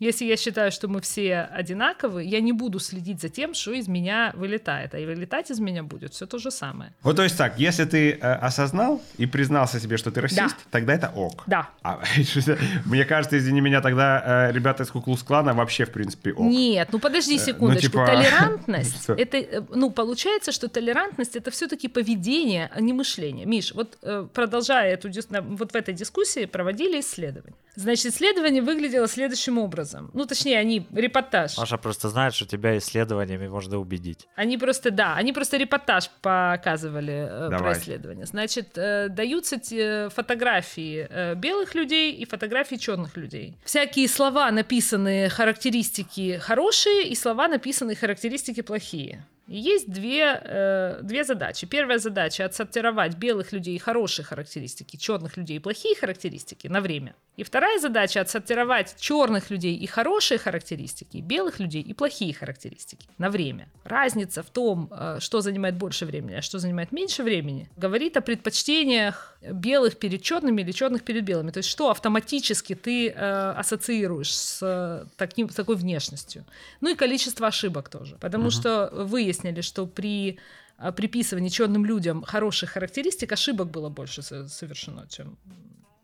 если 0.05 0.27
я 0.27 0.37
считаю, 0.37 0.71
что 0.71 0.89
мы 0.89 1.01
все 1.01 1.49
одинаковые, 1.51 2.29
я 2.29 2.41
не 2.41 2.53
буду 2.53 2.79
следить 2.79 3.21
за 3.21 3.29
тем, 3.29 3.55
что 3.55 3.73
из 3.73 3.89
меня 3.89 4.33
вылетает. 4.35 4.95
А 4.95 4.99
и 4.99 5.07
вылетать 5.07 5.51
из 5.51 5.61
меня 5.61 5.83
будет 5.83 6.13
все 6.13 6.27
то 6.27 6.39
же 6.39 6.51
самое. 6.51 6.93
Вот 7.03 7.17
то 7.17 7.23
есть 7.23 7.39
так, 7.39 7.59
если 7.59 7.85
ты 7.85 8.11
э, 8.11 8.17
осознал 8.19 9.01
и 9.17 9.27
признался 9.27 9.81
себе, 9.81 9.97
что 9.97 10.11
ты 10.11 10.21
расист, 10.21 10.39
да. 10.39 10.71
тогда 10.71 10.95
это 10.95 11.13
ок. 11.17 11.45
Да. 11.47 11.71
А, 11.83 12.03
мне 12.85 13.05
кажется, 13.05 13.39
извини 13.39 13.61
меня, 13.61 13.81
тогда 13.81 14.49
э, 14.49 14.53
ребята 14.53 14.83
из 14.83 14.91
Куклус 14.91 15.23
Клана 15.23 15.55
вообще, 15.55 15.85
в 15.85 15.91
принципе, 15.91 16.33
ок. 16.33 16.47
Нет, 16.47 16.89
ну 16.93 16.99
подожди 16.99 17.37
э, 17.37 17.39
ну, 17.39 17.45
секундочку. 17.45 17.99
Ну, 17.99 18.07
типа... 18.07 18.07
Толерантность, 18.15 19.09
это, 19.09 19.37
э, 19.39 19.63
ну, 19.75 19.91
получается, 19.91 20.53
что 20.53 20.69
толерантность 20.69 21.37
это 21.37 21.51
все-таки 21.51 21.89
поведение, 21.89 22.71
а 22.75 22.81
не 22.81 22.93
мышление. 22.93 23.47
Миш, 23.47 23.73
вот 23.75 23.97
э, 24.03 24.27
продолжая 24.33 24.95
эту, 24.95 25.09
вот 25.43 25.73
в 25.73 25.77
этой 25.77 25.95
дискуссии 25.95 26.45
проводили 26.45 27.01
исследования. 27.01 27.57
Значит, 27.77 28.07
исследование 28.07 28.63
выглядело 28.63 29.09
следующим 29.09 29.59
образом. 29.59 30.11
Ну, 30.15 30.27
точнее, 30.27 30.59
они 30.59 30.87
репортаж. 30.93 31.59
Маша 31.59 31.77
просто 31.77 32.09
знает, 32.09 32.35
что 32.35 32.47
тебя 32.47 32.79
исследованиями 32.79 33.49
можно 33.49 33.79
убедить. 33.79 34.29
Они 34.37 34.59
просто, 34.59 34.91
да, 34.91 35.15
они 35.17 35.33
просто 35.33 35.57
репортаж 35.57 36.11
показывали 36.21 37.27
э, 37.29 37.49
Давай. 37.51 37.59
про 37.59 37.73
исследование. 37.73 38.27
Значит, 38.27 38.77
э, 38.77 39.09
даются 39.09 39.59
те 39.59 40.09
фотографии 40.11 41.07
э, 41.09 41.35
белых 41.35 41.75
людей 41.75 42.13
и 42.13 42.25
фотографии 42.25 42.77
черных 42.77 43.17
людей. 43.17 43.57
Всякие 43.65 44.09
слова 44.09 44.51
написанные 44.51 45.29
характеристики 45.29 46.39
хорошие 46.41 47.09
и 47.09 47.15
слова 47.15 47.49
написанные 47.49 47.97
характеристики 47.97 48.61
плохие. 48.61 49.25
Есть 49.47 49.91
две, 49.91 50.41
э, 50.43 51.01
две 51.03 51.25
задачи. 51.25 51.67
Первая 51.67 51.99
задача— 51.99 52.45
отсортировать 52.47 53.17
белых 53.17 53.53
людей 53.53 53.79
хорошие 53.79 54.25
характеристики, 54.25 54.97
черных 54.97 55.37
людей 55.37 55.61
плохие 55.61 55.95
характеристики 55.95 56.67
на 56.69 56.81
время. 56.81 57.15
И 57.37 57.43
вторая 57.43 57.79
задача— 57.79 58.21
отсортировать 58.23 58.97
черных 58.99 59.51
людей 59.51 59.77
и 59.77 59.87
хорошие 59.87 60.39
характеристики, 60.39 61.19
белых 61.19 61.61
людей 61.61 61.83
и 61.83 61.93
плохие 61.93 62.33
характеристики 62.33 63.07
на 63.19 63.29
время. 63.29 63.69
Разница 63.85 64.43
в 64.43 64.51
том, 64.51 64.89
э, 64.91 65.19
что 65.21 65.41
занимает 65.41 65.77
больше 65.77 66.07
времени, 66.07 66.37
а 66.37 66.43
что 66.43 66.59
занимает 66.59 66.93
меньше 66.93 67.23
времени, 67.23 67.69
говорит 67.77 68.17
о 68.17 68.23
предпочтениях 68.23 69.34
белых 69.53 69.99
перед 69.99 70.23
черными 70.23 70.63
или 70.63 70.73
черных 70.73 71.03
перед 71.03 71.25
белыми. 71.25 71.51
То 71.51 71.59
есть 71.59 71.69
что 71.69 71.91
автоматически 71.91 72.75
ты 72.75 73.09
э, 73.09 73.51
ассоциируешь 73.57 74.35
с 74.35 74.61
э, 74.63 75.07
таким, 75.17 75.51
с 75.51 75.55
такой 75.55 75.77
внешностью. 75.77 76.45
Ну 76.81 76.91
и 76.91 76.95
количество 76.95 77.47
ошибок 77.47 77.89
тоже. 77.89 78.17
Потому 78.21 78.49
uh-huh. 78.49 78.51
что 78.51 78.91
выяснили, 78.93 79.61
что 79.61 79.87
при 79.87 80.39
э, 80.79 80.93
приписывании 80.93 81.49
черным 81.49 81.85
людям 81.85 82.23
хороших 82.23 82.71
характеристик 82.71 83.33
ошибок 83.33 83.71
было 83.71 83.89
больше 83.89 84.23
совершено, 84.23 85.07
чем 85.09 85.37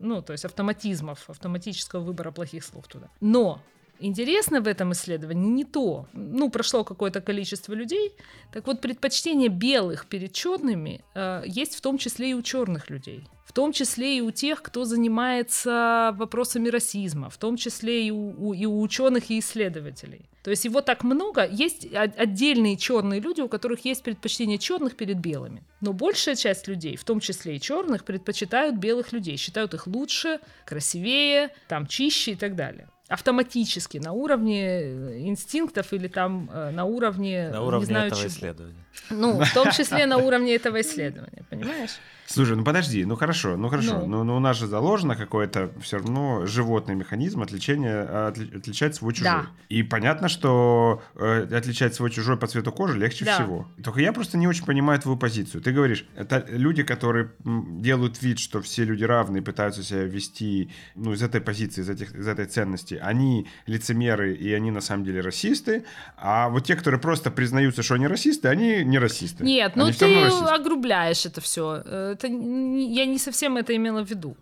ну, 0.01 0.21
то 0.21 0.33
есть 0.33 0.45
автоматизмов, 0.45 1.29
автоматического 1.29 2.01
выбора 2.01 2.31
плохих 2.31 2.63
слов 2.63 2.87
туда. 2.87 3.07
Но 3.19 3.61
интересно 4.01 4.61
в 4.61 4.67
этом 4.67 4.91
исследовании 4.91 5.49
не 5.49 5.63
то. 5.63 6.07
Ну, 6.13 6.49
прошло 6.49 6.83
какое-то 6.83 7.21
количество 7.21 7.73
людей. 7.73 8.11
Так 8.51 8.67
вот, 8.67 8.81
предпочтение 8.81 9.49
белых 9.49 10.05
перед 10.07 10.33
черными 10.33 11.01
э, 11.13 11.43
есть 11.45 11.75
в 11.75 11.81
том 11.81 11.97
числе 11.97 12.31
и 12.31 12.33
у 12.33 12.41
черных 12.41 12.89
людей. 12.89 13.23
В 13.45 13.53
том 13.53 13.73
числе 13.73 14.17
и 14.17 14.21
у 14.21 14.31
тех, 14.31 14.61
кто 14.61 14.85
занимается 14.85 16.15
вопросами 16.17 16.69
расизма, 16.69 17.29
в 17.29 17.37
том 17.37 17.57
числе 17.57 18.07
и 18.07 18.11
у, 18.11 18.49
у, 18.49 18.53
и 18.53 18.65
у 18.65 18.81
ученых 18.81 19.29
и 19.29 19.39
исследователей. 19.39 20.29
То 20.43 20.51
есть 20.51 20.65
его 20.65 20.81
так 20.81 21.03
много. 21.03 21.45
Есть 21.45 21.85
отдельные 21.93 22.77
черные 22.77 23.19
люди, 23.19 23.41
у 23.41 23.49
которых 23.49 23.83
есть 23.83 24.03
предпочтение 24.03 24.57
черных 24.57 24.95
перед 24.95 25.19
белыми. 25.19 25.63
Но 25.81 25.91
большая 25.93 26.35
часть 26.35 26.67
людей, 26.67 26.95
в 26.95 27.03
том 27.03 27.19
числе 27.19 27.57
и 27.57 27.59
черных, 27.59 28.05
предпочитают 28.05 28.77
белых 28.77 29.11
людей, 29.11 29.37
считают 29.37 29.73
их 29.73 29.85
лучше, 29.85 30.39
красивее, 30.65 31.53
там 31.67 31.87
чище 31.87 32.31
и 32.31 32.35
так 32.35 32.55
далее 32.55 32.87
автоматически 33.11 33.97
на 33.97 34.13
уровне 34.13 34.63
э, 34.63 35.19
инстинктов 35.27 35.91
или 35.93 36.07
там 36.07 36.49
э, 36.51 36.71
на 36.71 36.85
уровне 36.85 37.49
на 37.49 37.61
уровне 37.61 37.87
не 37.87 37.93
знаю, 37.93 38.07
этого 38.07 38.21
чего. 38.21 38.29
исследования. 38.29 38.85
Ну, 39.09 39.43
в 39.43 39.53
том 39.53 39.71
числе 39.71 40.05
на 40.05 40.17
уровне 40.17 40.55
этого 40.55 40.81
исследования, 40.81 41.43
понимаешь? 41.49 41.99
Слушай, 42.31 42.55
ну 42.55 42.63
подожди, 42.63 43.03
ну 43.03 43.17
хорошо, 43.17 43.57
ну 43.57 43.67
хорошо, 43.67 43.99
ну, 43.99 44.07
но, 44.07 44.23
но 44.23 44.37
у 44.37 44.39
нас 44.39 44.57
же 44.57 44.67
заложено 44.67 45.17
какое-то 45.17 45.69
все 45.81 45.97
равно 45.97 46.45
животный 46.45 46.95
механизм 46.95 47.41
отличения, 47.41 48.03
отли, 48.03 48.57
отличать 48.57 48.95
свой 48.95 49.13
чужой. 49.13 49.31
Да. 49.31 49.45
И 49.67 49.83
понятно, 49.83 50.29
что 50.29 51.03
э, 51.15 51.47
отличать 51.51 51.93
свой 51.93 52.09
чужой 52.09 52.37
по 52.37 52.47
цвету 52.47 52.71
кожи 52.71 52.97
легче 52.97 53.25
да. 53.25 53.35
всего. 53.35 53.67
Только 53.83 53.99
я 53.99 54.13
просто 54.13 54.37
не 54.37 54.47
очень 54.47 54.65
понимаю 54.65 54.99
твою 55.01 55.17
позицию. 55.17 55.61
Ты 55.61 55.73
говоришь, 55.73 56.05
это 56.15 56.45
люди, 56.47 56.83
которые 56.83 57.31
делают 57.43 58.21
вид, 58.21 58.39
что 58.39 58.61
все 58.61 58.85
люди 58.85 59.03
равны, 59.03 59.41
пытаются 59.41 59.83
себя 59.83 60.03
вести 60.03 60.71
ну, 60.95 61.11
из 61.11 61.21
этой 61.21 61.41
позиции, 61.41 61.81
из, 61.81 61.89
этих, 61.89 62.15
из 62.15 62.27
этой 62.27 62.45
ценности, 62.45 62.97
они 63.01 63.47
лицемеры 63.65 64.35
и 64.35 64.53
они 64.53 64.71
на 64.71 64.81
самом 64.81 65.03
деле 65.03 65.19
расисты, 65.19 65.83
а 66.15 66.47
вот 66.47 66.65
те, 66.65 66.77
которые 66.77 67.01
просто 67.01 67.29
признаются, 67.29 67.83
что 67.83 67.95
они 67.95 68.07
расисты, 68.07 68.47
они 68.47 68.83
не 68.91 68.99
расисты. 68.99 69.43
Нет, 69.43 69.75
ну 69.75 69.91
ты 69.91 70.25
огрубляешь 70.25 71.25
это 71.25 71.41
все 71.41 71.75
это 71.75 72.27
я 72.27 73.05
не 73.05 73.17
совсем 73.17 73.57
это 73.57 73.75
имела 73.75 74.03
в 74.03 74.09
виду. 74.09 74.35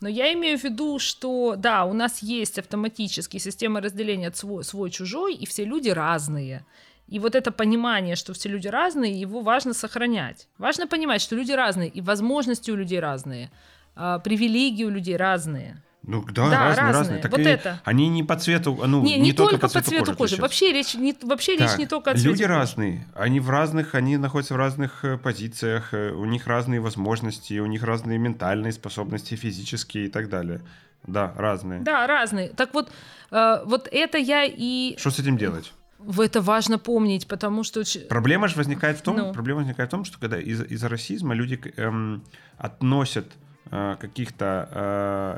Но 0.00 0.08
я 0.08 0.32
имею 0.34 0.58
в 0.58 0.64
виду, 0.64 0.98
что 0.98 1.54
да, 1.56 1.84
у 1.84 1.92
нас 1.92 2.22
есть 2.22 2.58
автоматически 2.58 3.38
система 3.38 3.80
разделения 3.80 4.30
свой, 4.32 4.64
свой-чужой, 4.64 5.34
и 5.34 5.46
все 5.46 5.64
люди 5.64 5.88
разные. 5.88 6.66
И 7.06 7.18
вот 7.18 7.34
это 7.34 7.52
понимание, 7.52 8.16
что 8.16 8.32
все 8.32 8.48
люди 8.48 8.68
разные, 8.68 9.18
его 9.18 9.40
важно 9.40 9.72
сохранять. 9.72 10.48
Важно 10.58 10.86
понимать, 10.86 11.22
что 11.22 11.36
люди 11.36 11.52
разные, 11.52 11.88
и 11.88 12.00
возможности 12.00 12.70
у 12.70 12.76
людей 12.76 12.98
разные, 12.98 13.50
а, 13.94 14.18
привилегии 14.18 14.84
у 14.84 14.90
людей 14.90 15.16
разные. 15.16 15.82
Ну 16.06 16.22
да, 16.24 16.50
да 16.50 16.50
разные, 16.50 16.68
разные. 16.68 16.92
разные. 16.92 17.22
Так 17.22 17.32
вот 17.32 17.40
это. 17.40 17.80
Они 17.84 18.08
не 18.08 18.22
по 18.22 18.36
цвету, 18.36 18.78
ну 18.86 19.02
не, 19.02 19.16
не, 19.16 19.22
не 19.22 19.32
только, 19.32 19.52
только 19.52 19.66
по 19.66 19.80
цвету, 19.80 19.88
цвету 19.88 20.16
кожи. 20.16 20.34
кожи. 20.36 20.42
Вообще 20.42 20.72
речь 20.72 20.94
не 20.94 21.16
вообще 21.22 21.56
так, 21.56 21.68
речь 21.70 21.78
не 21.78 21.86
только 21.86 22.10
о 22.10 22.14
цвете. 22.14 22.28
Люди 22.28 22.42
кожи. 22.44 22.54
разные, 22.54 23.06
они 23.14 23.40
в 23.40 23.48
разных, 23.48 23.94
они 23.94 24.16
находятся 24.18 24.54
в 24.54 24.56
разных 24.58 25.04
э, 25.04 25.16
позициях, 25.16 25.94
э, 25.94 26.10
у 26.10 26.24
них 26.26 26.46
разные 26.46 26.80
возможности, 26.80 27.58
у 27.58 27.66
них 27.66 27.82
разные 27.82 28.18
ментальные 28.18 28.72
способности, 28.72 29.34
физические 29.34 30.06
и 30.06 30.08
так 30.08 30.28
далее. 30.28 30.60
Да, 31.06 31.32
разные. 31.36 31.80
Да, 31.80 32.06
разные. 32.06 32.48
Так 32.50 32.74
вот, 32.74 32.90
э, 33.30 33.62
вот 33.64 33.88
это 33.90 34.18
я 34.18 34.44
и. 34.44 34.96
Что 34.98 35.10
с 35.10 35.18
этим 35.18 35.38
делать? 35.38 35.72
В 35.98 36.20
это 36.20 36.42
важно 36.42 36.78
помнить, 36.78 37.26
потому 37.26 37.64
что... 37.64 37.82
Проблема 38.10 38.48
же 38.48 38.56
возникает 38.56 38.98
в 38.98 39.02
том, 39.02 39.16
ну. 39.16 39.32
проблема 39.32 39.60
возникает 39.60 39.88
в 39.88 39.90
том, 39.90 40.04
что 40.04 40.18
когда 40.18 40.38
из- 40.38 40.64
из-за 40.64 40.90
расизма 40.90 41.34
люди 41.34 41.58
эм, 41.76 42.22
относят 42.58 43.26
каких-то 43.70 44.68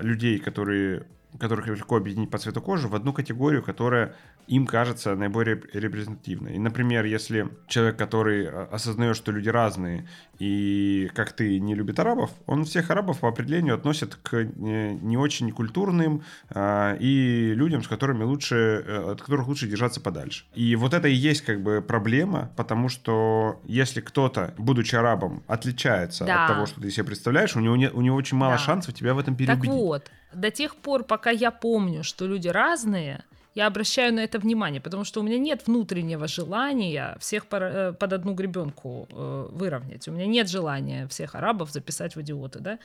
э, 0.01 0.05
людей, 0.05 0.39
которые 0.39 1.07
которых 1.39 1.67
легко 1.67 1.97
объединить 1.97 2.31
по 2.31 2.39
цвету 2.39 2.61
кожи, 2.61 2.89
в 2.89 2.95
одну 2.95 3.13
категорию, 3.13 3.63
которая 3.63 4.15
им 4.47 4.67
кажется 4.67 5.15
наиболее 5.15 5.61
репрезентативной. 5.73 6.55
И, 6.55 6.59
например, 6.59 7.05
если 7.05 7.49
человек, 7.67 7.97
который 7.97 8.47
а, 8.47 8.69
осознает, 8.71 9.17
что 9.17 9.33
люди 9.33 9.49
разные, 9.49 10.09
и 10.39 11.11
как 11.15 11.33
ты 11.33 11.59
не 11.59 11.75
любит 11.75 11.99
арабов, 11.99 12.31
он 12.47 12.65
всех 12.65 12.91
арабов 12.91 13.21
по 13.21 13.29
определению 13.29 13.75
относит 13.75 14.15
к 14.17 14.45
не 14.45 15.17
очень 15.17 15.51
культурным 15.51 16.23
а, 16.51 16.95
и 16.95 17.53
людям, 17.55 17.83
с 17.83 17.89
которыми 17.89 18.23
лучше, 18.23 18.85
э, 18.87 19.13
от 19.13 19.23
которых 19.23 19.49
лучше 19.49 19.67
держаться 19.67 20.01
подальше. 20.01 20.45
И 20.55 20.77
вот 20.77 20.95
это 20.95 21.09
и 21.09 21.15
есть 21.15 21.43
как 21.43 21.63
бы 21.63 21.83
проблема, 21.83 22.51
потому 22.57 22.89
что 22.89 23.61
если 23.65 24.01
кто-то, 24.01 24.55
будучи 24.59 24.95
арабом, 24.95 25.43
отличается 25.47 26.25
да. 26.25 26.45
от 26.45 26.53
того, 26.53 26.67
что 26.67 26.81
ты 26.81 26.91
себе 26.91 27.05
представляешь, 27.05 27.57
у 27.57 27.61
него, 27.61 27.77
не, 27.77 27.91
у 27.91 28.01
него 28.01 28.17
очень 28.17 28.37
мало 28.37 28.55
да. 28.55 28.59
шансов 28.59 28.95
тебя 28.95 29.15
в 29.15 29.19
этом 29.19 29.37
переубедить. 29.37 29.71
Так 29.71 29.81
вот, 29.81 30.11
до 30.37 30.51
тех 30.51 30.77
пор, 30.77 31.05
пока 31.05 31.31
я 31.31 31.51
помню, 31.51 32.05
что 32.05 32.27
люди 32.27 32.49
разные, 32.49 33.25
я 33.55 33.67
обращаю 33.67 34.13
на 34.13 34.21
это 34.21 34.39
внимание, 34.39 34.81
потому 34.81 35.05
что 35.05 35.21
у 35.21 35.23
меня 35.23 35.39
нет 35.39 35.67
внутреннего 35.67 36.29
желания 36.29 37.17
всех 37.21 37.47
э, 37.51 37.93
под 37.99 38.13
одну 38.13 38.35
гребенку 38.35 39.09
э, 39.11 39.49
выровнять. 39.51 40.09
У 40.09 40.13
меня 40.13 40.27
нет 40.27 40.51
желания 40.51 41.07
всех 41.09 41.35
арабов 41.35 41.71
записать 41.71 42.17
в 42.17 42.21
идиоты, 42.21 42.59
да. 42.61 42.79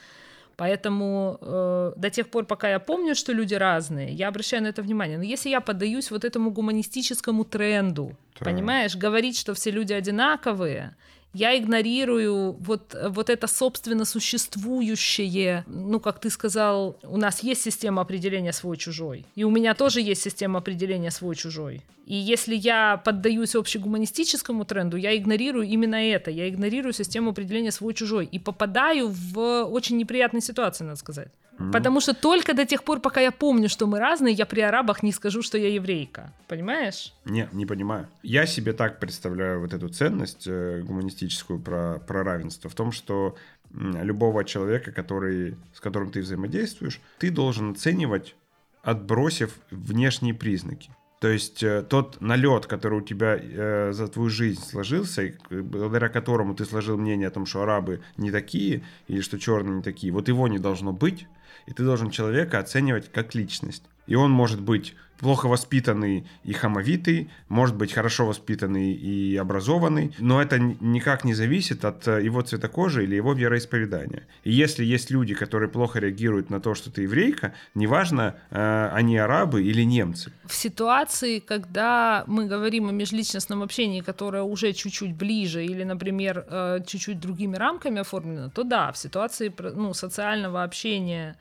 Поэтому 0.55 1.37
э, 1.41 1.93
до 1.97 2.09
тех 2.09 2.29
пор, 2.29 2.45
пока 2.45 2.69
я 2.69 2.79
помню, 2.79 3.15
что 3.15 3.33
люди 3.33 3.55
разные, 3.55 4.13
я 4.13 4.29
обращаю 4.29 4.63
на 4.63 4.67
это 4.67 4.81
внимание. 4.81 5.17
Но 5.17 5.23
если 5.23 5.49
я 5.49 5.59
поддаюсь 5.59 6.11
вот 6.11 6.23
этому 6.23 6.51
гуманистическому 6.51 7.43
тренду, 7.43 8.15
да. 8.39 8.45
понимаешь, 8.45 8.95
говорить, 8.95 9.37
что 9.37 9.53
все 9.53 9.71
люди 9.71 9.91
одинаковые, 9.91 10.95
я 11.33 11.57
игнорирую 11.57 12.53
вот, 12.53 12.95
вот 13.09 13.29
это 13.29 13.47
собственно 13.47 14.05
существующее, 14.05 15.63
ну, 15.67 15.99
как 15.99 16.19
ты 16.19 16.29
сказал, 16.29 16.97
у 17.03 17.17
нас 17.17 17.43
есть 17.43 17.61
система 17.61 18.01
определения 18.01 18.53
свой-чужой, 18.53 19.25
и 19.35 19.43
у 19.43 19.49
меня 19.49 19.73
тоже 19.73 20.01
есть 20.01 20.21
система 20.21 20.59
определения 20.59 21.11
свой-чужой. 21.11 21.81
И 22.05 22.15
если 22.15 22.55
я 22.55 22.97
поддаюсь 22.97 23.55
общегуманистическому 23.55 24.65
тренду, 24.65 24.97
я 24.97 25.15
игнорирую 25.15 25.65
именно 25.65 25.95
это, 25.95 26.29
я 26.31 26.49
игнорирую 26.49 26.93
систему 26.93 27.29
определения 27.29 27.71
свой-чужой 27.71 28.25
и 28.25 28.39
попадаю 28.39 29.09
в 29.09 29.63
очень 29.63 29.97
неприятные 29.97 30.41
ситуации, 30.41 30.83
надо 30.83 30.97
сказать. 30.97 31.29
Потому 31.71 31.99
что 31.99 32.13
только 32.13 32.53
до 32.53 32.65
тех 32.65 32.83
пор, 32.83 32.99
пока 32.99 33.21
я 33.21 33.31
помню, 33.31 33.69
что 33.69 33.87
мы 33.87 33.99
разные, 33.99 34.33
я 34.33 34.45
при 34.45 34.61
арабах 34.61 35.03
не 35.03 35.11
скажу, 35.11 35.41
что 35.41 35.57
я 35.57 35.69
еврейка. 35.69 36.33
Понимаешь? 36.47 37.13
Не, 37.25 37.49
не 37.51 37.65
понимаю. 37.65 38.07
Я 38.23 38.45
себе 38.45 38.73
так 38.73 38.99
представляю 38.99 39.59
вот 39.59 39.73
эту 39.73 39.89
ценность 39.89 40.47
э, 40.47 40.81
гуманистическую 40.81 41.59
про, 41.59 41.99
про 41.99 42.23
равенство 42.23 42.69
в 42.69 42.75
том, 42.75 42.91
что 42.91 43.35
любого 43.73 44.43
человека, 44.43 44.91
который, 44.91 45.55
с 45.73 45.79
которым 45.79 46.11
ты 46.11 46.21
взаимодействуешь, 46.21 46.99
ты 47.19 47.31
должен 47.31 47.71
оценивать, 47.71 48.35
отбросив 48.83 49.59
внешние 49.69 50.33
признаки. 50.33 50.91
То 51.21 51.27
есть 51.27 51.61
э, 51.61 51.83
тот 51.87 52.19
налет, 52.19 52.65
который 52.65 52.97
у 52.97 53.03
тебя 53.03 53.37
э, 53.39 53.91
за 53.93 54.07
твою 54.07 54.29
жизнь 54.29 54.63
сложился, 54.63 55.21
и 55.21 55.33
благодаря 55.51 56.09
которому 56.09 56.55
ты 56.55 56.65
сложил 56.65 56.97
мнение 56.97 57.27
о 57.27 57.31
том, 57.31 57.45
что 57.45 57.61
арабы 57.61 58.01
не 58.17 58.31
такие, 58.31 58.83
или 59.07 59.21
что 59.21 59.37
черные 59.37 59.75
не 59.75 59.83
такие, 59.83 60.11
вот 60.11 60.27
его 60.27 60.47
не 60.47 60.57
должно 60.57 60.93
быть, 60.93 61.27
и 61.65 61.73
ты 61.73 61.83
должен 61.83 62.09
человека 62.09 62.59
оценивать 62.59 63.11
как 63.11 63.35
личность. 63.35 63.83
И 64.07 64.15
он 64.15 64.31
может 64.31 64.61
быть 64.61 64.95
плохо 65.21 65.47
воспитанный 65.47 66.25
и 66.43 66.53
хамовитый, 66.53 67.29
может 67.47 67.75
быть 67.75 67.93
хорошо 67.93 68.25
воспитанный 68.25 68.91
и 68.91 69.37
образованный, 69.37 70.13
но 70.19 70.41
это 70.41 70.59
никак 70.59 71.23
не 71.23 71.35
зависит 71.35 71.85
от 71.85 72.07
э, 72.07 72.23
его 72.23 72.41
цвета 72.41 72.67
кожи 72.67 73.03
или 73.03 73.15
его 73.15 73.33
вероисповедания. 73.33 74.23
И 74.43 74.51
если 74.51 74.83
есть 74.83 75.11
люди, 75.11 75.35
которые 75.35 75.69
плохо 75.69 75.99
реагируют 75.99 76.49
на 76.49 76.59
то, 76.59 76.73
что 76.73 76.89
ты 76.91 77.03
еврейка, 77.03 77.53
неважно, 77.75 78.35
э, 78.49 78.89
они 78.93 79.17
арабы 79.17 79.63
или 79.63 79.83
немцы. 79.83 80.31
В 80.45 80.53
ситуации, 80.53 81.39
когда 81.39 82.23
мы 82.27 82.47
говорим 82.47 82.89
о 82.89 82.91
межличностном 82.91 83.61
общении, 83.61 84.01
которое 84.01 84.43
уже 84.43 84.73
чуть-чуть 84.73 85.15
ближе 85.15 85.63
или, 85.63 85.83
например, 85.83 86.45
э, 86.49 86.79
чуть-чуть 86.87 87.19
другими 87.19 87.57
рамками 87.57 88.01
оформлено, 88.01 88.49
то 88.49 88.63
да, 88.63 88.91
в 88.91 88.97
ситуации 88.97 89.53
ну, 89.75 89.93
социального 89.93 90.63
общения 90.63 91.35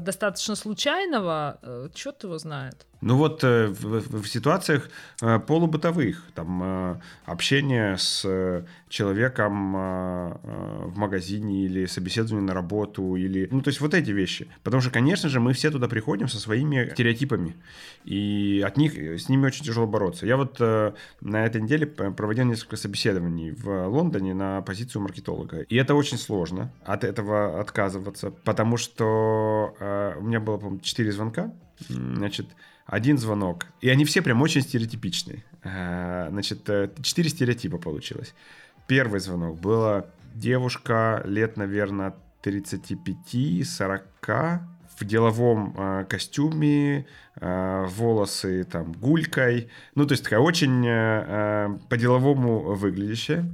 достаточно 0.00 0.56
случайного, 0.56 1.58
э, 1.62 1.88
черт 1.94 2.24
его 2.24 2.38
знает. 2.38 2.86
Ну 3.04 3.16
вот 3.16 3.44
э, 3.44 3.66
в, 3.66 4.22
в 4.22 4.26
ситуациях 4.26 4.88
э, 5.20 5.38
полубытовых, 5.38 6.22
там 6.34 6.62
э, 6.64 6.96
общение 7.26 7.98
с 7.98 8.64
человеком 8.88 9.72
в 9.74 10.92
магазине 10.96 11.66
или 11.66 11.84
собеседование 11.84 12.46
на 12.46 12.54
работу, 12.54 13.16
или, 13.16 13.46
ну 13.50 13.60
то 13.60 13.68
есть 13.68 13.80
вот 13.80 13.92
эти 13.92 14.10
вещи. 14.10 14.48
Потому 14.62 14.80
что, 14.80 14.90
конечно 14.90 15.28
же, 15.28 15.38
мы 15.38 15.52
все 15.52 15.70
туда 15.70 15.86
приходим 15.86 16.28
со 16.28 16.38
своими 16.38 16.88
стереотипами, 16.92 17.56
и 18.04 18.62
от 18.64 18.78
них, 18.78 18.96
с 18.96 19.28
ними 19.28 19.46
очень 19.46 19.64
тяжело 19.64 19.86
бороться. 19.86 20.26
Я 20.26 20.36
вот 20.36 20.60
на 20.60 21.44
этой 21.44 21.60
неделе 21.60 21.86
проводил 21.86 22.44
несколько 22.44 22.76
собеседований 22.76 23.50
в 23.50 23.88
Лондоне 23.88 24.32
на 24.32 24.62
позицию 24.62 25.02
маркетолога, 25.02 25.62
и 25.62 25.76
это 25.76 25.94
очень 25.94 26.18
сложно 26.18 26.72
от 26.84 27.04
этого 27.04 27.60
отказываться, 27.60 28.30
потому 28.30 28.76
что 28.76 29.74
у 30.18 30.22
меня 30.22 30.40
было, 30.40 30.56
по-моему, 30.56 30.80
4 30.80 31.12
звонка, 31.12 31.52
значит, 31.88 32.46
один 32.86 33.18
звонок. 33.18 33.66
И 33.80 33.88
они 33.88 34.04
все 34.04 34.22
прям 34.22 34.42
очень 34.42 34.62
стереотипичные. 34.62 35.44
Значит, 35.62 36.68
э, 36.68 36.90
четыре 37.02 37.30
стереотипа 37.30 37.78
получилось. 37.78 38.34
Первый 38.86 39.20
звонок 39.20 39.58
была 39.58 40.06
девушка 40.34 41.22
лет, 41.24 41.56
наверное, 41.56 42.14
35-40, 42.42 44.60
в 44.98 45.04
деловом 45.04 45.74
э, 45.76 46.04
костюме, 46.08 47.06
э, 47.40 47.86
волосы 47.88 48.64
там 48.64 48.92
гулькой. 48.92 49.68
Ну, 49.94 50.06
то 50.06 50.12
есть 50.12 50.24
такая 50.24 50.40
очень 50.40 50.86
э, 50.86 51.24
э 51.26 51.78
по-деловому 51.88 52.74
выглядящая. 52.74 53.50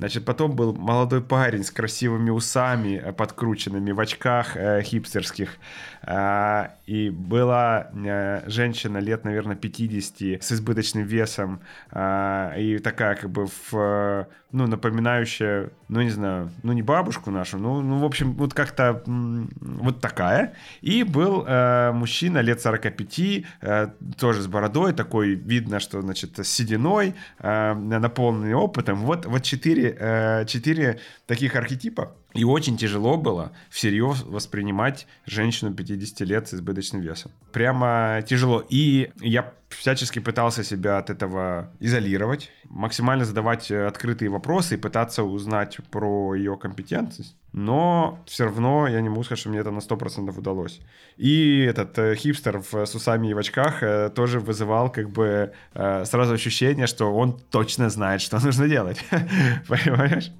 Значит, 0.00 0.24
потом 0.24 0.52
был 0.52 0.72
молодой 0.72 1.20
парень 1.20 1.62
с 1.62 1.70
красивыми 1.70 2.30
усами, 2.30 2.98
э, 3.04 3.12
подкрученными 3.12 3.92
в 3.92 4.00
очках 4.00 4.56
э, 4.56 4.80
хипстерских. 4.82 5.58
Э, 6.06 6.68
и 6.86 7.10
была 7.10 7.88
э, 7.92 8.48
женщина 8.48 8.96
лет, 8.96 9.24
наверное, 9.24 9.56
50 9.56 10.42
с 10.42 10.52
избыточным 10.52 11.04
весом. 11.04 11.60
Э, 11.92 12.54
и 12.56 12.78
такая 12.78 13.14
как 13.14 13.28
бы 13.28 13.48
в, 13.70 14.26
ну, 14.52 14.66
напоминающая, 14.66 15.68
ну, 15.88 16.00
не 16.00 16.10
знаю, 16.10 16.50
ну, 16.62 16.72
не 16.72 16.82
бабушку 16.82 17.30
нашу, 17.30 17.58
ну, 17.58 17.82
ну 17.82 17.98
в 17.98 18.04
общем, 18.06 18.32
вот 18.32 18.54
как-то 18.54 19.02
вот 19.04 20.00
такая. 20.00 20.54
И 20.80 21.02
был 21.02 21.44
э, 21.46 21.92
мужчина 21.92 22.38
лет 22.38 22.62
45, 22.62 23.44
э, 23.60 23.88
тоже 24.18 24.40
с 24.40 24.46
бородой, 24.46 24.94
такой 24.94 25.34
видно, 25.34 25.78
что, 25.78 26.00
значит, 26.00 26.38
с 26.38 26.48
сединой, 26.48 27.14
э, 27.38 27.74
наполненный 27.74 28.54
опытом. 28.54 28.96
Вот, 29.00 29.26
вот 29.26 29.42
четыре 29.42 29.89
четыре, 29.98 30.44
четыре 30.46 30.98
таких 31.26 31.56
архетипа. 31.56 32.14
И 32.34 32.44
очень 32.44 32.76
тяжело 32.76 33.16
было 33.16 33.52
всерьез 33.70 34.22
воспринимать 34.22 35.06
женщину 35.26 35.74
50 35.74 36.20
лет 36.28 36.48
с 36.48 36.54
избыточным 36.54 37.02
весом. 37.02 37.32
Прямо 37.52 38.22
тяжело. 38.26 38.64
И 38.68 39.10
я 39.20 39.52
всячески 39.68 40.18
пытался 40.18 40.64
себя 40.64 40.98
от 40.98 41.10
этого 41.10 41.70
изолировать, 41.80 42.50
максимально 42.68 43.24
задавать 43.24 43.70
открытые 43.70 44.28
вопросы 44.28 44.74
и 44.74 44.78
пытаться 44.78 45.24
узнать 45.24 45.78
про 45.90 46.34
ее 46.34 46.56
компетентность 46.56 47.36
но 47.52 48.22
все 48.26 48.44
равно 48.44 48.86
я 48.86 49.00
не 49.00 49.08
могу 49.08 49.24
сказать, 49.24 49.40
что 49.40 49.48
мне 49.48 49.58
это 49.58 49.70
на 49.70 49.80
100% 49.80 50.38
удалось. 50.38 50.80
И 51.16 51.60
этот 51.60 51.98
э, 51.98 52.14
хипстер 52.14 52.58
в, 52.58 52.86
с 52.86 52.94
усами 52.94 53.28
и 53.28 53.34
в 53.34 53.38
очках 53.38 53.82
э, 53.82 54.10
тоже 54.10 54.38
вызывал 54.38 54.90
как 54.90 55.10
бы 55.10 55.52
э, 55.74 56.04
сразу 56.04 56.34
ощущение, 56.34 56.86
что 56.86 57.12
он 57.12 57.38
точно 57.50 57.90
знает, 57.90 58.20
что 58.20 58.38
нужно 58.44 58.68
делать. 58.68 59.04
Понимаешь? 59.68 60.30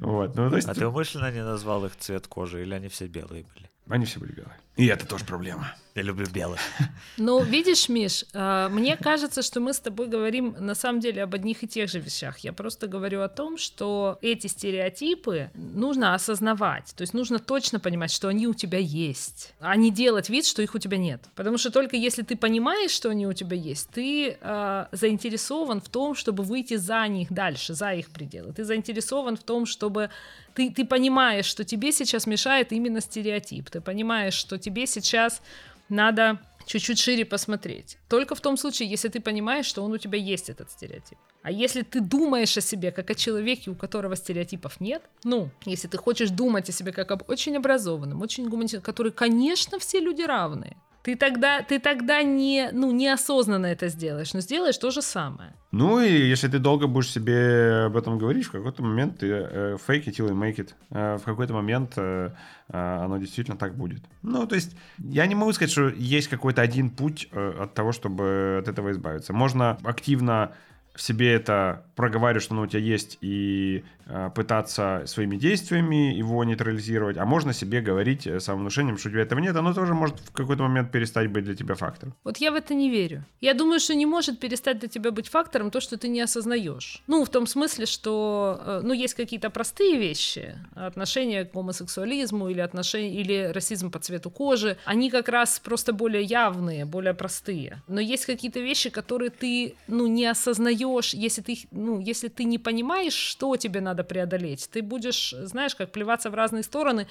Вот. 0.00 0.34
Ну, 0.34 0.50
то 0.50 0.56
есть... 0.56 0.68
А 0.68 0.74
ты 0.74 0.86
умышленно 0.86 1.30
не 1.36 1.44
назвал 1.44 1.84
их 1.86 1.96
цвет 1.96 2.26
кожи, 2.26 2.62
или 2.62 2.74
они 2.74 2.88
все 2.88 3.06
белые 3.06 3.44
были? 3.44 3.70
Они 3.88 4.04
все 4.04 4.18
были 4.18 4.32
белые. 4.32 4.58
И 4.76 4.86
это 4.86 5.06
тоже 5.06 5.24
проблема. 5.24 5.74
Я 5.94 6.02
люблю 6.02 6.26
белых. 6.26 6.60
Ну, 7.18 7.42
видишь, 7.42 7.88
Миш, 7.88 8.26
э, 8.34 8.68
мне 8.70 8.96
кажется, 8.96 9.40
что 9.40 9.60
мы 9.60 9.72
с 9.72 9.80
тобой 9.80 10.06
говорим 10.06 10.54
на 10.58 10.74
самом 10.74 11.00
деле 11.00 11.22
об 11.22 11.34
одних 11.34 11.62
и 11.62 11.66
тех 11.66 11.88
же 11.88 11.98
вещах. 11.98 12.38
Я 12.40 12.52
просто 12.52 12.88
говорю 12.88 13.22
о 13.22 13.28
том, 13.28 13.56
что 13.56 14.18
эти 14.20 14.48
стереотипы 14.48 15.50
нужно 15.54 16.14
осознавать. 16.14 16.92
То 16.94 17.02
есть 17.02 17.14
нужно 17.14 17.38
точно 17.38 17.80
понимать, 17.80 18.10
что 18.10 18.28
они 18.28 18.46
у 18.46 18.54
тебя 18.54 18.78
есть, 18.78 19.54
а 19.60 19.76
не 19.76 19.90
делать 19.90 20.28
вид, 20.28 20.44
что 20.44 20.60
их 20.60 20.74
у 20.74 20.78
тебя 20.78 20.98
нет. 20.98 21.22
Потому 21.34 21.56
что 21.56 21.70
только 21.70 21.96
если 21.96 22.22
ты 22.22 22.36
понимаешь, 22.36 22.90
что 22.90 23.08
они 23.08 23.26
у 23.26 23.32
тебя 23.32 23.56
есть, 23.56 23.88
ты 23.88 24.36
э, 24.38 24.86
заинтересован 24.92 25.80
в 25.80 25.88
том, 25.88 26.14
чтобы 26.14 26.42
выйти 26.42 26.76
за 26.76 27.08
них 27.08 27.32
дальше, 27.32 27.72
за 27.72 27.94
их 27.94 28.10
пределы. 28.10 28.52
Ты 28.52 28.64
заинтересован 28.64 29.36
в 29.36 29.42
том, 29.42 29.64
чтобы 29.64 30.10
ты, 30.56 30.70
ты 30.70 30.84
понимаешь, 30.86 31.44
что 31.44 31.64
тебе 31.64 31.92
сейчас 31.92 32.26
мешает 32.26 32.72
именно 32.72 33.00
стереотип. 33.00 33.70
Ты 33.70 33.80
понимаешь, 33.80 34.34
что 34.34 34.58
тебе 34.66 34.86
сейчас 34.86 35.42
надо 35.88 36.38
чуть-чуть 36.66 36.98
шире 36.98 37.24
посмотреть. 37.24 37.98
Только 38.08 38.34
в 38.34 38.40
том 38.40 38.56
случае, 38.56 38.90
если 38.90 39.08
ты 39.08 39.20
понимаешь, 39.20 39.66
что 39.66 39.84
он 39.84 39.92
у 39.92 39.98
тебя 39.98 40.18
есть, 40.18 40.50
этот 40.50 40.70
стереотип. 40.70 41.18
А 41.42 41.50
если 41.52 41.82
ты 41.82 42.00
думаешь 42.00 42.56
о 42.56 42.60
себе 42.60 42.90
как 42.90 43.10
о 43.10 43.14
человеке, 43.14 43.70
у 43.70 43.76
которого 43.76 44.16
стереотипов 44.16 44.80
нет, 44.80 45.02
ну, 45.24 45.50
если 45.64 45.88
ты 45.88 45.96
хочешь 45.96 46.30
думать 46.30 46.68
о 46.68 46.72
себе 46.72 46.92
как 46.92 47.12
об 47.12 47.22
очень 47.30 47.56
образованном, 47.56 48.20
очень 48.22 48.48
гуманитарном, 48.48 48.82
который, 48.82 49.12
конечно, 49.12 49.78
все 49.78 50.00
люди 50.00 50.22
равные, 50.22 50.76
ты 51.06 51.14
тогда, 51.14 51.62
ты 51.62 51.78
тогда 51.78 52.24
не, 52.24 52.70
ну, 52.72 52.90
неосознанно 52.90 53.66
это 53.66 53.86
сделаешь, 53.86 54.34
но 54.34 54.40
сделаешь 54.40 54.76
то 54.76 54.90
же 54.90 55.02
самое. 55.02 55.52
Ну 55.70 56.00
и 56.00 56.10
если 56.10 56.48
ты 56.48 56.58
долго 56.58 56.88
будешь 56.88 57.12
себе 57.12 57.84
об 57.86 57.96
этом 57.96 58.18
говорить, 58.18 58.46
в 58.46 58.50
какой-то 58.50 58.82
момент 58.82 59.18
ты 59.18 59.28
э, 59.28 59.76
fake 59.86 60.06
it 60.06 60.16
till 60.16 60.28
you 60.28 60.34
make 60.34 60.56
it. 60.56 60.74
Э, 60.90 61.16
в 61.16 61.22
какой-то 61.22 61.54
момент 61.54 61.92
э, 61.96 62.30
э, 62.68 63.04
оно 63.04 63.18
действительно 63.18 63.56
так 63.56 63.76
будет. 63.76 64.02
Ну, 64.22 64.48
то 64.48 64.56
есть 64.56 64.76
я 64.98 65.26
не 65.26 65.36
могу 65.36 65.52
сказать, 65.52 65.70
что 65.70 65.90
есть 65.90 66.26
какой-то 66.26 66.60
один 66.60 66.90
путь 66.90 67.28
э, 67.30 67.54
от 67.60 67.74
того, 67.74 67.92
чтобы 67.92 68.58
от 68.62 68.66
этого 68.66 68.90
избавиться. 68.90 69.32
Можно 69.32 69.78
активно 69.84 70.56
в 70.92 71.00
себе 71.00 71.34
это 71.34 71.85
проговаривать, 71.96 72.44
что 72.44 72.54
оно 72.54 72.62
у 72.62 72.66
тебя 72.66 72.80
есть, 72.80 73.18
и 73.22 73.82
э, 74.04 74.30
пытаться 74.34 75.02
своими 75.06 75.36
действиями 75.36 76.14
его 76.14 76.44
нейтрализировать, 76.44 77.16
а 77.16 77.24
можно 77.24 77.54
себе 77.54 77.80
говорить 77.80 78.26
э, 78.26 78.38
самовнушением, 78.38 78.98
что 78.98 79.08
у 79.08 79.12
тебя 79.12 79.22
этого 79.22 79.40
нет, 79.40 79.56
оно 79.56 79.72
тоже 79.72 79.94
может 79.94 80.20
в 80.20 80.32
какой-то 80.32 80.62
момент 80.62 80.92
перестать 80.92 81.30
быть 81.30 81.44
для 81.44 81.54
тебя 81.54 81.74
фактором. 81.74 82.14
Вот 82.22 82.36
я 82.36 82.52
в 82.52 82.54
это 82.54 82.74
не 82.74 82.90
верю. 82.90 83.24
Я 83.40 83.54
думаю, 83.54 83.80
что 83.80 83.94
не 83.94 84.04
может 84.04 84.38
перестать 84.38 84.78
для 84.78 84.88
тебя 84.88 85.10
быть 85.10 85.28
фактором 85.28 85.70
то, 85.70 85.80
что 85.80 85.96
ты 85.96 86.08
не 86.08 86.20
осознаешь. 86.20 87.02
Ну, 87.06 87.24
в 87.24 87.30
том 87.30 87.46
смысле, 87.46 87.86
что, 87.86 88.60
э, 88.64 88.80
ну, 88.84 88.92
есть 88.92 89.14
какие-то 89.14 89.48
простые 89.48 89.98
вещи, 89.98 90.54
отношения 90.74 91.44
к 91.44 91.52
гомосексуализму 91.52 92.50
или 92.50 92.60
отношения, 92.60 93.14
или 93.14 93.50
расизм 93.54 93.90
по 93.90 93.98
цвету 93.98 94.28
кожи, 94.28 94.76
они 94.84 95.10
как 95.10 95.30
раз 95.30 95.58
просто 95.58 95.94
более 95.94 96.22
явные, 96.22 96.84
более 96.84 97.14
простые. 97.14 97.82
Но 97.88 98.00
есть 98.00 98.26
какие-то 98.26 98.60
вещи, 98.60 98.90
которые 98.90 99.30
ты, 99.30 99.76
ну, 99.88 100.06
не 100.06 100.26
осознаешь, 100.26 101.14
если 101.14 101.40
ты 101.40 101.52
их, 101.52 101.60
ну, 101.86 102.00
если 102.00 102.28
ты 102.28 102.44
не 102.44 102.58
понимаешь, 102.58 103.14
что 103.14 103.56
тебе 103.56 103.80
надо 103.80 104.02
преодолеть, 104.04 104.68
ты 104.72 104.82
будешь, 104.82 105.30
знаешь, 105.30 105.76
как 105.76 105.92
плеваться 105.92 106.30
в 106.30 106.34
разные 106.34 106.64
стороны, 106.64 107.06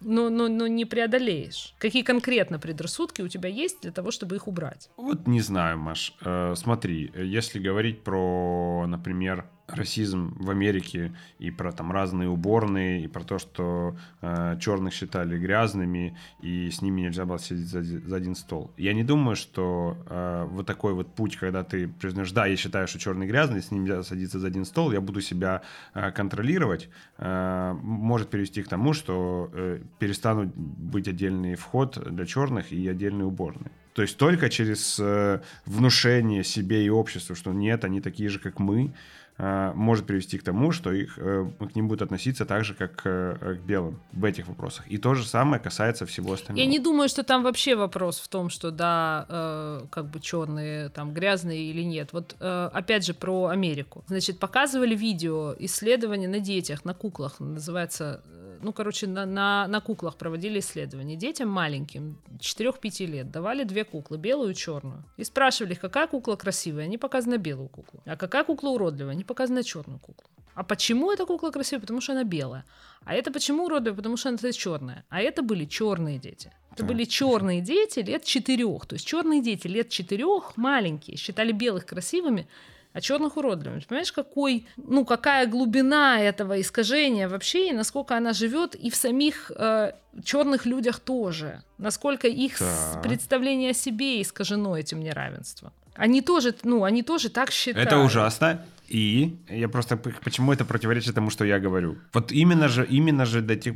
но, 0.00 0.30
но, 0.30 0.48
но 0.48 0.66
не 0.66 0.84
преодолеешь. 0.84 1.74
Какие 1.78 2.02
конкретно 2.02 2.58
предрассудки 2.58 3.22
у 3.22 3.28
тебя 3.28 3.48
есть 3.48 3.82
для 3.82 3.92
того, 3.92 4.10
чтобы 4.10 4.36
их 4.36 4.48
убрать? 4.48 4.90
Вот 4.96 5.26
не 5.26 5.40
знаю, 5.40 5.78
Маш. 5.78 6.14
Э, 6.24 6.54
смотри, 6.56 7.12
если 7.14 7.58
говорить 7.58 8.02
про, 8.02 8.86
например, 8.86 9.46
расизм 9.68 10.34
в 10.38 10.50
Америке 10.50 11.12
и 11.38 11.50
про 11.50 11.72
там 11.72 11.92
разные 11.92 12.28
уборные, 12.28 13.04
и 13.04 13.08
про 13.08 13.24
то, 13.24 13.38
что 13.38 13.96
э, 14.22 14.56
черных 14.60 14.94
считали 14.94 15.38
грязными, 15.38 16.16
и 16.40 16.70
с 16.70 16.82
ними 16.82 17.02
нельзя 17.02 17.24
было 17.24 17.38
сидеть 17.38 17.68
за, 17.68 17.82
за 17.82 18.16
один 18.16 18.34
стол. 18.34 18.70
Я 18.76 18.92
не 18.94 19.04
думаю, 19.04 19.36
что 19.36 19.96
э, 20.08 20.46
вот 20.50 20.66
такой 20.66 20.94
вот 20.94 21.14
путь, 21.14 21.36
когда 21.36 21.64
ты 21.64 21.88
признаешь, 21.88 22.32
да, 22.32 22.46
я 22.46 22.56
считаю, 22.56 22.86
что 22.86 22.98
черный 22.98 23.26
грязный, 23.26 23.60
с 23.60 23.70
ним 23.70 23.84
нельзя 23.84 24.02
садиться 24.02 24.38
за 24.38 24.46
один 24.46 24.64
стол, 24.64 24.92
я 24.92 25.00
буду 25.00 25.20
себя 25.20 25.62
э, 25.94 26.12
контролировать, 26.12 26.88
э, 27.18 27.72
может 27.82 28.30
привести 28.30 28.62
к 28.62 28.68
тому, 28.68 28.92
что 28.92 29.50
э, 29.52 29.80
перестанут 29.98 30.54
быть 30.56 31.08
отдельный 31.08 31.56
вход 31.56 31.98
для 32.10 32.24
черных 32.26 32.72
и 32.72 32.88
отдельные 32.88 33.26
уборные. 33.26 33.72
То 33.96 34.02
есть 34.02 34.18
только 34.18 34.50
через 34.50 35.00
э, 35.00 35.40
внушение 35.64 36.44
себе 36.44 36.84
и 36.84 36.90
обществу, 36.90 37.34
что 37.34 37.54
нет, 37.54 37.82
они 37.82 38.02
такие 38.02 38.28
же, 38.28 38.38
как 38.38 38.58
мы, 38.58 38.92
может 39.38 40.06
привести 40.06 40.38
к 40.38 40.42
тому, 40.42 40.72
что 40.72 40.92
их, 40.92 41.18
э, 41.18 41.46
к 41.58 41.76
ним 41.76 41.88
будут 41.88 42.02
относиться 42.02 42.46
так 42.46 42.64
же, 42.64 42.74
как 42.74 43.02
э, 43.04 43.56
к 43.56 43.66
белым 43.66 44.00
в 44.12 44.24
этих 44.24 44.48
вопросах. 44.48 44.88
И 44.88 44.96
то 44.96 45.14
же 45.14 45.26
самое 45.26 45.62
касается 45.62 46.06
всего 46.06 46.32
остального. 46.32 46.64
Я 46.64 46.70
не 46.70 46.78
думаю, 46.78 47.08
что 47.08 47.22
там 47.22 47.42
вообще 47.42 47.76
вопрос 47.76 48.18
в 48.18 48.28
том, 48.28 48.48
что 48.48 48.70
да, 48.70 49.82
как 49.90 50.06
бы 50.06 50.20
черные, 50.20 50.88
там 50.88 51.12
грязные 51.12 51.70
или 51.70 51.82
нет. 51.82 52.12
Вот 52.12 52.36
опять 52.40 53.04
же 53.04 53.12
про 53.12 53.46
Америку. 53.46 54.04
Значит, 54.06 54.38
показывали 54.38 54.94
видео 54.94 55.54
исследования 55.58 56.28
на 56.28 56.40
детях, 56.40 56.84
на 56.84 56.94
куклах, 56.94 57.38
называется 57.40 58.22
ну, 58.62 58.72
короче, 58.72 59.06
на, 59.06 59.26
на, 59.26 59.66
на 59.68 59.80
куклах 59.80 60.16
проводили 60.16 60.58
исследования. 60.58 61.16
Детям 61.16 61.48
маленьким, 61.48 62.18
4-5 62.38 63.06
лет, 63.06 63.30
давали 63.30 63.64
две 63.64 63.84
куклы, 63.84 64.18
белую 64.18 64.52
и 64.52 64.54
черную. 64.54 65.04
И 65.16 65.24
спрашивали 65.24 65.72
их, 65.72 65.80
какая 65.80 66.06
кукла 66.06 66.36
красивая, 66.36 66.84
они 66.84 66.98
показаны 66.98 67.36
белую 67.36 67.68
куклу. 67.68 68.02
А 68.06 68.16
какая 68.16 68.44
кукла 68.44 68.70
уродливая, 68.70 69.12
они 69.12 69.24
показаны 69.24 69.62
черную 69.62 69.98
куклу. 69.98 70.28
А 70.54 70.64
почему 70.64 71.12
эта 71.12 71.26
кукла 71.26 71.50
красивая? 71.50 71.82
Потому 71.82 72.00
что 72.00 72.12
она 72.12 72.24
белая. 72.24 72.64
А 73.04 73.14
это 73.14 73.30
почему 73.30 73.64
уродливая? 73.66 73.96
Потому 73.96 74.16
что 74.16 74.30
она 74.30 74.38
черная. 74.52 75.04
А 75.10 75.20
это 75.20 75.42
были 75.42 75.66
черные 75.66 76.18
дети. 76.18 76.50
Это 76.72 76.84
были 76.84 77.04
черные 77.04 77.60
дети 77.60 78.00
лет 78.00 78.24
четырех. 78.24 78.86
То 78.86 78.94
есть 78.94 79.06
черные 79.06 79.42
дети 79.42 79.66
лет 79.66 79.88
четырех, 79.88 80.56
маленькие, 80.56 81.16
считали 81.16 81.52
белых 81.52 81.86
красивыми, 81.86 82.48
а 82.96 83.00
черных 83.02 83.36
уродливыми. 83.36 83.80
Понимаешь, 83.80 84.10
какой, 84.10 84.66
ну, 84.78 85.04
какая 85.04 85.46
глубина 85.46 86.18
этого 86.18 86.58
искажения 86.58 87.28
вообще, 87.28 87.68
и 87.68 87.72
насколько 87.72 88.16
она 88.16 88.32
живет 88.32 88.74
и 88.74 88.88
в 88.88 88.96
самих 88.96 89.52
э, 89.54 89.92
черных 90.24 90.64
людях 90.64 91.00
тоже. 91.00 91.62
Насколько 91.76 92.26
их 92.26 92.58
да. 92.58 93.00
представление 93.02 93.72
о 93.72 93.74
себе 93.74 94.22
искажено 94.22 94.78
этим 94.78 95.00
неравенством. 95.00 95.72
Они 95.94 96.22
тоже, 96.22 96.54
ну, 96.62 96.84
они 96.84 97.02
тоже 97.02 97.28
так 97.28 97.50
считают. 97.50 97.86
Это 97.86 97.98
ужасно. 97.98 98.64
И 98.88 99.36
я 99.48 99.68
просто 99.68 99.96
почему 99.96 100.52
это 100.52 100.64
противоречит 100.64 101.14
тому, 101.14 101.30
что 101.30 101.44
я 101.44 101.58
говорю. 101.58 101.96
Вот 102.12 102.32
именно 102.32 102.68
же, 102.68 102.86
именно 102.86 103.24
же 103.26 103.40
до 103.40 103.56
тех, 103.56 103.74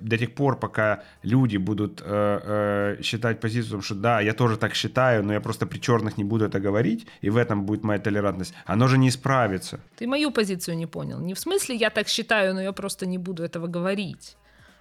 до 0.00 0.18
тех 0.18 0.34
пор, 0.34 0.58
пока 0.58 1.02
люди 1.22 1.56
будут 1.56 2.02
э, 2.04 2.96
э, 2.98 3.02
считать 3.02 3.40
позицию, 3.40 3.82
что 3.82 3.94
да, 3.94 4.20
я 4.20 4.32
тоже 4.32 4.56
так 4.56 4.74
считаю, 4.74 5.24
но 5.24 5.32
я 5.32 5.40
просто 5.40 5.66
при 5.66 5.78
черных 5.78 6.18
не 6.18 6.24
буду 6.24 6.44
это 6.44 6.60
говорить, 6.60 7.06
и 7.22 7.30
в 7.30 7.36
этом 7.36 7.64
будет 7.64 7.84
моя 7.84 7.98
толерантность, 7.98 8.54
оно 8.66 8.88
же 8.88 8.98
не 8.98 9.08
исправится. 9.08 9.80
Ты 9.96 10.06
мою 10.06 10.30
позицию 10.30 10.76
не 10.76 10.86
понял. 10.86 11.20
Не 11.20 11.34
в 11.34 11.38
смысле 11.38 11.76
я 11.76 11.90
так 11.90 12.08
считаю, 12.08 12.54
но 12.54 12.62
я 12.62 12.72
просто 12.72 13.06
не 13.06 13.18
буду 13.18 13.42
этого 13.42 13.66
говорить 13.66 14.36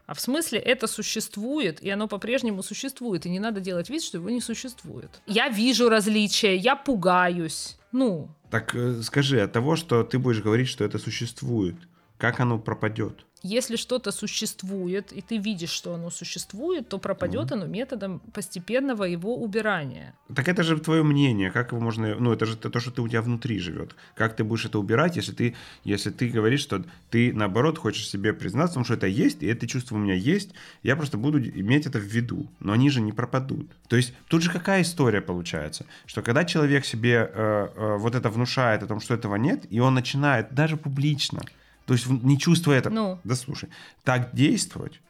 а 0.09 0.15
в 0.15 0.19
смысле 0.19 0.57
это 0.57 0.87
существует, 0.87 1.83
и 1.83 1.89
оно 1.91 2.07
по-прежнему 2.07 2.63
существует, 2.63 3.27
и 3.27 3.29
не 3.29 3.39
надо 3.39 3.59
делать 3.59 3.91
вид, 3.91 4.01
что 4.01 4.17
его 4.17 4.31
не 4.31 4.41
существует. 4.41 5.21
Я 5.27 5.49
вижу 5.49 5.87
различия, 5.87 6.55
я 6.55 6.75
пугаюсь. 6.75 7.77
Ну. 7.91 8.29
Так 8.49 8.75
э, 8.75 9.01
скажи, 9.01 9.41
от 9.41 9.51
того, 9.51 9.75
что 9.75 10.03
ты 10.03 10.19
будешь 10.19 10.41
говорить, 10.41 10.67
что 10.67 10.83
это 10.83 10.99
существует, 10.99 11.75
как 12.17 12.39
оно 12.39 12.59
пропадет? 12.59 13.25
Если 13.41 13.77
что-то 13.77 14.11
существует, 14.11 15.13
и 15.13 15.21
ты 15.21 15.37
видишь, 15.37 15.69
что 15.69 15.93
оно 15.93 16.09
существует, 16.09 16.89
то 16.89 16.97
пропадет 16.97 17.51
mm-hmm. 17.51 17.53
оно 17.53 17.65
методом 17.67 18.19
постепенного 18.33 19.05
его 19.05 19.37
убирания. 19.37 20.13
Так 20.35 20.49
это 20.49 20.63
же 20.63 20.77
твое 20.79 21.03
мнение, 21.03 21.49
как 21.49 21.71
его 21.71 21.79
можно, 21.79 22.15
ну 22.15 22.33
это 22.33 22.45
же 22.45 22.57
то, 22.57 22.79
что 22.79 22.91
ты 22.91 23.01
у 23.01 23.07
тебя 23.07 23.21
внутри 23.21 23.59
живет. 23.59 23.95
Как 24.15 24.35
ты 24.35 24.43
будешь 24.43 24.65
это 24.65 24.77
убирать, 24.77 25.15
если 25.15 25.31
ты, 25.31 25.55
если 25.85 26.09
ты 26.09 26.27
говоришь, 26.27 26.59
что 26.59 26.83
ты 27.09 27.33
наоборот 27.33 27.77
хочешь 27.77 28.09
себе 28.09 28.33
признаться, 28.33 28.73
потому 28.73 28.85
что 28.85 28.95
это 28.95 29.07
есть, 29.07 29.41
и 29.41 29.47
это 29.47 29.67
чувство 29.67 29.95
у 29.95 29.99
меня 29.99 30.15
есть, 30.15 30.49
я 30.83 30.97
просто 30.97 31.17
буду 31.17 31.39
иметь 31.39 31.85
это 31.85 31.99
в 31.99 32.03
виду, 32.03 32.51
но 32.59 32.73
они 32.73 32.89
же 32.89 32.99
не 32.99 33.13
пропадут. 33.13 33.71
То 33.87 33.95
есть 33.95 34.13
тут 34.27 34.41
же 34.41 34.51
какая 34.51 34.81
история 34.81 35.21
получается, 35.21 35.85
что 36.05 36.21
когда 36.21 36.43
человек 36.43 36.83
себе 36.83 37.31
э, 37.33 37.67
э, 37.73 37.97
вот 37.97 38.15
это 38.15 38.29
внушает 38.29 38.83
о 38.83 38.87
том, 38.87 38.99
что 38.99 39.13
этого 39.13 39.37
нет, 39.37 39.65
и 39.69 39.79
он 39.79 39.93
начинает 39.93 40.53
даже 40.53 40.75
публично 40.75 41.41
то 41.89 41.93
есть 41.93 42.07
не 42.07 42.37
чувствуя 42.37 42.77
это, 42.77 42.91
ну. 42.91 43.19
да 43.23 43.33
слушай, 43.33 43.67
так 44.03 44.35
действовать, 44.35 45.01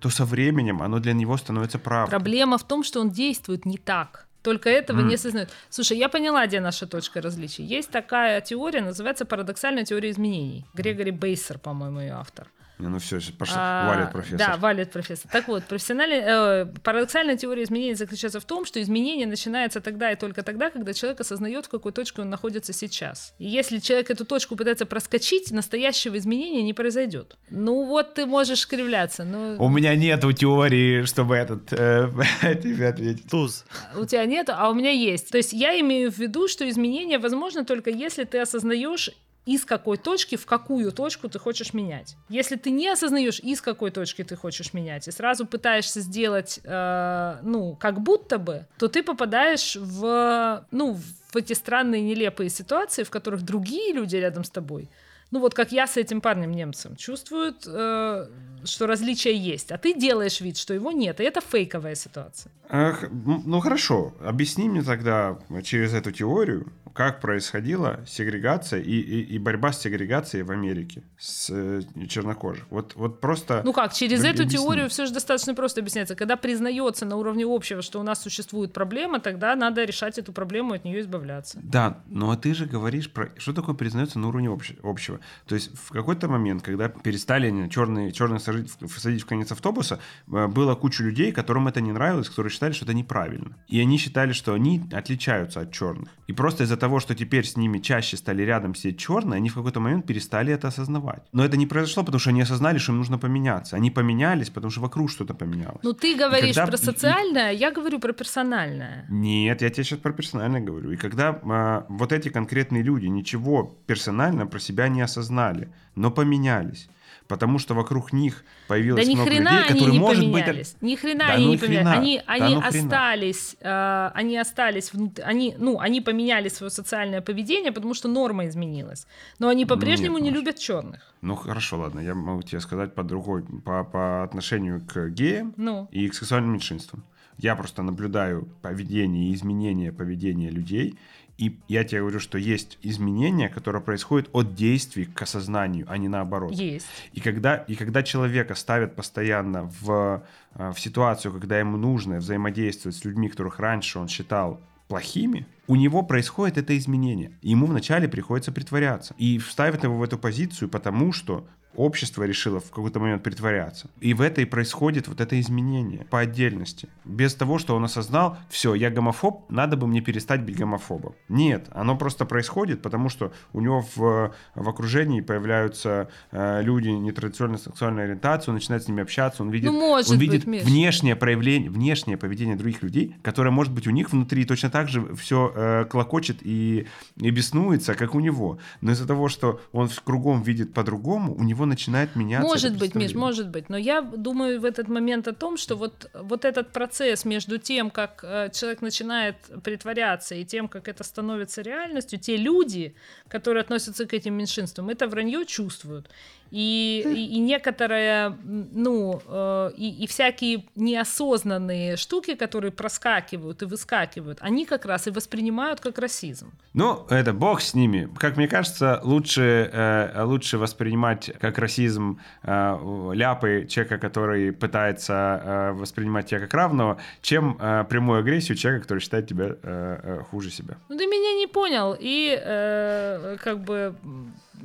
то 0.00 0.10
со 0.10 0.24
временем 0.24 0.82
оно 0.82 0.98
для 0.98 1.12
него 1.12 1.36
становится 1.36 1.78
правдой. 1.78 2.10
Проблема 2.10 2.58
в 2.58 2.64
том, 2.64 2.82
что 2.82 3.00
он 3.00 3.10
действует 3.10 3.64
не 3.64 3.78
так. 3.78 4.26
Только 4.42 4.68
этого 4.68 5.02
mm. 5.02 5.04
не 5.04 5.14
осознает. 5.14 5.50
Слушай, 5.70 5.98
я 5.98 6.08
поняла, 6.08 6.44
где 6.48 6.60
наша 6.60 6.88
точка 6.88 7.22
различия. 7.22 7.62
Есть 7.62 7.90
такая 7.90 8.40
теория, 8.40 8.80
называется 8.80 9.24
парадоксальная 9.24 9.84
теория 9.84 10.10
изменений. 10.10 10.66
Грегори 10.74 11.12
Бейсер, 11.12 11.60
по-моему, 11.60 12.00
ее 12.00 12.14
автор. 12.14 12.48
Ну 12.78 12.98
все, 12.98 13.20
пошел, 13.38 13.56
а, 13.56 13.88
валит 13.88 14.12
профессор. 14.12 14.38
Да, 14.38 14.56
валит 14.56 14.90
профессор. 14.90 15.30
Так 15.30 15.46
вот, 15.46 15.64
профессиональная, 15.64 16.64
э, 16.64 16.66
парадоксальная 16.82 17.36
теория 17.36 17.62
изменений 17.62 17.94
заключается 17.94 18.40
в 18.40 18.44
том, 18.44 18.64
что 18.64 18.82
изменение 18.82 19.26
начинается 19.26 19.80
тогда 19.80 20.10
и 20.10 20.16
только 20.16 20.42
тогда, 20.42 20.70
когда 20.70 20.92
человек 20.92 21.20
осознает, 21.20 21.66
в 21.66 21.68
какой 21.68 21.92
точке 21.92 22.22
он 22.22 22.30
находится 22.30 22.72
сейчас. 22.72 23.34
И 23.38 23.46
если 23.46 23.78
человек 23.78 24.10
эту 24.10 24.24
точку 24.24 24.56
пытается 24.56 24.86
проскочить, 24.86 25.52
настоящего 25.52 26.18
изменения 26.18 26.62
не 26.62 26.74
произойдет. 26.74 27.36
Ну 27.48 27.86
вот 27.86 28.14
ты 28.14 28.26
можешь 28.26 28.66
кривляться. 28.66 29.24
Но... 29.24 29.56
У 29.58 29.68
меня 29.68 29.94
нету 29.94 30.32
теории, 30.32 31.04
чтобы 31.04 31.36
этот 31.36 31.72
э, 31.72 32.10
тебе 32.62 32.88
ответить. 32.88 33.30
Туз. 33.30 33.64
У 33.96 34.04
тебя 34.04 34.24
нет, 34.26 34.48
а 34.50 34.68
у 34.68 34.74
меня 34.74 34.90
есть. 34.90 35.30
То 35.30 35.36
есть 35.36 35.52
я 35.52 35.78
имею 35.80 36.10
в 36.10 36.18
виду, 36.18 36.48
что 36.48 36.68
изменение 36.68 37.18
возможно 37.18 37.64
только 37.64 37.90
если 37.90 38.24
ты 38.24 38.40
осознаешь 38.40 39.10
из 39.46 39.64
какой 39.64 39.98
точки 39.98 40.36
в 40.36 40.46
какую 40.46 40.90
точку 40.92 41.28
ты 41.28 41.38
хочешь 41.38 41.74
менять. 41.74 42.16
Если 42.28 42.56
ты 42.56 42.70
не 42.70 42.88
осознаешь, 42.88 43.40
из 43.40 43.60
какой 43.60 43.90
точки 43.90 44.24
ты 44.24 44.36
хочешь 44.36 44.72
менять, 44.72 45.06
и 45.08 45.10
сразу 45.10 45.46
пытаешься 45.46 46.00
сделать, 46.00 46.60
э, 46.64 47.38
ну, 47.42 47.76
как 47.76 48.00
будто 48.00 48.38
бы, 48.38 48.66
то 48.78 48.88
ты 48.88 49.02
попадаешь 49.02 49.76
в, 49.76 50.66
ну, 50.70 50.94
в 51.32 51.36
эти 51.36 51.52
странные 51.52 52.02
нелепые 52.02 52.48
ситуации, 52.48 53.02
в 53.02 53.10
которых 53.10 53.42
другие 53.42 53.92
люди 53.92 54.16
рядом 54.16 54.44
с 54.44 54.50
тобой 54.50 54.88
ну 55.34 55.40
вот 55.40 55.52
как 55.52 55.72
я 55.72 55.88
с 55.88 55.96
этим 55.96 56.20
парнем 56.20 56.52
немцем, 56.52 56.94
чувствуют, 56.94 57.64
э, 57.66 58.26
что 58.64 58.86
различие 58.86 59.36
есть, 59.36 59.72
а 59.72 59.78
ты 59.78 59.92
делаешь 59.92 60.40
вид, 60.40 60.56
что 60.56 60.74
его 60.74 60.92
нет, 60.92 61.20
и 61.20 61.24
это 61.24 61.40
фейковая 61.40 61.96
ситуация. 61.96 62.52
Ах, 62.68 63.04
ну 63.10 63.58
хорошо, 63.58 64.14
объясни 64.24 64.68
мне 64.68 64.82
тогда 64.82 65.36
через 65.64 65.92
эту 65.92 66.12
теорию, 66.12 66.72
как 66.94 67.20
происходила 67.20 68.00
сегрегация 68.06 68.80
и, 68.80 68.92
и, 68.92 69.20
и 69.22 69.38
борьба 69.38 69.72
с 69.72 69.82
сегрегацией 69.82 70.44
в 70.44 70.52
Америке 70.52 71.02
с 71.18 71.50
э, 71.50 71.82
чернокожих. 72.08 72.64
Вот, 72.70 72.94
вот 72.94 73.20
просто... 73.20 73.62
Ну 73.64 73.72
как, 73.72 73.92
через 73.92 74.20
эту 74.20 74.42
объясни. 74.42 74.58
теорию 74.58 74.88
все 74.88 75.06
же 75.06 75.12
достаточно 75.12 75.54
просто 75.54 75.80
объясняется. 75.80 76.14
Когда 76.14 76.36
признается 76.36 77.04
на 77.04 77.16
уровне 77.16 77.44
общего, 77.44 77.82
что 77.82 77.98
у 77.98 78.04
нас 78.04 78.22
существует 78.22 78.72
проблема, 78.72 79.18
тогда 79.18 79.56
надо 79.56 79.84
решать 79.84 80.18
эту 80.18 80.32
проблему, 80.32 80.72
от 80.74 80.84
нее 80.84 81.00
избавляться. 81.00 81.58
Да, 81.64 81.98
но 82.06 82.34
ты 82.36 82.54
же 82.54 82.66
говоришь 82.66 83.10
про... 83.10 83.30
Что 83.38 83.52
такое 83.52 83.74
признается 83.74 84.20
на 84.20 84.28
уровне 84.28 84.56
общего? 84.82 85.18
То 85.46 85.56
есть 85.56 85.76
в 85.76 85.90
какой-то 85.90 86.28
момент, 86.28 86.62
когда 86.62 86.88
перестали 86.88 87.68
черные, 87.70 88.12
черные 88.12 88.38
садить, 88.38 88.70
садить 88.96 89.22
в 89.22 89.26
конец 89.26 89.50
автобуса, 89.50 89.98
э, 90.28 90.46
было 90.46 90.76
куча 90.76 91.02
людей, 91.02 91.32
которым 91.32 91.66
это 91.66 91.80
не 91.80 91.90
нравилось, 91.90 92.28
которые 92.28 92.52
считали, 92.52 92.72
что 92.72 92.84
это 92.84 92.94
неправильно. 92.94 93.56
И 93.66 93.80
они 93.80 93.98
считали, 93.98 94.32
что 94.32 94.54
они 94.54 94.84
отличаются 94.92 95.60
от 95.62 95.72
черных. 95.72 96.08
И 96.28 96.32
просто 96.32 96.62
из-за 96.62 96.83
того, 96.84 97.00
что 97.00 97.14
теперь 97.14 97.44
с 97.44 97.56
ними 97.56 97.78
чаще 97.78 98.16
стали 98.16 98.42
рядом 98.42 98.74
сидеть 98.74 98.98
черные, 98.98 99.38
они 99.38 99.48
в 99.48 99.54
какой-то 99.54 99.80
момент 99.80 100.06
перестали 100.06 100.52
это 100.52 100.68
осознавать. 100.68 101.22
Но 101.32 101.42
это 101.42 101.56
не 101.56 101.66
произошло, 101.66 102.04
потому 102.04 102.20
что 102.20 102.30
они 102.30 102.42
осознали, 102.42 102.78
что 102.78 102.92
им 102.92 102.98
нужно 102.98 103.18
поменяться. 103.18 103.76
Они 103.76 103.90
поменялись, 103.90 104.50
потому 104.50 104.70
что 104.70 104.82
вокруг 104.82 105.10
что-то 105.10 105.34
поменялось. 105.34 105.82
Ну 105.82 105.92
ты 105.94 106.14
говоришь 106.14 106.56
когда... 106.56 106.66
про 106.66 106.76
социальное, 106.76 107.52
и... 107.52 107.56
я 107.56 107.70
говорю 107.70 108.00
про 108.00 108.12
персональное. 108.12 109.06
Нет, 109.08 109.62
я 109.62 109.70
тебе 109.70 109.84
сейчас 109.84 109.98
про 109.98 110.12
персональное 110.12 110.60
говорю. 110.60 110.92
И 110.92 110.96
когда 110.96 111.40
а, 111.42 111.86
вот 111.88 112.12
эти 112.12 112.28
конкретные 112.28 112.82
люди 112.82 113.06
ничего 113.06 113.74
персонально 113.86 114.46
про 114.46 114.58
себя 114.60 114.88
не 114.88 115.00
осознали, 115.00 115.68
но 115.94 116.10
поменялись, 116.10 116.88
потому 117.34 117.58
что 117.58 117.74
вокруг 117.74 118.12
них 118.12 118.44
появилось 118.68 119.08
да 119.08 119.12
много 119.12 119.30
хрена 119.30 119.50
людей, 119.50 119.68
которые, 119.72 119.92
не 119.92 119.98
может 119.98 120.24
поменялись. 120.24 120.72
быть... 120.74 120.82
Ни 120.82 120.94
хрена 120.94 121.24
да 121.26 121.32
они 121.32 121.46
ну 121.46 121.50
не 121.50 121.58
поменялись. 121.58 121.98
Они, 121.98 122.18
да 122.18 122.32
они 122.32 122.54
ну 122.54 122.60
остались, 122.60 123.56
э, 123.60 124.10
они 124.14 124.38
остались, 124.38 124.92
они, 125.24 125.56
ну, 125.58 125.80
они 125.80 126.00
поменяли 126.00 126.48
свое 126.48 126.70
социальное 126.70 127.20
поведение, 127.22 127.72
потому 127.72 127.94
что 127.94 128.08
норма 128.08 128.46
изменилась. 128.46 129.08
Но 129.40 129.48
они 129.48 129.66
по-прежнему 129.66 130.18
не 130.18 130.30
любят 130.30 130.60
черных. 130.60 131.12
Ну 131.22 131.34
хорошо, 131.34 131.78
ладно, 131.78 131.98
я 131.98 132.14
могу 132.14 132.42
тебе 132.42 132.60
сказать 132.60 132.94
по 132.94 133.02
другой, 133.02 133.42
по, 133.42 133.82
по 133.82 134.22
отношению 134.22 134.80
к 134.86 135.08
геям 135.08 135.54
ну. 135.56 135.88
и 135.90 136.08
к 136.08 136.14
сексуальным 136.14 136.52
меньшинствам. 136.52 137.02
Я 137.38 137.56
просто 137.56 137.82
наблюдаю 137.82 138.48
поведение 138.62 139.30
и 139.30 139.34
изменения 139.34 139.90
поведения 139.90 140.50
людей, 140.50 140.96
и 141.36 141.58
я 141.66 141.82
тебе 141.82 142.00
говорю, 142.00 142.20
что 142.20 142.38
есть 142.38 142.78
изменения, 142.82 143.48
которые 143.48 143.82
происходят 143.82 144.28
от 144.32 144.54
действий 144.54 145.04
к 145.04 145.20
осознанию, 145.22 145.84
а 145.88 145.98
не 145.98 146.08
наоборот. 146.08 146.52
Есть. 146.52 146.86
И 147.12 147.20
когда, 147.20 147.56
и 147.56 147.74
когда 147.74 148.02
человека 148.04 148.54
ставят 148.54 148.94
постоянно 148.94 149.70
в, 149.80 150.24
э, 150.54 150.72
в 150.72 150.78
ситуацию, 150.78 151.32
когда 151.32 151.58
ему 151.58 151.76
нужно 151.76 152.18
взаимодействовать 152.18 152.96
с 152.96 153.04
людьми, 153.04 153.28
которых 153.28 153.58
раньше 153.58 153.98
он 153.98 154.06
считал 154.06 154.60
плохими, 154.86 155.46
у 155.66 155.76
него 155.76 156.02
происходит 156.02 156.58
это 156.58 156.76
изменение. 156.76 157.32
Ему 157.42 157.66
вначале 157.66 158.08
приходится 158.08 158.52
притворяться. 158.52 159.14
И 159.18 159.38
ставят 159.38 159.84
его 159.84 159.96
в 159.96 160.02
эту 160.02 160.18
позицию, 160.18 160.68
потому 160.68 161.12
что 161.12 161.46
общество 161.76 162.22
решило 162.24 162.60
в 162.60 162.70
какой-то 162.70 163.00
момент 163.00 163.22
притворяться. 163.22 163.88
И 164.00 164.14
в 164.14 164.20
это 164.20 164.40
и 164.40 164.44
происходит 164.44 165.08
вот 165.08 165.20
это 165.20 165.38
изменение 165.40 166.06
по 166.10 166.20
отдельности. 166.20 166.88
Без 167.04 167.34
того, 167.34 167.58
что 167.58 167.76
он 167.76 167.84
осознал, 167.84 168.36
все, 168.48 168.74
я 168.74 168.90
гомофоб, 168.90 169.50
надо 169.50 169.76
бы 169.76 169.86
мне 169.86 170.00
перестать 170.00 170.42
быть 170.42 170.56
гомофобом. 170.56 171.14
Нет, 171.28 171.68
оно 171.72 171.96
просто 171.96 172.24
происходит, 172.24 172.82
потому 172.82 173.08
что 173.08 173.32
у 173.52 173.60
него 173.60 173.84
в, 173.94 174.34
в 174.54 174.68
окружении 174.68 175.20
появляются 175.20 176.08
э, 176.30 176.62
люди 176.62 176.88
нетрадиционной 176.88 177.58
сексуальной 177.58 178.04
ориентации, 178.04 178.50
он 178.50 178.54
начинает 178.54 178.84
с 178.84 178.88
ними 178.88 179.02
общаться, 179.02 179.42
он 179.42 179.50
видит, 179.50 179.70
ну, 179.70 179.78
может 179.78 180.10
он 180.10 180.18
видит 180.18 180.44
быть, 180.44 180.64
внешнее 180.64 181.16
проявление, 181.16 181.70
внешнее 181.70 182.16
поведение 182.16 182.56
других 182.56 182.82
людей, 182.82 183.16
которое 183.22 183.50
может 183.50 183.72
быть 183.72 183.86
у 183.86 183.90
них 183.90 184.12
внутри 184.12 184.44
точно 184.44 184.70
так 184.70 184.88
же 184.88 185.14
все 185.16 185.52
э, 185.54 185.84
клокочет 185.84 186.38
и, 186.42 186.86
и 187.16 187.30
беснуется, 187.30 187.94
как 187.94 188.14
у 188.14 188.20
него. 188.20 188.58
Но 188.80 188.92
из-за 188.92 189.06
того, 189.06 189.28
что 189.28 189.60
он 189.72 189.88
кругом 190.04 190.42
видит 190.42 190.74
по-другому, 190.74 191.34
у 191.34 191.42
него 191.42 191.66
начинает 191.66 192.16
меняться. 192.16 192.48
Может 192.48 192.78
быть, 192.78 192.94
Миш, 192.94 193.14
может 193.14 193.48
быть. 193.48 193.68
Но 193.68 193.76
я 193.76 194.02
думаю 194.02 194.60
в 194.60 194.64
этот 194.64 194.88
момент 194.88 195.28
о 195.28 195.32
том, 195.32 195.56
что 195.56 195.76
вот, 195.76 196.10
вот 196.14 196.44
этот 196.44 196.72
процесс 196.72 197.24
между 197.24 197.58
тем, 197.58 197.90
как 197.90 198.24
э, 198.24 198.50
человек 198.52 198.82
начинает 198.82 199.36
притворяться, 199.62 200.34
и 200.34 200.44
тем, 200.44 200.68
как 200.68 200.88
это 200.88 201.04
становится 201.04 201.62
реальностью, 201.62 202.18
те 202.18 202.36
люди, 202.36 202.94
которые 203.28 203.62
относятся 203.62 204.06
к 204.06 204.12
этим 204.14 204.34
меньшинствам, 204.34 204.88
это 204.88 205.08
вранье 205.08 205.44
чувствуют. 205.46 206.10
И, 206.56 207.02
и, 207.04 207.36
и 207.36 207.40
некоторые, 207.40 208.38
ну, 208.44 209.20
э, 209.26 209.70
и, 209.76 210.04
и 210.04 210.06
всякие 210.06 210.64
неосознанные 210.76 211.96
штуки, 211.96 212.36
которые 212.36 212.70
проскакивают 212.70 213.62
и 213.62 213.64
выскакивают, 213.64 214.38
они 214.40 214.64
как 214.64 214.84
раз 214.84 215.08
и 215.08 215.10
воспринимают 215.10 215.80
как 215.80 215.98
расизм. 215.98 216.52
Ну, 216.72 217.06
это 217.10 217.32
бог 217.32 217.60
с 217.60 217.74
ними. 217.74 218.08
Как 218.18 218.36
мне 218.36 218.46
кажется, 218.46 219.00
лучше, 219.02 219.68
э, 219.72 220.22
лучше 220.22 220.58
воспринимать 220.58 221.32
как 221.40 221.58
расизм 221.58 222.20
э, 222.44 223.10
ляпы 223.14 223.66
человека, 223.68 223.98
который 223.98 224.52
пытается 224.52 225.12
э, 225.12 225.72
воспринимать 225.72 226.26
тебя 226.26 226.38
как 226.38 226.54
равного, 226.54 226.98
чем 227.20 227.58
э, 227.58 227.84
прямую 227.88 228.20
агрессию 228.20 228.56
человека, 228.56 228.84
который 228.84 229.00
считает 229.00 229.26
тебя 229.26 229.46
э, 229.46 229.56
э, 229.60 230.22
хуже 230.30 230.52
себя. 230.52 230.76
Ну, 230.88 230.96
ты 230.96 231.06
меня 231.06 231.36
не 231.36 231.48
понял. 231.48 231.96
И 231.98 232.40
э, 232.40 233.38
как 233.42 233.64
бы 233.64 233.96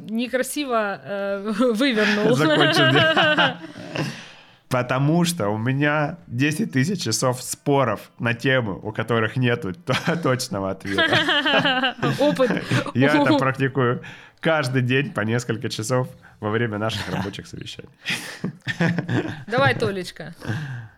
некрасиво 0.08 1.02
э, 1.04 1.54
вывернул. 1.74 2.36
Закончил. 2.36 2.86
Потому 4.70 5.26
что 5.26 5.50
у 5.50 5.58
меня 5.58 6.20
10 6.28 6.72
тысяч 6.72 7.02
часов 7.02 7.42
споров 7.42 8.12
на 8.20 8.36
темы, 8.36 8.76
у 8.76 8.92
которых 8.92 9.36
нет 9.36 9.66
точного 10.22 10.70
ответа. 10.70 11.96
Опыт. 12.20 12.52
Я 12.94 13.16
это 13.16 13.36
практикую 13.38 14.04
каждый 14.40 14.84
день 14.84 15.12
по 15.12 15.22
несколько 15.22 15.70
часов 15.70 16.08
во 16.40 16.52
время 16.52 16.78
наших 16.78 17.10
рабочих 17.10 17.48
совещаний. 17.48 17.90
Давай, 19.48 19.74
Толечка. 19.74 20.36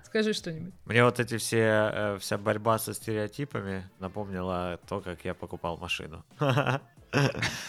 Скажи 0.04 0.34
что-нибудь. 0.34 0.74
Мне 0.84 1.06
вот 1.06 1.22
эти 1.22 1.38
все, 1.38 1.58
э, 1.93 2.18
вся 2.20 2.38
борьба 2.38 2.78
со 2.78 2.93
стереотипами 2.93 3.89
напомнила 3.99 4.78
то, 4.89 4.99
как 4.99 5.24
я 5.24 5.34
покупал 5.34 5.78
машину. 5.78 6.26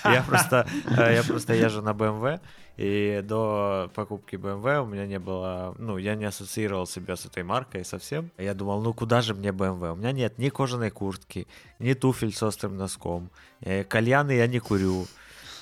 Я 0.05 0.23
просто, 0.23 0.67
э, 0.97 1.15
я 1.15 1.23
просто 1.23 1.55
езжу 1.55 1.83
на 1.83 1.91
BMW, 1.91 2.41
и 2.77 3.21
до 3.25 3.91
покупки 3.95 4.37
BMW 4.37 4.83
у 4.83 4.87
меня 4.87 5.07
не 5.07 5.19
было, 5.19 5.75
ну, 5.79 5.99
я 5.99 6.15
не 6.15 6.25
ассоциировал 6.25 6.87
себя 6.87 7.17
с 7.17 7.27
этой 7.27 7.43
маркой 7.43 7.85
совсем. 7.85 8.31
Я 8.39 8.55
думал, 8.55 8.83
ну 8.83 8.95
куда 8.95 9.21
же 9.21 9.35
мне 9.35 9.51
BMW? 9.51 9.93
У 9.93 9.97
меня 9.97 10.13
нет 10.13 10.39
ни 10.39 10.49
кожаной 10.49 10.91
куртки, 10.91 11.47
ни 11.79 11.95
туфель 11.95 12.33
с 12.33 12.43
острым 12.43 12.77
носком, 12.77 13.31
э, 13.61 13.85
кальяны 13.85 14.33
я 14.33 14.47
не 14.47 14.61
курю, 14.61 15.07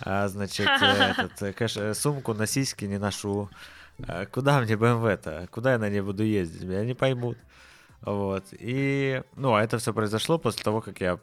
а, 0.03 0.29
значит, 0.29 0.69
этот, 0.81 1.55
кэш, 1.55 1.97
сумку 1.97 2.35
на 2.35 2.47
сиськи 2.47 2.85
не 2.85 2.99
ношу. 2.99 3.49
А 4.07 4.27
куда 4.27 4.61
мне 4.61 4.75
BMW-то? 4.75 5.49
Куда 5.51 5.73
я 5.73 5.79
на 5.79 5.91
ней 5.91 6.01
буду 6.01 6.23
ездить? 6.23 6.63
Меня 6.63 6.85
не 6.85 6.95
поймут. 6.95 7.37
Вот. 8.03 8.45
И, 8.53 9.23
ну, 9.37 9.55
а 9.55 9.63
это 9.63 9.79
все 9.79 9.93
произошло 9.93 10.39
после 10.39 10.63
того, 10.63 10.81
как 10.81 11.01
я 11.01 11.19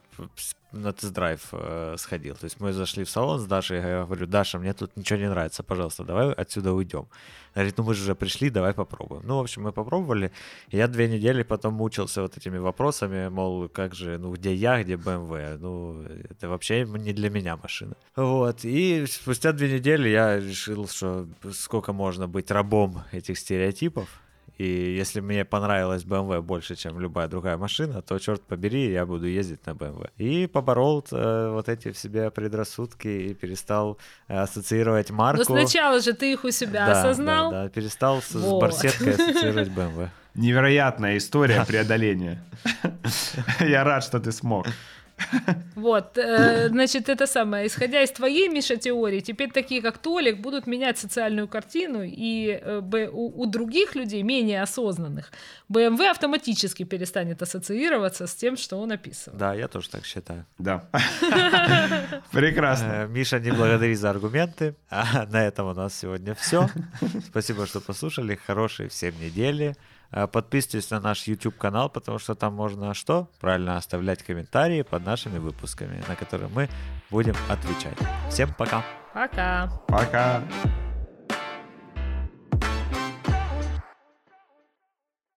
на 0.72 0.92
тест-драйв 0.92 1.42
э, 1.52 1.96
сходил. 1.98 2.36
То 2.36 2.46
есть 2.46 2.60
мы 2.60 2.74
зашли 2.74 3.04
в 3.04 3.10
салон 3.10 3.40
с 3.40 3.46
Дашей, 3.46 3.78
я 3.78 4.04
говорю, 4.04 4.28
Даша, 4.28 4.60
мне 4.60 4.74
тут 4.74 4.96
ничего 4.98 5.20
не 5.20 5.30
нравится, 5.30 5.64
пожалуйста, 5.64 6.04
давай 6.04 6.34
отсюда 6.34 6.74
уйдем. 6.74 7.08
Говорит, 7.56 7.78
ну 7.78 7.84
мы 7.84 7.94
же 7.94 8.04
уже 8.04 8.16
пришли, 8.16 8.50
давай 8.50 8.74
попробуем. 8.74 9.24
Ну, 9.26 9.38
в 9.38 9.40
общем, 9.40 9.64
мы 9.64 9.72
попробовали. 9.72 10.32
Я 10.70 10.88
две 10.88 11.08
недели 11.08 11.44
потом 11.44 11.74
мучился 11.74 12.22
вот 12.22 12.38
этими 12.38 12.58
вопросами, 12.58 13.30
мол, 13.30 13.70
как 13.70 13.96
же, 13.96 14.18
ну, 14.18 14.34
где 14.34 14.54
я, 14.54 14.84
где 14.84 14.96
BMW? 14.96 15.58
Ну, 15.58 16.04
это 16.30 16.50
вообще 16.50 16.86
не 16.86 17.14
для 17.14 17.30
меня 17.30 17.58
машина. 17.58 17.96
Вот. 18.16 18.64
И 18.64 19.06
спустя 19.08 19.54
две 19.54 19.74
недели 19.74 20.10
я 20.10 20.40
решил, 20.40 20.88
что 20.88 21.28
сколько 21.54 21.94
можно 21.94 22.28
быть 22.28 22.52
рабом 22.52 23.04
этих 23.12 23.40
стереотипов. 23.40 24.08
И 24.58 24.96
если 24.98 25.22
мне 25.22 25.46
понравилась 25.46 26.04
BMW 26.04 26.42
больше, 26.42 26.76
чем 26.76 27.00
любая 27.00 27.28
другая 27.28 27.58
машина, 27.58 28.02
то, 28.02 28.18
черт 28.18 28.42
побери, 28.42 28.92
я 28.92 29.06
буду 29.06 29.28
ездить 29.28 29.66
на 29.68 29.72
BMW. 29.72 30.10
И 30.18 30.48
поборол 30.48 31.06
э, 31.12 31.50
вот 31.54 31.70
эти 31.70 31.92
в 31.92 31.98
себе 31.98 32.32
предрассудки 32.32 33.08
и 33.08 33.34
перестал 33.36 34.00
э, 34.28 34.36
ассоциировать 34.36 35.12
марку. 35.12 35.54
Но 35.54 35.60
сначала 35.60 36.00
же 36.00 36.14
ты 36.14 36.34
их 36.34 36.44
у 36.44 36.52
себя 36.52 36.88
да, 36.88 37.00
осознал. 37.00 37.52
Да, 37.52 37.64
да, 37.64 37.70
перестал 37.70 38.22
с, 38.22 38.34
вот. 38.34 38.58
с 38.58 38.62
барсеткой 38.62 39.14
ассоциировать 39.14 39.68
BMW. 39.70 40.10
Невероятная 40.34 41.18
история 41.18 41.64
преодоления. 41.66 42.44
Я 43.60 43.84
рад, 43.84 44.04
что 44.04 44.20
ты 44.20 44.32
смог. 44.32 44.68
Вот, 45.76 46.18
э, 46.18 46.70
значит, 46.70 47.10
это 47.10 47.28
самое. 47.28 47.68
Исходя 47.68 48.02
из 48.02 48.12
твоей, 48.12 48.50
Миша, 48.50 48.78
теории, 48.78 49.20
теперь 49.20 49.52
такие, 49.52 49.82
как 49.82 49.98
Толик, 49.98 50.40
будут 50.40 50.68
менять 50.68 50.98
социальную 50.98 51.48
картину, 51.48 52.02
и 52.04 52.60
э, 52.62 53.10
у, 53.12 53.42
у 53.42 53.46
других 53.46 53.96
людей, 53.96 54.24
менее 54.24 54.62
осознанных, 54.62 55.32
BMW 55.72 56.10
автоматически 56.10 56.84
перестанет 56.84 57.42
ассоциироваться 57.42 58.28
с 58.28 58.36
тем, 58.36 58.58
что 58.58 58.78
он 58.78 58.92
описывал. 58.92 59.38
Да, 59.38 59.54
я 59.54 59.68
тоже 59.68 59.90
так 59.90 60.06
считаю. 60.06 60.46
Да. 60.58 60.90
Прекрасно. 62.32 63.06
Э, 63.06 63.08
Миша, 63.08 63.40
не 63.40 63.52
благодари 63.52 63.96
за 63.96 64.10
аргументы. 64.10 64.76
А 64.90 65.26
на 65.26 65.46
этом 65.46 65.68
у 65.68 65.74
нас 65.74 65.98
сегодня 65.98 66.34
все. 66.36 66.70
Спасибо, 67.26 67.66
что 67.66 67.82
послушали. 67.82 68.40
Хорошей 68.48 68.88
всем 68.88 69.14
недели. 69.20 69.76
Э, 70.12 70.28
подписывайтесь 70.28 70.90
на 70.92 71.00
наш 71.00 71.28
YouTube 71.28 71.58
канал, 71.58 71.90
потому 71.90 72.20
что 72.20 72.36
там 72.36 72.54
можно 72.54 72.94
что? 72.94 73.28
Правильно 73.40 73.78
оставлять 73.78 74.24
комментарии 74.24 74.82
под 74.82 75.06
нашими 75.06 75.38
выпусками, 75.38 76.04
на 76.08 76.16
которые 76.16 76.50
мы 76.50 76.70
будем 77.10 77.36
отвечать. 77.50 77.98
Всем 78.30 78.54
пока. 78.54 78.84
Пока. 79.14 79.70
Пока. 79.88 80.42